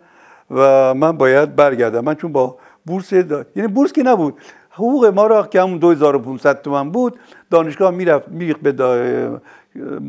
و 0.52 0.94
من 0.94 1.12
باید 1.12 1.56
برگردم. 1.56 2.00
من 2.00 2.16
چون 2.16 2.32
با 2.32 2.58
بورس 2.86 3.14
یعنی 3.14 3.68
بورس 3.68 3.94
که 3.94 4.04
نبود. 4.04 4.34
حقوق 4.70 5.06
ما 5.06 5.28
را 5.28 5.44
که 5.44 5.62
همون 5.62 5.78
2500 5.78 6.62
تومن 6.62 6.90
بود 6.90 7.20
دانشگاه 7.50 7.92
می‌رفت 7.92 8.28
میریخت 8.28 8.62
به 8.62 8.72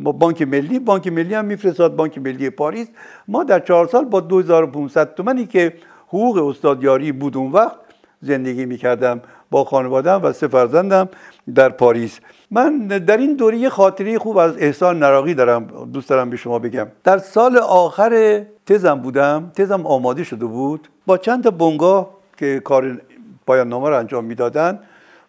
بانک 0.03 0.43
ملی. 0.43 0.79
بانک 0.79 1.09
ملی 1.09 1.35
هم 1.35 1.45
میفرستاد 1.45 1.97
بانک 1.97 2.19
ملی 2.19 2.51
پاریس. 2.51 2.89
ما 3.29 3.45
در 3.45 3.61
چهار 3.61 3.87
سال 3.87 4.05
با 4.05 4.21
2500 4.21 5.15
تومنی 5.15 5.47
که 5.47 5.75
حقوق 6.09 6.49
استادیاری 6.49 7.13
بود 7.13 7.37
اون 7.37 7.53
وقت 7.53 7.77
زندگی 8.23 8.67
می‌کردم 8.67 9.21
با 9.51 9.65
خانوادم 9.65 10.21
و 10.23 10.33
سه 10.33 10.49
فرزندم 10.49 11.09
در 11.55 11.69
پاریس. 11.69 12.21
من 12.51 12.79
در 12.87 13.17
این 13.17 13.37
دوره 13.37 13.59
یه 13.59 13.69
خاطره 13.69 14.19
خوب 14.19 14.37
از 14.37 14.57
احسان 14.57 14.99
نراقی 14.99 15.35
دارم 15.35 15.67
دوست 15.93 16.09
دارم 16.09 16.31
به 16.31 16.37
شما 16.37 16.59
بگم. 16.59 16.87
در 17.05 17.19
سال 17.19 17.59
آخر 17.59 18.43
تزم 18.67 18.95
بودم 18.95 19.53
تزم 19.55 19.87
آماده 19.87 20.25
شده 20.25 20.47
بود. 20.47 20.89
با 21.07 21.19
چند 21.19 21.45
تا 21.45 22.11
که 22.37 22.61
کار 22.61 23.01
پایان 23.47 23.69
نامه 23.69 23.89
رو 23.89 23.99
انجام 23.99 24.25
می‌دادن 24.25 24.79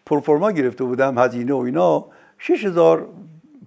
پروفورما 0.06 0.52
گرفته 0.52 0.84
بودم 0.84 1.18
هزینه 1.18 1.54
و 1.54 1.58
اینا. 1.58 2.06
6000 2.38 3.06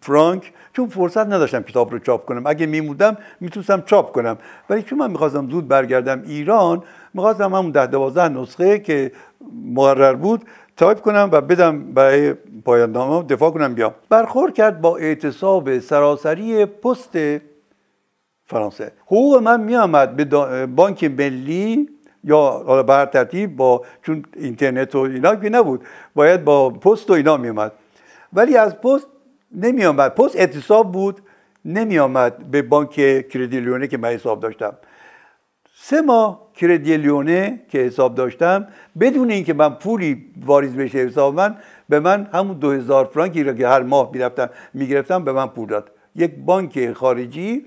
فرانک 0.03 0.53
چون 0.77 0.89
فرصت 0.89 1.27
نداشتم 1.27 1.63
کتاب 1.63 1.93
رو 1.93 1.99
چاپ 1.99 2.25
کنم. 2.25 2.43
اگه 2.47 2.67
می‌موندم 2.67 3.17
می‌تونستم 3.41 3.81
چاپ 3.81 4.13
کنم. 4.13 4.39
ولی 4.71 4.83
چون 4.83 4.99
من 4.99 5.11
می‌خواستم 5.11 5.51
زود 5.51 5.69
برگردم 5.69 6.23
ایران 6.27 6.83
می‌خواستم 7.15 7.55
همون 7.55 7.71
ده 7.71 7.87
دوازده 7.87 8.29
نسخه 8.29 8.79
که 8.79 9.13
مقرر 9.75 10.15
بود 10.15 10.43
تایپ 10.77 11.01
کنم 11.01 11.29
و 11.33 11.41
بدم 11.41 11.93
برای 11.93 12.35
پایان 12.65 12.93
نامه 12.93 13.27
دفاع 13.29 13.51
کنم 13.51 13.75
بیام. 13.75 13.95
برخورد 14.09 14.55
کرد 14.55 14.81
با 14.81 14.97
اعتصاب 14.97 15.79
سراسری 15.79 16.67
پست 16.67 17.19
فرانسه. 18.47 18.93
حقوق 19.07 19.43
من 19.43 19.61
میآمد 19.61 20.17
به 20.17 20.67
بانک 20.67 21.05
ملی 21.05 21.89
یا 22.25 22.63
حالا 22.67 22.83
بر 22.83 23.07
ترتیب 23.07 23.57
با 23.57 23.83
چون 24.03 24.25
اینترنت 24.37 24.95
و 24.95 24.99
اینا 24.99 25.37
که 25.37 25.49
نبود 25.49 25.81
باید 26.15 26.45
با 26.45 26.71
پست 26.71 27.11
و 27.11 27.13
اینا 27.13 27.37
میومد 27.37 27.73
ولی 28.33 28.57
از 28.57 28.81
پست 28.81 29.07
نمی 29.57 29.85
آمد 29.85 30.15
پست 30.15 30.37
اعتصاب 30.37 30.93
بود 30.93 31.21
نمی 31.65 31.99
آمد 31.99 32.51
به 32.51 32.63
بانک 32.63 32.91
کردی 33.29 33.61
لیونه 33.61 33.87
که 33.87 33.99
من 33.99 34.09
حساب 34.09 34.41
داشتم. 34.41 34.73
سه 35.75 36.01
ماه 36.01 36.49
کردی 36.55 36.97
لیونه 36.97 37.61
که 37.69 37.79
حساب 37.79 38.15
داشتم 38.15 38.69
بدون 39.01 39.31
اینکه 39.31 39.55
من 39.55 39.75
پولی 39.75 40.27
واریز 40.45 40.77
بشه 40.77 40.99
حساب 40.99 41.35
من 41.35 41.57
به 41.89 42.01
من 42.01 42.29
همون 42.33 42.59
دو 42.59 42.71
هزار 42.71 43.05
فرانکی 43.05 43.43
را 43.43 43.53
که 43.53 43.69
هر 43.69 43.83
ماه 43.83 44.11
می‌رفتم 44.13 44.51
می‌گرفتم 44.75 45.25
به 45.25 45.33
من 45.33 45.47
پول 45.47 45.69
داد. 45.69 45.91
یک 46.15 46.35
بانک 46.35 46.93
خارجی 46.93 47.67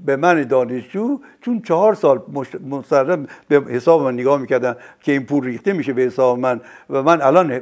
به 0.00 0.16
من 0.16 0.42
دانشجو 0.42 1.20
چون 1.40 1.62
چهار 1.62 1.94
سال 1.94 2.22
مستقیم 2.70 3.26
به 3.48 3.60
حساب 3.68 4.02
من 4.02 4.14
نگاه 4.14 4.40
می‌کردن 4.40 4.76
که 5.00 5.12
این 5.12 5.26
پول 5.26 5.44
ریخته 5.44 5.72
میشه 5.72 5.92
به 5.92 6.02
حساب 6.02 6.38
من 6.38 6.60
و 6.90 7.02
من 7.02 7.22
الان 7.22 7.60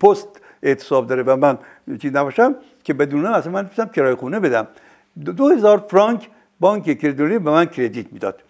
پست 0.00 0.28
اعتصاب 0.62 1.06
داره 1.06 1.22
و 1.22 1.36
من 1.36 1.58
چیز 2.02 2.12
نباشم 2.16 2.54
که 2.84 2.94
بدون 2.94 3.26
اصلا 3.26 3.52
من 3.52 3.64
می‌تونم 3.64 3.88
کرایه 3.88 4.16
خونه 4.16 4.40
بدم. 4.40 4.66
دو 5.24 5.48
هزار 5.48 5.84
فرانک 5.88 6.28
بانک 6.60 6.98
کردیلی 6.98 7.38
به 7.38 7.50
من 7.50 7.66
کردیت 7.66 8.12
می‌داد. 8.12 8.42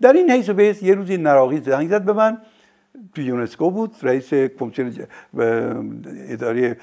در 0.00 0.12
این 0.12 0.30
حیث 0.30 0.48
و 0.48 0.54
بحث 0.54 0.82
یه 0.82 0.94
روزی 0.94 1.16
نراقی 1.16 1.60
زنگ 1.60 1.88
زد 1.88 2.02
به 2.02 2.12
من. 2.12 2.38
تو 3.14 3.22
یونسکو 3.22 3.70
بود 3.70 3.94
رئیس 4.02 4.34
کمیسیون 4.34 5.06
اداره 6.28 6.76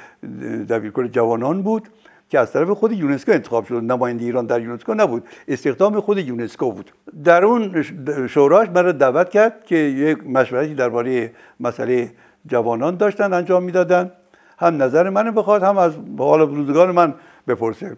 دبیرکل 0.70 1.08
جوانان 1.08 1.62
بود 1.62 1.90
که 2.30 2.40
از 2.40 2.54
طرف 2.54 2.70
خود 2.70 2.92
یونسکو 2.92 3.32
انتخاب 3.32 3.66
شد. 3.66 3.74
نماینده 3.74 4.26
ایران 4.26 4.46
در 4.46 4.62
یونسکو 4.62 4.94
نبود. 4.94 5.24
استخدام 5.48 6.00
خود 6.00 6.18
یونسکو 6.18 6.72
بود. 6.72 6.92
در 7.24 7.46
اون 7.46 7.84
شوراش 8.28 8.68
من 8.70 8.92
دعوت 8.92 9.30
کرد 9.30 9.66
که 9.66 9.76
یک 9.76 10.28
مشورتی 10.28 10.76
درباره 10.76 11.32
مسئله 11.60 12.12
جوانان 12.48 12.98
داشتن 12.98 13.34
انجام 13.34 13.64
می‌دادن. 13.64 14.12
هم 14.58 14.84
نظر 14.84 15.10
من 15.10 15.32
بخواد 15.32 15.64
هم 15.64 15.78
از 15.78 15.94
حال 16.18 16.40
روزگار 16.40 16.92
من 16.92 17.14
بپرسه. 17.48 17.98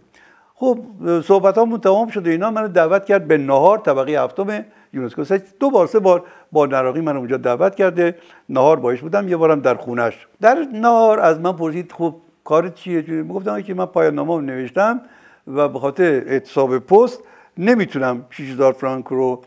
خب 0.55 0.79
صحبت 1.23 1.57
همون 1.57 1.79
تمام 1.79 2.07
شده 2.07 2.29
اینا. 2.29 2.51
من 2.51 2.67
دعوت 2.67 3.05
کرد 3.05 3.27
به 3.27 3.37
نهار 3.37 3.77
طبقه 3.77 4.11
هفتم 4.11 4.65
یونسکو 4.93 5.37
دو 5.59 5.69
بار 5.69 5.87
سه 5.87 5.99
بار 5.99 6.23
با 6.51 6.65
نراقی 6.65 7.01
من 7.01 7.17
اونجا 7.17 7.37
دعوت 7.37 7.75
کرده. 7.75 8.15
نهار 8.49 8.79
باش 8.79 9.01
بودم 9.01 9.27
یه 9.27 9.37
بارم 9.37 9.59
در 9.59 9.75
خونش 9.75 10.27
در 10.41 10.67
نهار 10.73 11.19
از 11.19 11.39
من 11.39 11.51
پرسید 11.51 11.91
خب 11.91 12.15
کار 12.43 12.69
چیه؟ 12.69 13.23
گفتم 13.23 13.61
که 13.61 13.73
من 13.73 13.85
پایان 13.85 14.15
نامه 14.15 14.41
نوشتم 14.41 15.01
و 15.47 15.67
به 15.69 15.79
خاطر 15.79 16.03
اعتصاب 16.03 16.79
پست 16.79 17.23
نمی‌تونم 17.57 18.25
6000 18.29 18.73
فرانک 18.73 19.05
رو 19.05 19.43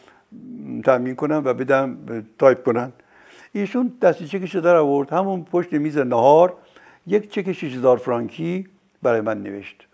تامین 0.84 1.14
کنم 1.16 1.42
و 1.44 1.54
بدم 1.54 1.98
تایپ 2.38 2.64
کنن. 2.64 2.92
ایشون 3.52 3.92
دستی 4.02 4.26
چکش 4.26 4.56
در 4.56 4.76
آورد. 4.76 5.12
همون 5.12 5.44
پشت 5.52 5.72
میز 5.72 5.98
نهار 5.98 6.54
یک 7.10 7.30
چک 7.30 7.52
6000 7.52 7.96
فرانکی 7.96 8.66
برای 9.02 9.20
من 9.20 9.42
نوشت. 9.42 9.86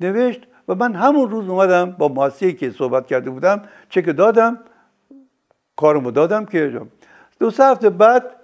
نوشت 0.00 0.40
و 0.68 0.74
من 0.74 0.94
همون 0.94 1.30
روز 1.30 1.48
اومدم 1.48 1.90
با 1.90 2.08
مؤسسه‌ای 2.08 2.52
که 2.52 2.70
صحبت 2.70 3.06
کرده 3.06 3.30
بودم 3.30 3.62
چک 3.88 4.16
دادم 4.16 4.58
کارمو 5.76 6.10
دادم 6.10 6.44
که 6.44 6.80
دو 7.40 7.50
سه 7.50 7.64
هفته 7.64 7.90
بعد 7.90 8.36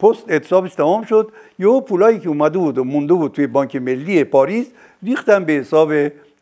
پست 0.00 0.24
اعتصابش 0.30 0.74
تمام 0.74 1.04
شد. 1.04 1.32
یه 1.58 1.80
پولایی 1.80 2.18
که 2.18 2.28
اومده 2.28 2.58
بود 2.58 2.78
و 2.78 2.84
مونده 2.84 3.14
بود 3.14 3.32
توی 3.32 3.46
بانک 3.46 3.76
ملی 3.76 4.24
پاریس 4.24 4.72
ریختم 5.02 5.44
به 5.44 5.52
حساب 5.52 5.92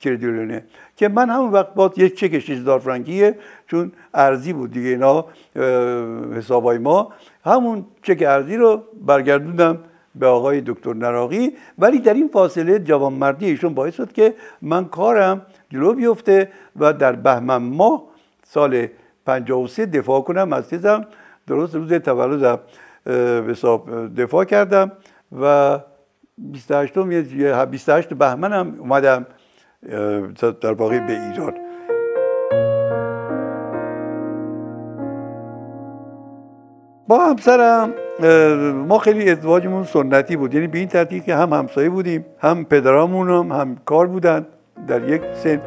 کردیلونه 0.01 0.65
که 0.97 1.09
من 1.09 1.31
همون 1.31 1.51
وقت 1.53 1.75
با 1.75 1.93
یک 1.97 2.15
چک 2.15 2.39
6000 2.39 2.79
فرانکیه 2.79 3.39
چون 3.67 3.93
ارزی 4.15 4.53
بود 4.53 4.71
دیگه 4.71 4.89
اینا 4.89 5.25
حسابای 6.37 6.79
ما. 6.79 7.13
همون 7.45 7.87
چک 8.03 8.23
ارزی 8.27 8.57
رو 8.57 8.83
برگردوندم 9.07 9.79
به 10.15 10.27
آقای 10.27 10.61
دکتر 10.67 10.95
نراقی. 10.95 11.53
ولی 11.79 11.99
در 11.99 12.15
این 12.15 12.29
فاصله 12.29 12.79
جوانمردی 12.79 13.47
ایشون 13.47 13.75
باعث 13.75 13.95
شد 13.95 14.13
که 14.13 14.35
من 14.63 14.85
کارم 14.85 15.47
جلو 15.71 15.93
بیفته 15.95 16.49
و 16.77 16.93
در 16.93 17.13
بهمن 17.13 17.57
ماه 17.57 18.03
سال 18.45 18.87
53 19.27 19.87
دفاع 19.87 20.21
کنم. 20.21 20.53
از 20.53 20.69
تیزم 20.69 21.07
درست 21.47 21.75
روز 21.75 21.93
تولدم 21.93 22.59
دفاع 24.17 24.45
کردم 24.45 24.93
و 25.41 25.79
28 26.39 26.99
28 27.71 28.15
بهمن 28.15 28.53
هم 28.53 28.75
اومدم 28.79 29.27
در 30.61 30.73
واقع 30.73 31.07
به 31.07 31.13
ایران. 31.13 31.55
با 37.13 37.27
همسرم 37.27 37.95
ما 38.87 38.99
خیلی 38.99 39.31
ازدواجمون 39.31 39.85
سنتی 39.85 40.37
بود. 40.37 40.55
یعنی 40.55 40.67
به 40.67 40.79
این 40.79 40.89
ترتیب 40.89 41.25
که 41.25 41.35
هم 41.35 41.53
همسایه 41.53 41.91
بودیم 41.91 42.27
هم 42.39 42.65
پدرامون 42.65 43.31
هم, 43.31 43.61
هم 43.61 43.77
کار 43.85 44.07
بودن 44.07 44.47
در 44.89 45.09
یک 45.09 45.23
سن. 45.35 45.61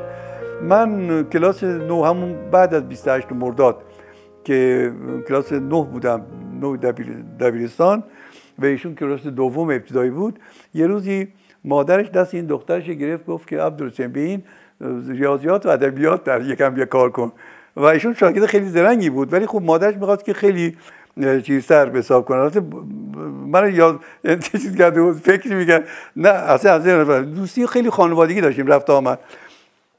من 0.61 1.23
کلاس 1.23 1.63
نو 1.63 2.03
همون 2.03 2.35
بعد 2.51 2.73
از 2.73 2.89
28 2.89 3.31
مرداد 3.31 3.81
که 4.43 4.91
کلاس 5.27 5.53
نه 5.53 5.83
بودم 5.83 6.21
نو 6.61 6.77
دبیرستان 7.39 8.03
و 8.59 8.65
ایشون 8.65 8.95
کلاس 8.95 9.27
دوم 9.27 9.69
ابتدایی 9.69 10.09
بود. 10.09 10.39
یه 10.73 10.87
روزی 10.87 11.27
مادرش 11.63 12.09
دست 12.09 12.33
این 12.33 12.45
دخترش 12.45 12.85
گرفت 12.85 13.25
گفت 13.25 13.47
که 13.47 13.61
عبدالحسین 13.61 14.07
به 14.07 14.19
این 14.19 14.43
ریاضیات 15.07 15.65
و 15.65 15.69
ادبیات 15.69 16.23
در 16.23 16.41
یکم 16.41 16.77
یه 16.77 16.85
کار 16.85 17.09
کن. 17.09 17.31
و 17.75 17.83
ایشون 17.83 18.13
شاگرد 18.13 18.45
خیلی 18.45 18.69
زرنگی 18.69 19.09
بود 19.09 19.33
ولی 19.33 19.45
خب 19.45 19.61
مادرش 19.61 19.95
می‌خواست 19.95 20.25
که 20.25 20.33
خیلی 20.33 20.75
چیز 21.43 21.65
سر 21.65 21.85
به 21.85 21.99
حساب 21.99 22.25
کنه 22.25 22.51
من 23.47 23.75
یاد 23.75 23.99
چیز 24.39 24.75
کرده 24.75 25.01
بود 25.01 25.15
فکر 25.15 25.53
می‌کرد. 25.53 25.83
نه 26.15 26.29
اصلا 26.29 26.73
از 26.73 26.83
دوستی 27.35 27.67
خیلی 27.67 27.89
خانوادگی 27.89 28.41
داشتیم 28.41 28.67
رفت 28.67 28.89
آمد. 28.89 29.19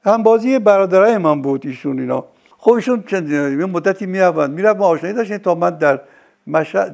هم 0.05 0.23
بازی 0.23 0.59
برادرای 0.59 1.19
من 1.19 1.43
بود 1.43 1.67
ایشون 1.67 1.99
اینا. 1.99 2.25
خب 2.59 2.73
ایشون 2.73 3.05
چند 3.07 3.33
مدتی 3.63 4.07
می‌روند 4.07 4.51
می‌رفت 4.51 4.79
ما 4.79 4.87
آشنایی 4.87 5.15
داشتیم 5.15 5.39
تا 5.39 5.55
من 5.55 5.71
در 5.71 6.01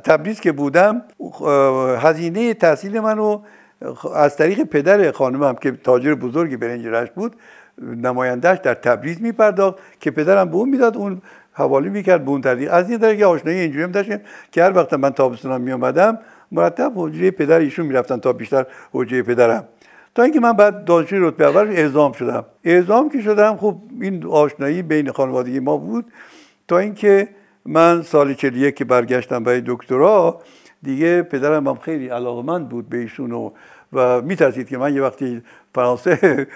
تبریز 0.05 0.41
که 0.41 0.53
بودم 0.53 1.03
هزینه 1.99 2.55
تحصیل 2.55 3.01
منو 3.01 3.41
از 4.15 4.37
طریق 4.37 4.63
پدر 4.63 5.13
خانمم 5.13 5.55
که 5.55 5.71
تاجر 5.71 6.15
بزرگی 6.15 6.57
برنج 6.57 7.11
بود 7.15 7.37
نمایندهش 7.79 8.59
در 8.59 8.75
تبریز 8.75 9.23
میپرداخت 9.23 9.79
که 10.01 10.11
پدرم 10.11 10.49
به 10.49 10.57
اون 10.57 10.69
می‌داد 10.69 10.97
اون 10.97 11.23
حوالی 11.53 11.89
می‌کرد 11.89 12.25
به 12.25 12.31
اون 12.31 12.43
از 12.71 12.91
این 12.91 12.99
طریق 12.99 13.23
آشنایی 13.23 13.59
اینجوری 13.59 13.85
هم 13.85 13.93
داشتیم 13.93 14.19
که 14.53 14.65
هر 14.65 14.77
وقت 14.77 14.95
من 14.95 15.11
تابستان 15.11 15.61
می 15.61 15.73
اومدم 15.73 16.19
مرتب 16.53 16.93
حجره 16.97 17.31
پدر 17.31 17.59
ایشون 17.59 17.87
می‌رفتن 17.87 18.17
تا 18.17 18.33
بیشتر 18.33 18.67
حجره 18.93 19.23
پدرم. 19.23 19.65
تا 20.15 20.23
اینکه 20.23 20.41
من 20.41 20.53
بعد 20.53 20.85
دانشجوی 20.85 21.19
رتبه 21.19 21.49
اول 21.49 21.69
اعزام 21.69 22.13
شدم. 22.13 22.45
اعزام 22.65 23.11
که 23.11 23.21
شدم 23.21 23.57
خب 23.57 23.77
این 24.01 24.27
آشنایی 24.27 24.83
بین 24.83 25.11
خانوادگی 25.11 25.61
ما 25.61 25.77
بود. 25.77 26.05
تا 26.69 26.79
اینکه 26.79 27.29
من 27.67 28.03
سال 28.03 28.35
41 28.35 28.77
که 28.77 28.85
برگشتم 28.85 29.45
برای 29.45 29.63
دکترا 29.67 30.41
دیگه 30.83 31.23
پدرم 31.23 31.69
هم 31.69 31.77
خیلی 31.77 32.09
علاقمند 32.09 32.69
بود 32.69 32.89
به 32.89 32.99
ایشون 32.99 33.33
و, 33.33 33.51
و 33.93 34.23
میترسید 34.23 34.69
که 34.69 34.79
من 34.79 34.95
یه 34.95 35.03
وقتی 35.03 35.43
فرانسه 35.75 36.47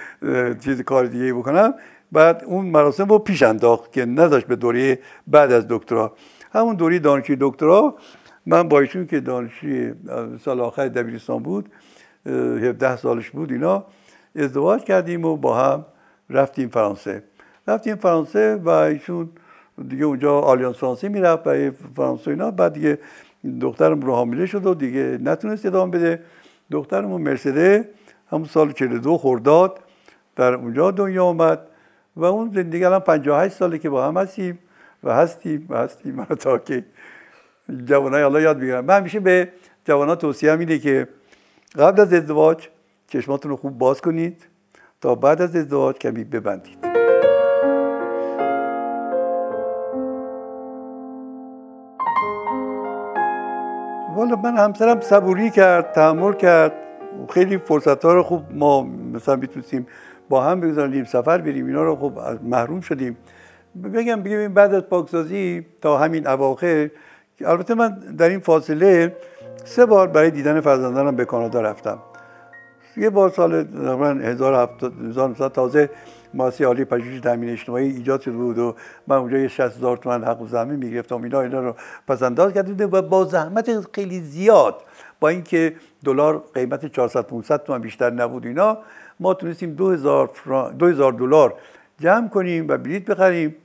چیز 0.65 0.83
کار 0.83 1.07
دیگه 1.07 1.35
بکنم. 1.35 1.75
بعد 2.13 2.45
اون 2.47 2.67
مراسم 2.67 3.09
رو 3.09 3.19
پیش 3.19 3.43
انداخت 3.43 3.93
که 3.93 4.05
نداشت 4.05 4.47
به 4.47 4.57
دوره 4.57 4.99
بعد 5.27 5.53
از 5.53 5.67
دکترا. 5.69 6.13
همون 6.53 6.77
دوره 6.77 6.99
دانشجوی 6.99 7.37
دکترا 7.41 7.95
من 8.47 8.69
با 8.69 8.81
ایشون 8.81 9.07
که 9.07 9.21
دانشجوی 9.21 9.93
سال 10.45 10.61
آخر 10.61 10.89
دبیرستان 10.89 11.43
بود 11.43 11.69
17 12.27 12.97
سالش 12.97 13.31
بود 13.31 13.53
اینا 13.53 13.85
ازدواج 14.37 14.85
کردیم 14.85 15.25
و 15.25 15.37
با 15.37 15.57
هم 15.57 15.85
رفتیم 16.31 16.69
فرانسه. 16.69 17.23
رفتیم 17.69 17.97
فرانسه 17.97 18.57
و 18.57 18.69
ایشون 18.69 19.29
دیگه 19.89 20.05
اونجا 20.05 20.41
آلیانس 20.41 20.77
فرانسه 20.77 21.09
می‌رفت 21.09 21.43
برای 21.43 21.71
فرانسه 21.71 22.31
اینا. 22.31 22.51
بعد 22.51 22.73
دیگه 22.73 22.99
دخترم 23.61 24.01
رو 24.01 24.13
حامله 24.13 24.47
شد 24.47 24.67
و 24.67 24.75
دیگه 24.75 25.19
نتونست 25.23 25.67
ادامه 25.67 25.99
بده. 25.99 26.23
دخترمون 26.71 27.23
مرسده 27.23 27.89
همون 28.31 28.45
سال 28.45 28.73
42 28.73 29.19
خورداد 29.19 29.81
در 30.37 30.55
اونجا 30.55 30.91
دنیا 30.91 31.25
آمد 31.25 31.67
و 32.17 32.25
اون 32.25 32.51
زندگی 32.55 32.85
الان 32.85 33.01
58 33.01 33.55
ساله 33.55 33.79
که 33.79 33.91
با 33.91 34.07
هم 34.07 34.17
هستیم 34.17 34.59
و 35.05 35.15
هستیم 35.15 35.67
و 35.69 35.77
هستیم. 35.77 36.25
تا 36.45 36.59
که 36.59 36.85
جوانای 37.85 38.23
الله 38.23 38.43
یاد 38.43 38.59
می‌گیرم. 38.59 38.85
من 38.85 38.97
همیشه 38.97 39.21
به 39.21 39.49
جوانان 39.85 40.17
توصیه 40.17 40.53
اینه 40.53 40.79
که 40.79 41.09
قبل 41.79 42.01
از 42.01 42.13
ازدواج 42.13 42.69
چشماتون 43.09 43.51
رو 43.51 43.57
خوب 43.57 43.79
باز 43.79 44.01
کنید. 44.01 44.47
تا 45.01 45.15
بعد 45.15 45.43
از 45.43 45.57
ازدواج 45.57 45.97
کمی 45.97 46.25
ببندید. 46.25 46.79
والا 54.17 54.37
من 54.37 54.57
همسرم 54.57 55.01
صبوری 55.01 55.51
کرد 55.51 55.93
تحمل 55.93 56.33
کرد. 56.33 56.73
خیلی 57.31 57.59
فرصت 57.59 58.05
ها 58.05 58.15
رو 58.15 58.23
خوب 58.23 58.43
ما 58.51 58.83
مثلا 58.83 59.37
می‌تونستیم 59.37 59.87
با 60.29 60.45
هم 60.45 60.61
بگذاریم 60.61 61.05
سفر 61.05 61.39
بریم 61.39 61.67
اینا 61.67 61.83
رو 61.83 61.97
خب 61.97 62.13
محروم 62.43 62.81
شدیم. 62.81 63.17
بگم 63.95 64.23
بگیم 64.23 64.55
بعد 64.55 64.75
از 64.75 64.83
پاکسازی 64.83 65.67
تا 65.81 65.99
همین 65.99 66.27
اواخر 66.27 66.91
البته 67.41 67.75
من 67.75 67.89
در 68.19 68.29
این 68.29 68.41
فاصله 68.41 69.17
سه 69.65 69.87
بار 69.87 70.09
برای 70.09 70.31
دیدن 70.31 70.61
فرزندانم 70.61 71.17
به 71.17 71.25
کانادا 71.25 71.61
رفتم. 71.61 71.99
یه 72.97 73.11
بار 73.11 73.31
سال 73.31 73.63
تقریبا 73.63 74.07
1700 74.07 75.53
تازه 75.53 75.91
ماسی 76.35 76.65
عالی 76.65 76.85
پژوهش 76.85 77.21
تامین 77.21 77.51
اجتماعی 77.51 77.89
ایجاد 77.89 78.21
شده 78.21 78.37
و 78.37 78.73
من 79.07 79.17
اونجا 79.17 79.39
یه 79.39 79.49
60 79.49 79.77
هزار 79.77 79.97
تومن 79.97 80.25
حق 80.25 80.47
زمین 80.47 80.77
می‌گرفتم 80.77 81.23
اینا 81.23 81.41
اینا 81.41 81.61
رو 81.61 81.75
پس 82.09 82.23
انداز 82.23 82.53
و 82.81 83.03
با 83.03 83.25
زحمت 83.25 83.95
خیلی 83.95 84.21
زیاد 84.21 84.75
با 85.21 85.29
اینکه 85.29 85.75
دلار 86.05 86.45
قیمت 86.55 86.87
400 86.87 87.23
500 87.23 87.63
تومن 87.63 87.79
بیشتر 87.79 88.11
نبود 88.11 88.47
اینا 88.47 88.79
ما 89.21 89.35
تونستیم 89.35 89.75
2000 89.75 90.31
2000 90.79 91.13
دلار 91.13 91.55
جمع 92.01 92.29
کنیم 92.29 92.69
و 92.69 92.77
بلیط 92.77 93.11
بخریم 93.11 93.57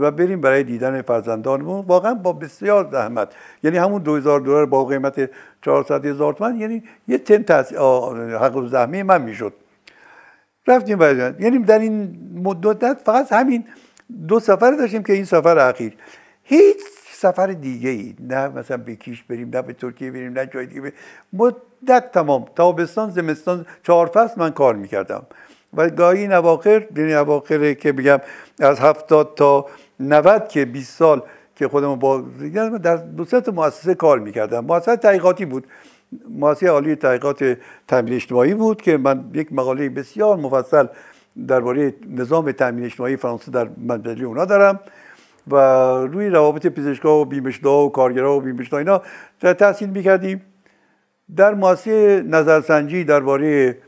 و 0.00 0.10
بریم 0.10 0.40
برای 0.40 0.62
دیدن 0.62 1.02
فرزندانمون. 1.02 1.84
واقعا 1.86 2.14
با 2.14 2.32
بسیار 2.32 2.88
زحمت. 2.92 3.34
یعنی 3.62 3.76
همون 3.76 4.02
2000 4.02 4.40
دلار 4.40 4.66
با 4.66 4.84
قیمت 4.84 5.30
400 5.62 6.06
هزار 6.06 6.32
تومن 6.32 6.56
یعنی 6.56 6.82
یه 7.08 7.18
تن 7.18 7.42
تس... 7.42 7.72
حق 7.72 8.56
و 8.56 8.66
زحمه 8.66 9.02
من 9.02 9.22
می‌شد. 9.22 9.52
رفتیم 10.66 10.98
برای 10.98 11.32
یعنی 11.40 11.58
در 11.58 11.78
این 11.78 12.18
مدت 12.34 12.98
فقط 13.04 13.32
همین 13.32 13.64
دو 14.28 14.40
سفر 14.40 14.70
داشتیم 14.70 15.02
که 15.02 15.12
این 15.12 15.24
سفر 15.24 15.58
اخیر. 15.58 15.96
هیچ 16.42 16.76
سفر 17.10 17.46
دیگه 17.46 17.90
ای 17.90 18.14
نه 18.20 18.48
مثلا 18.48 18.76
به 18.76 18.94
کیش 18.94 19.22
بریم 19.22 19.50
نه 19.54 19.62
به 19.62 19.72
ترکیه 19.72 20.10
بریم 20.10 20.32
نه 20.32 20.46
جای 20.46 20.66
دیگه 20.66 20.80
بریم. 20.80 20.94
مدت 21.82 22.12
تمام 22.12 22.46
تابستان 22.56 23.10
زمستان 23.10 23.66
چهار 23.82 24.06
فصل 24.06 24.40
من 24.40 24.50
کار 24.50 24.74
می‌کردم. 24.76 25.26
و 25.74 25.90
گاهی 25.90 26.20
این 26.20 26.32
اواخر 26.32 26.86
یعنی 26.96 27.74
که 27.74 27.92
بگم 27.92 28.18
از 28.60 28.80
هفتاد 28.80 29.34
تا 29.36 29.66
90 30.00 30.48
که 30.48 30.64
20 30.64 30.98
سال 30.98 31.22
که 31.56 31.68
خودم 31.68 31.94
با 31.94 32.24
در 32.82 32.96
دو 32.96 33.24
تا 33.24 33.52
مؤسسه 33.52 33.94
کار 33.94 34.18
می‌کردم. 34.18 34.64
مؤسسه 34.64 34.96
تحقیقاتی 34.96 35.44
بود. 35.44 35.66
مؤسسه 36.30 36.68
عالی 36.68 36.96
تحقیقات 36.96 37.58
تامین 37.88 38.14
اجتماعی 38.14 38.54
بود 38.54 38.82
که 38.82 38.96
من 38.96 39.30
یک 39.34 39.52
مقاله 39.52 39.88
بسیار 39.88 40.36
مفصل 40.36 40.86
درباره 41.48 41.94
نظام 42.10 42.52
تامین 42.52 42.84
اجتماعی 42.84 43.16
فرانسه 43.16 43.50
در 43.50 43.68
مجله 43.86 44.24
اونا 44.24 44.44
دارم 44.44 44.80
و 45.50 45.56
روی 46.12 46.28
روابط 46.28 46.66
پزشکا 46.66 47.20
و 47.20 47.24
بیمشدا 47.24 47.84
و 47.84 47.92
کارگرا 47.92 48.36
و 48.36 48.40
بیمشدا 48.40 48.78
اینا 48.78 49.02
تحصیل 49.40 49.90
می‌کردیم. 49.90 50.42
در 51.36 51.54
مؤسسه 51.54 52.22
نظرسنجی 52.26 53.04
درباره 53.04 53.78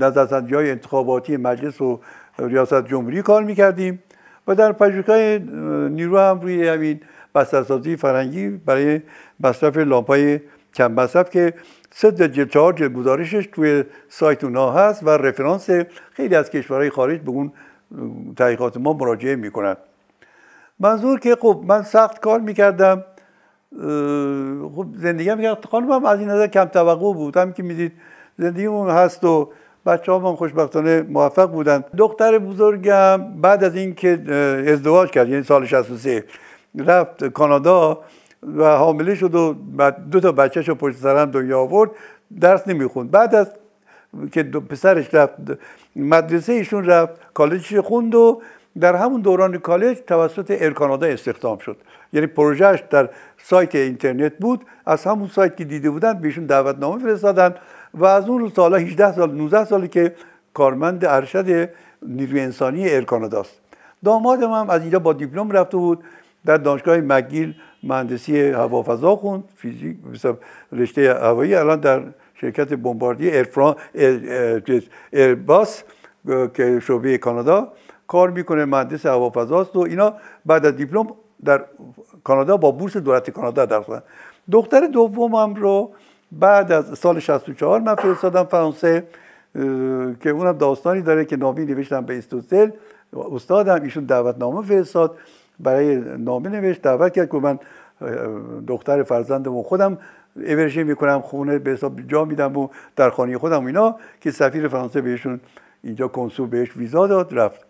نظرسنجی 0.00 0.54
های 0.54 0.70
انتخاباتی 0.70 1.36
مجلس 1.36 1.80
و 1.80 2.00
ریاست 2.38 2.86
جمهوری 2.86 3.22
کار 3.22 3.42
می‌کردیم 3.42 4.02
و 4.48 4.54
در 4.54 4.72
پژوهش‌های 4.72 5.38
نیرو 5.88 6.18
هم 6.18 6.40
روی 6.40 6.68
همین 6.68 7.00
بسترسازی 7.34 7.96
فرنگی 7.96 8.48
برای 8.48 9.00
مصرف 9.40 9.76
لامپای 9.76 10.40
کم 10.74 10.92
مصرف 10.92 11.30
که 11.30 11.54
سه 11.90 12.12
جلد 12.12 12.50
چهار 12.50 12.72
جلد 12.72 12.92
گزارشش 12.92 13.48
توی 13.52 13.84
سایت 14.08 14.44
اونا 14.44 14.70
هست 14.70 15.02
و 15.02 15.10
رفرانس 15.10 15.70
خیلی 16.12 16.34
از 16.34 16.50
کشورهای 16.50 16.90
خارج 16.90 17.20
به 17.20 17.30
اون 17.30 17.52
تحقیقات 18.36 18.76
ما 18.76 18.92
مراجعه 18.92 19.36
می‌کنن. 19.36 19.76
منظور 20.80 21.20
که 21.20 21.36
خب 21.40 21.64
من 21.66 21.82
سخت 21.82 22.20
کار 22.20 22.40
می‌کردم. 22.40 23.04
خب 24.74 24.86
زندگی 24.96 25.28
هم 25.28 25.54
خانمم 25.70 26.04
از 26.04 26.20
این 26.20 26.28
نظر 26.28 26.46
کم 26.46 26.64
توقع 26.64 27.12
بود. 27.12 27.36
هم 27.36 27.52
که 27.52 27.62
می‌دید 27.62 27.92
زندگیمون 28.38 28.90
هست 28.90 29.24
و 29.24 29.50
بچه 29.86 30.12
هم 30.12 30.36
خوشبختانه 30.36 31.02
موفق 31.02 31.50
بودن. 31.50 31.84
دختر 31.96 32.38
بزرگم 32.38 33.40
بعد 33.40 33.64
از 33.64 33.76
اینکه 33.76 34.10
ازدواج 34.68 35.10
کرد 35.10 35.28
یعنی 35.28 35.42
سال 35.42 35.66
63 35.66 36.24
رفت 36.86 37.24
کانادا 37.24 38.00
و 38.56 38.76
حامله 38.76 39.14
شد 39.14 39.34
و 39.34 39.54
دو 40.10 40.20
تا 40.20 40.32
بچهش 40.32 40.68
رو 40.68 40.74
پشت 40.74 40.96
سرم 40.96 41.30
دنیا 41.30 41.60
آورد. 41.60 41.90
درس 42.40 42.68
نمی‌خوند. 42.68 43.10
بعد 43.10 43.34
از 43.34 43.50
که 44.32 44.42
پسرش 44.42 45.14
رفت 45.14 45.34
مدرسه 45.96 46.52
ایشون 46.52 46.84
رفت 46.84 47.12
کالجش 47.34 47.74
خوند 47.74 48.14
و 48.14 48.42
در 48.80 48.96
همون 48.96 49.20
دوران 49.20 49.58
کالج 49.58 49.98
توسط 50.06 50.50
ایر 50.50 50.70
کانادا 50.70 51.06
استخدام 51.06 51.58
شد. 51.58 51.76
یعنی 52.12 52.26
پروژهش 52.26 52.82
در 52.90 53.08
سایت 53.42 53.74
اینترنت 53.74 54.32
بود. 54.38 54.64
از 54.86 55.04
همون 55.04 55.28
سایت 55.28 55.56
که 55.56 55.64
دیده 55.64 55.90
بودن 55.90 56.12
بهشون 56.12 56.46
دعوتنامه 56.46 57.02
فرستادن 57.02 57.54
و 57.94 58.04
از 58.04 58.28
اون 58.28 58.40
روز 58.40 58.52
تا 58.52 58.68
18 58.68 59.12
سال 59.12 59.34
19 59.34 59.64
سالی 59.64 59.88
که 59.88 60.14
کارمند 60.54 61.04
ارشد 61.04 61.70
نیروی 62.02 62.40
انسانی 62.40 62.88
ایر 62.88 63.04
کاناداست. 63.04 63.60
دامادم 64.04 64.52
هم 64.52 64.70
از 64.70 64.80
اینجا 64.80 64.98
با 64.98 65.12
دیپلم 65.12 65.50
رفته 65.50 65.76
بود. 65.76 66.04
در 66.46 66.56
دانشگاه 66.56 66.96
مگیل 66.96 67.54
مهندسی 67.82 68.50
هوافضا 68.50 69.16
خوند 69.16 69.44
فیزیک 69.56 69.96
رشته 70.72 71.14
هوایی 71.14 71.54
الان 71.54 71.80
در 71.80 72.02
شرکت 72.34 72.72
بمباردی 72.72 73.30
ایرباس 75.12 75.82
که 76.54 76.80
شعبه 76.86 77.18
کانادا. 77.18 77.72
کار 78.08 78.30
می‌کنه 78.30 78.64
مهندس 78.64 79.06
هوافضاست 79.06 79.76
و 79.76 79.80
اینا 79.80 80.14
بعد 80.46 80.66
از 80.66 80.76
دیپلم 80.76 81.06
در 81.44 81.64
کانادا 82.24 82.56
با 82.56 82.70
بورس 82.70 82.96
دولت 82.96 83.30
کانادا 83.30 83.64
درس 83.64 83.86
دختر 84.52 84.86
دومم 84.86 85.54
رو 85.54 85.90
بعد 86.32 86.72
از 86.72 86.98
سال 86.98 87.18
64 87.18 87.80
من 87.80 87.94
فرستادم 87.94 88.44
فرانسه 88.44 89.04
که 90.20 90.30
اونم 90.30 90.52
داستانی 90.52 91.02
داره 91.02 91.24
که 91.24 91.36
نامی 91.36 91.64
نوشتم 91.64 92.00
به 92.00 92.18
استوزل 92.18 92.70
استادم 93.32 93.82
ایشون 93.82 94.04
دعوتنامه 94.04 94.62
فرستاد 94.62 95.16
برای 95.60 95.96
نامه 96.18 96.48
نوشت 96.48 96.82
دعوت 96.82 97.12
کرد 97.12 97.30
که 97.30 97.36
من 97.36 97.58
دختر 98.66 99.02
فرزندم 99.02 99.56
و 99.56 99.62
خودم 99.62 99.98
اورژه 100.36 100.84
می‌کنم 100.84 101.20
خونه 101.20 101.58
به 101.58 101.70
حساب 101.70 102.00
جا 102.00 102.24
میدم 102.24 102.56
و 102.56 102.68
در 102.96 103.10
خانه 103.10 103.38
خودم 103.38 103.66
اینا 103.66 103.96
که 104.20 104.30
سفیر 104.30 104.68
فرانسه 104.68 105.00
بهشون 105.00 105.40
اینجا 105.82 106.08
کنسول 106.08 106.48
بهش 106.48 106.76
ویزا 106.76 107.06
داد 107.06 107.38
رفت. 107.38 107.67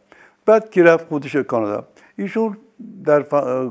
بعد 0.49 0.71
که 0.71 0.83
رفت 0.83 1.09
خودش 1.09 1.37
کانادا. 1.37 1.85
ایشون 2.17 2.57
در 3.05 3.23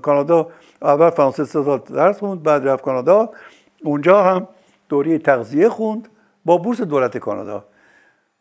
کانادا 0.01 0.47
اول 0.82 1.09
فرانسه 1.09 1.43
سه 1.43 1.63
سال 1.63 1.80
درس 1.80 2.19
خوند 2.19 2.43
بعد 2.43 2.67
رفت 2.67 2.84
کانادا. 2.84 3.30
اونجا 3.84 4.23
هم 4.23 4.47
دوره 4.89 5.17
تغذیه 5.17 5.69
خوند 5.69 6.07
با 6.45 6.57
بورس 6.57 6.82
دولت 6.82 7.17
کانادا. 7.17 7.65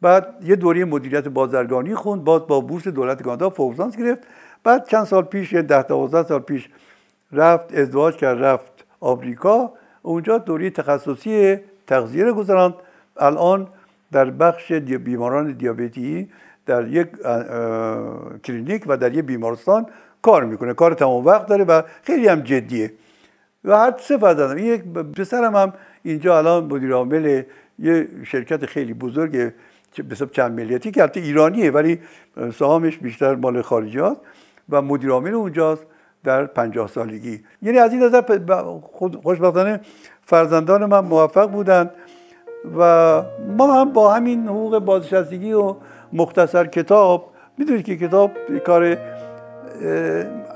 بعد 0.00 0.36
یه 0.44 0.56
دوره 0.56 0.84
مدیریت 0.84 1.28
بازرگانی 1.28 1.94
خوند 1.94 2.24
باز 2.24 2.46
با 2.46 2.60
بورس 2.60 2.88
دولت 2.88 3.22
کانادا 3.22 3.50
فوزانس 3.50 3.96
گرفت. 3.96 4.22
بعد 4.64 4.88
چند 4.88 5.04
سال 5.04 5.22
پیش 5.22 5.52
یه 5.52 5.62
ده 5.62 5.82
دوازده 5.82 6.28
سال 6.28 6.40
پیش 6.40 6.68
رفت 7.32 7.74
ازدواج 7.74 8.16
کرد 8.16 8.44
رفت 8.44 8.84
آمریکا. 9.00 9.72
اونجا 10.02 10.38
دوره 10.38 10.70
تخصصی 10.70 11.56
تغذیه 11.86 12.24
رو 12.24 12.34
گذراند. 12.34 12.74
الان 13.16 13.66
در 14.12 14.30
بخش 14.30 14.72
بیماران 14.72 15.52
دیابتی 15.52 16.28
در 16.66 16.88
یک 16.88 17.08
کلینیک 18.44 18.84
و 18.86 18.96
در 18.96 19.14
یک 19.14 19.24
بیمارستان 19.24 19.86
کار 20.22 20.44
می‌کنه. 20.44 20.74
کار 20.74 20.94
تمام 20.94 21.26
وقت 21.26 21.46
داره 21.46 21.64
و 21.64 21.82
خیلی 22.02 22.28
هم 22.28 22.40
جدیه. 22.40 22.92
و 23.64 23.76
هر 23.76 23.94
صفت 23.98 24.20
دادم 24.20 24.58
یک 24.58 24.82
پسرم 24.92 25.56
هم 25.56 25.72
اینجا 26.02 26.38
الان 26.38 26.64
مدیر 26.64 26.92
عامل 26.92 27.42
یه 27.78 28.08
شرکت 28.24 28.66
خیلی 28.66 28.94
بزرگ 28.94 29.52
به 30.08 30.16
چند 30.32 30.60
ملیتی 30.60 30.90
که 30.90 31.02
البته 31.02 31.20
ایرانیه 31.20 31.70
ولی 31.70 32.00
سهامش 32.54 32.98
بیشتر 32.98 33.34
مال 33.34 33.62
خارجی 33.62 33.98
و 34.68 34.82
مدیر 34.82 35.10
عامل 35.10 35.34
اونجاست 35.34 35.86
در 36.24 36.46
پنجاه 36.46 36.88
سالگی. 36.88 37.44
یعنی 37.62 37.78
از 37.78 37.92
این 37.92 38.02
نظر 38.02 38.22
خوشبختانه 39.22 39.80
فرزندان 40.22 40.84
من 40.84 41.00
موفق 41.00 41.50
بودن 41.50 41.90
و 42.78 43.22
ما 43.56 43.80
هم 43.80 43.92
با 43.92 44.14
همین 44.14 44.48
حقوق 44.48 44.78
بازنشستگی 44.78 45.52
و 45.52 45.76
مختصر 46.16 46.66
کتاب. 46.66 47.32
می‌دونید 47.58 47.84
که 47.84 47.96
کتاب 47.96 48.30
کار 48.66 48.96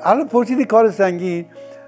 الان 0.05 0.29
پرسید 0.29 0.67
کار 0.67 0.91
سنگین. 0.91 1.45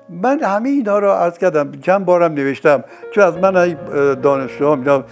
من 0.09 0.41
همه 0.41 0.69
اینها 0.69 0.99
را 0.99 1.19
عرض 1.19 1.39
کردم 1.39 1.73
چند 1.81 2.05
بارم 2.05 2.33
نوشتم. 2.33 2.85
چون 3.11 3.25
از 3.25 3.39
من 3.39 3.77
دانشجوها 4.23 4.75
اینا 4.75 5.05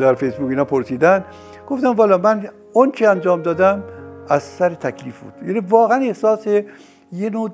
در 0.00 0.14
فیسبوک 0.14 0.50
اینا 0.50 0.64
پرسیدن. 0.64 1.24
گفتم 1.66 1.92
والا 1.92 2.18
من 2.18 2.48
اون 2.72 2.92
چی 2.92 3.06
انجام 3.06 3.42
دادم 3.42 3.82
از 4.28 4.42
سر 4.42 4.68
تکلیف 4.68 5.18
بود. 5.18 5.32
یعنی 5.46 5.60
واقعا 5.60 5.98
احساس 5.98 6.46
یه 7.12 7.30
نوع 7.30 7.50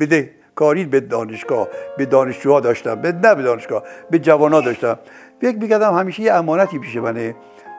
بده 0.00 0.30
کاری 0.54 0.84
به 0.84 1.00
دانشگاه 1.00 1.68
به 1.98 2.06
دانشجوها 2.06 2.60
داشتم 2.60 2.94
به 2.94 3.12
نه 3.12 3.34
به 3.34 3.42
دانشگاه 3.42 3.82
به 4.10 4.18
جوانا 4.18 4.60
داشتم. 4.60 4.98
فکر 5.40 5.56
می‌کردم 5.56 5.94
همیشه 5.94 6.22
یه 6.22 6.32
امانتی 6.32 6.78
پیش 6.78 6.96
منه. 6.96 7.34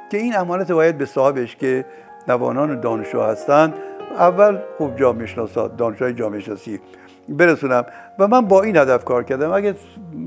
که 0.10 0.18
این 0.18 0.38
امانت 0.38 0.72
باید 0.72 0.98
به 0.98 1.06
صاحبش 1.06 1.56
که 1.56 1.86
جوانان 2.28 2.80
دانشجو 2.80 3.22
هستند 3.22 3.74
اول 4.16 4.58
خوب 4.78 5.00
جامعه 5.00 5.26
شناسات 5.26 5.78
دانشجوی 5.78 6.14
جامعه 6.14 6.40
شناسی 6.40 6.80
برسونم. 7.30 7.86
و 8.20 8.28
من 8.28 8.42
با 8.42 8.64
این 8.64 8.78
هدف 8.78 9.06
کار 9.06 9.24
کردم. 9.24 9.52
اگه 9.52 9.76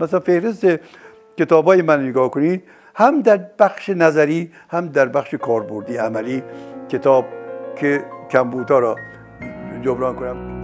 مثلا 0.01 0.21
فهرست 0.21 0.67
کتابای 1.37 1.83
من 1.83 2.09
نگاه 2.09 2.31
کنید 2.31 2.63
هم 2.95 3.23
در 3.23 3.37
بخش 3.59 3.89
نظری 3.89 4.53
هم 4.69 4.89
در 4.89 5.07
بخش 5.09 5.35
کاربردی 5.35 5.97
عملی 5.97 6.43
کتاب 6.89 7.25
که 7.77 8.05
کمبودها 8.31 8.79
را 8.79 8.97
جبران 9.83 10.17
کنم. 10.17 10.63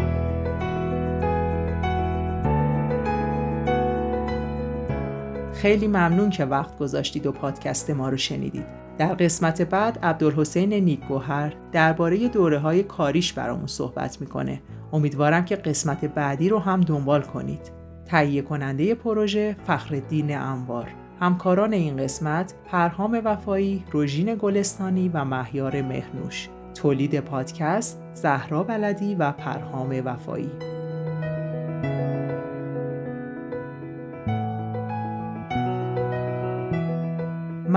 خیلی 5.55 5.89
ممنون 5.89 6.31
که 6.31 6.45
وقت 6.45 6.79
گذاشتید 6.79 7.27
و 7.27 7.33
پادکست 7.33 7.91
ما 7.91 8.09
رو 8.09 8.17
شنیدید. 8.17 8.88
در 8.99 9.15
قسمت 9.15 9.63
بعد 9.63 9.99
عبدالحسین 10.03 10.73
نیکگوهر 10.73 11.55
درباره 11.73 12.29
دوره 12.29 12.59
های 12.59 12.83
کاریش 12.83 13.33
برامون 13.33 13.67
صحبت 13.67 14.21
می‌کنه. 14.21 14.61
امیدوارم 14.93 15.45
که 15.45 15.57
قسمت 15.57 16.05
بعدی 16.05 16.49
رو 16.49 16.59
هم 16.59 16.81
دنبال 16.81 17.23
کنید. 17.23 17.73
تهیه 18.07 18.43
کننده 18.43 18.95
پروژه 18.95 19.57
فخردین 19.67 20.39
انوار 20.39 20.89
همکاران 21.21 21.73
این 21.73 21.97
قسمت 21.97 22.55
پرهام 22.67 23.21
وفایی، 23.25 23.85
روژین 23.91 24.35
گلستانی 24.35 25.09
و 25.09 25.25
مهیار 25.25 25.83
مهنوش 25.83 26.49
تولید 26.75 27.21
پادکست 27.21 28.03
زهرا 28.15 28.63
بلدی 28.63 29.15
و 29.15 29.33
پرهام 29.33 30.03
وفایی 30.05 30.51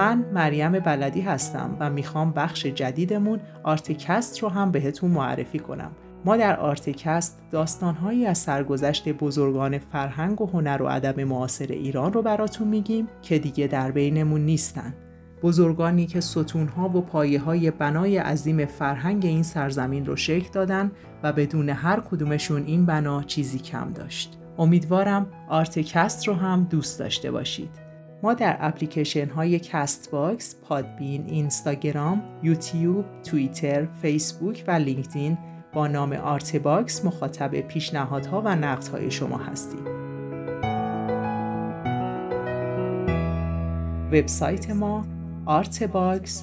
من 0.02 0.26
مریم 0.34 0.72
بلدی 0.72 1.22
هستم 1.22 1.78
و 1.80 1.90
می‌خوام 1.90 2.32
بخش 2.32 2.66
جدیدمون 2.66 3.40
آرتکست 3.64 4.40
رو 4.40 4.50
هم 4.50 4.72
بهتون 4.72 5.12
معرفی 5.12 5.60
کنم 5.60 5.92
ما 6.26 6.38
در 6.38 6.60
آرتکست 6.60 7.40
داستانهایی 7.52 8.26
از 8.26 8.38
سرگذشت 8.38 9.10
بزرگان 9.10 9.78
فرهنگ 9.78 10.42
و 10.42 10.46
هنر 10.46 10.82
و 10.82 10.86
ادب 10.86 11.20
معاصر 11.20 11.66
ایران 11.66 12.14
رو 12.14 12.22
براتون 12.22 12.68
میگیم 12.68 13.08
که 13.22 13.40
دیگه 13.40 13.68
در 13.68 13.92
بینمون 13.92 14.42
نیستن. 14.42 14.94
بزرگانی 15.42 16.06
که 16.06 16.22
ستونها 16.22 16.90
و 16.90 17.02
پایه 17.02 17.40
های 17.40 17.72
بنای 17.72 18.18
عظیم 18.18 18.66
فرهنگ 18.66 19.26
این 19.26 19.44
سرزمین 19.44 20.06
رو 20.06 20.16
شکل 20.16 20.50
دادن 20.54 20.92
و 21.24 21.34
بدون 21.34 21.70
هر 21.70 22.00
کدومشون 22.00 22.64
این 22.66 22.86
بنا 22.86 23.24
چیزی 23.24 23.60
کم 23.60 23.94
داشت. 23.94 24.38
امیدوارم 24.58 25.28
آرتکست 25.50 26.28
رو 26.28 26.34
هم 26.34 26.64
دوست 26.64 27.00
داشته 27.00 27.32
باشید. 27.32 27.91
ما 28.24 28.34
در 28.34 28.58
اپلیکیشن 28.60 29.30
های 29.30 29.60
کست 29.60 30.12
باکس، 30.12 30.56
پادبین، 30.56 31.26
اینستاگرام، 31.28 32.24
یوتیوب، 32.44 33.06
توییتر، 33.24 33.86
فیسبوک 34.02 34.64
و 34.68 34.72
لینکدین 34.72 35.38
با 35.74 35.88
نام 35.88 36.14
آرتباکس 36.14 37.06
مخاطب 37.06 37.62
پیشنهادها 37.62 38.42
و 38.42 38.56
نقدهای 38.56 39.12
شما 39.12 39.38
هستیم. 39.38 39.86
وبسایت 44.12 44.70
ما 44.70 45.06
artbox.ir 45.48 46.42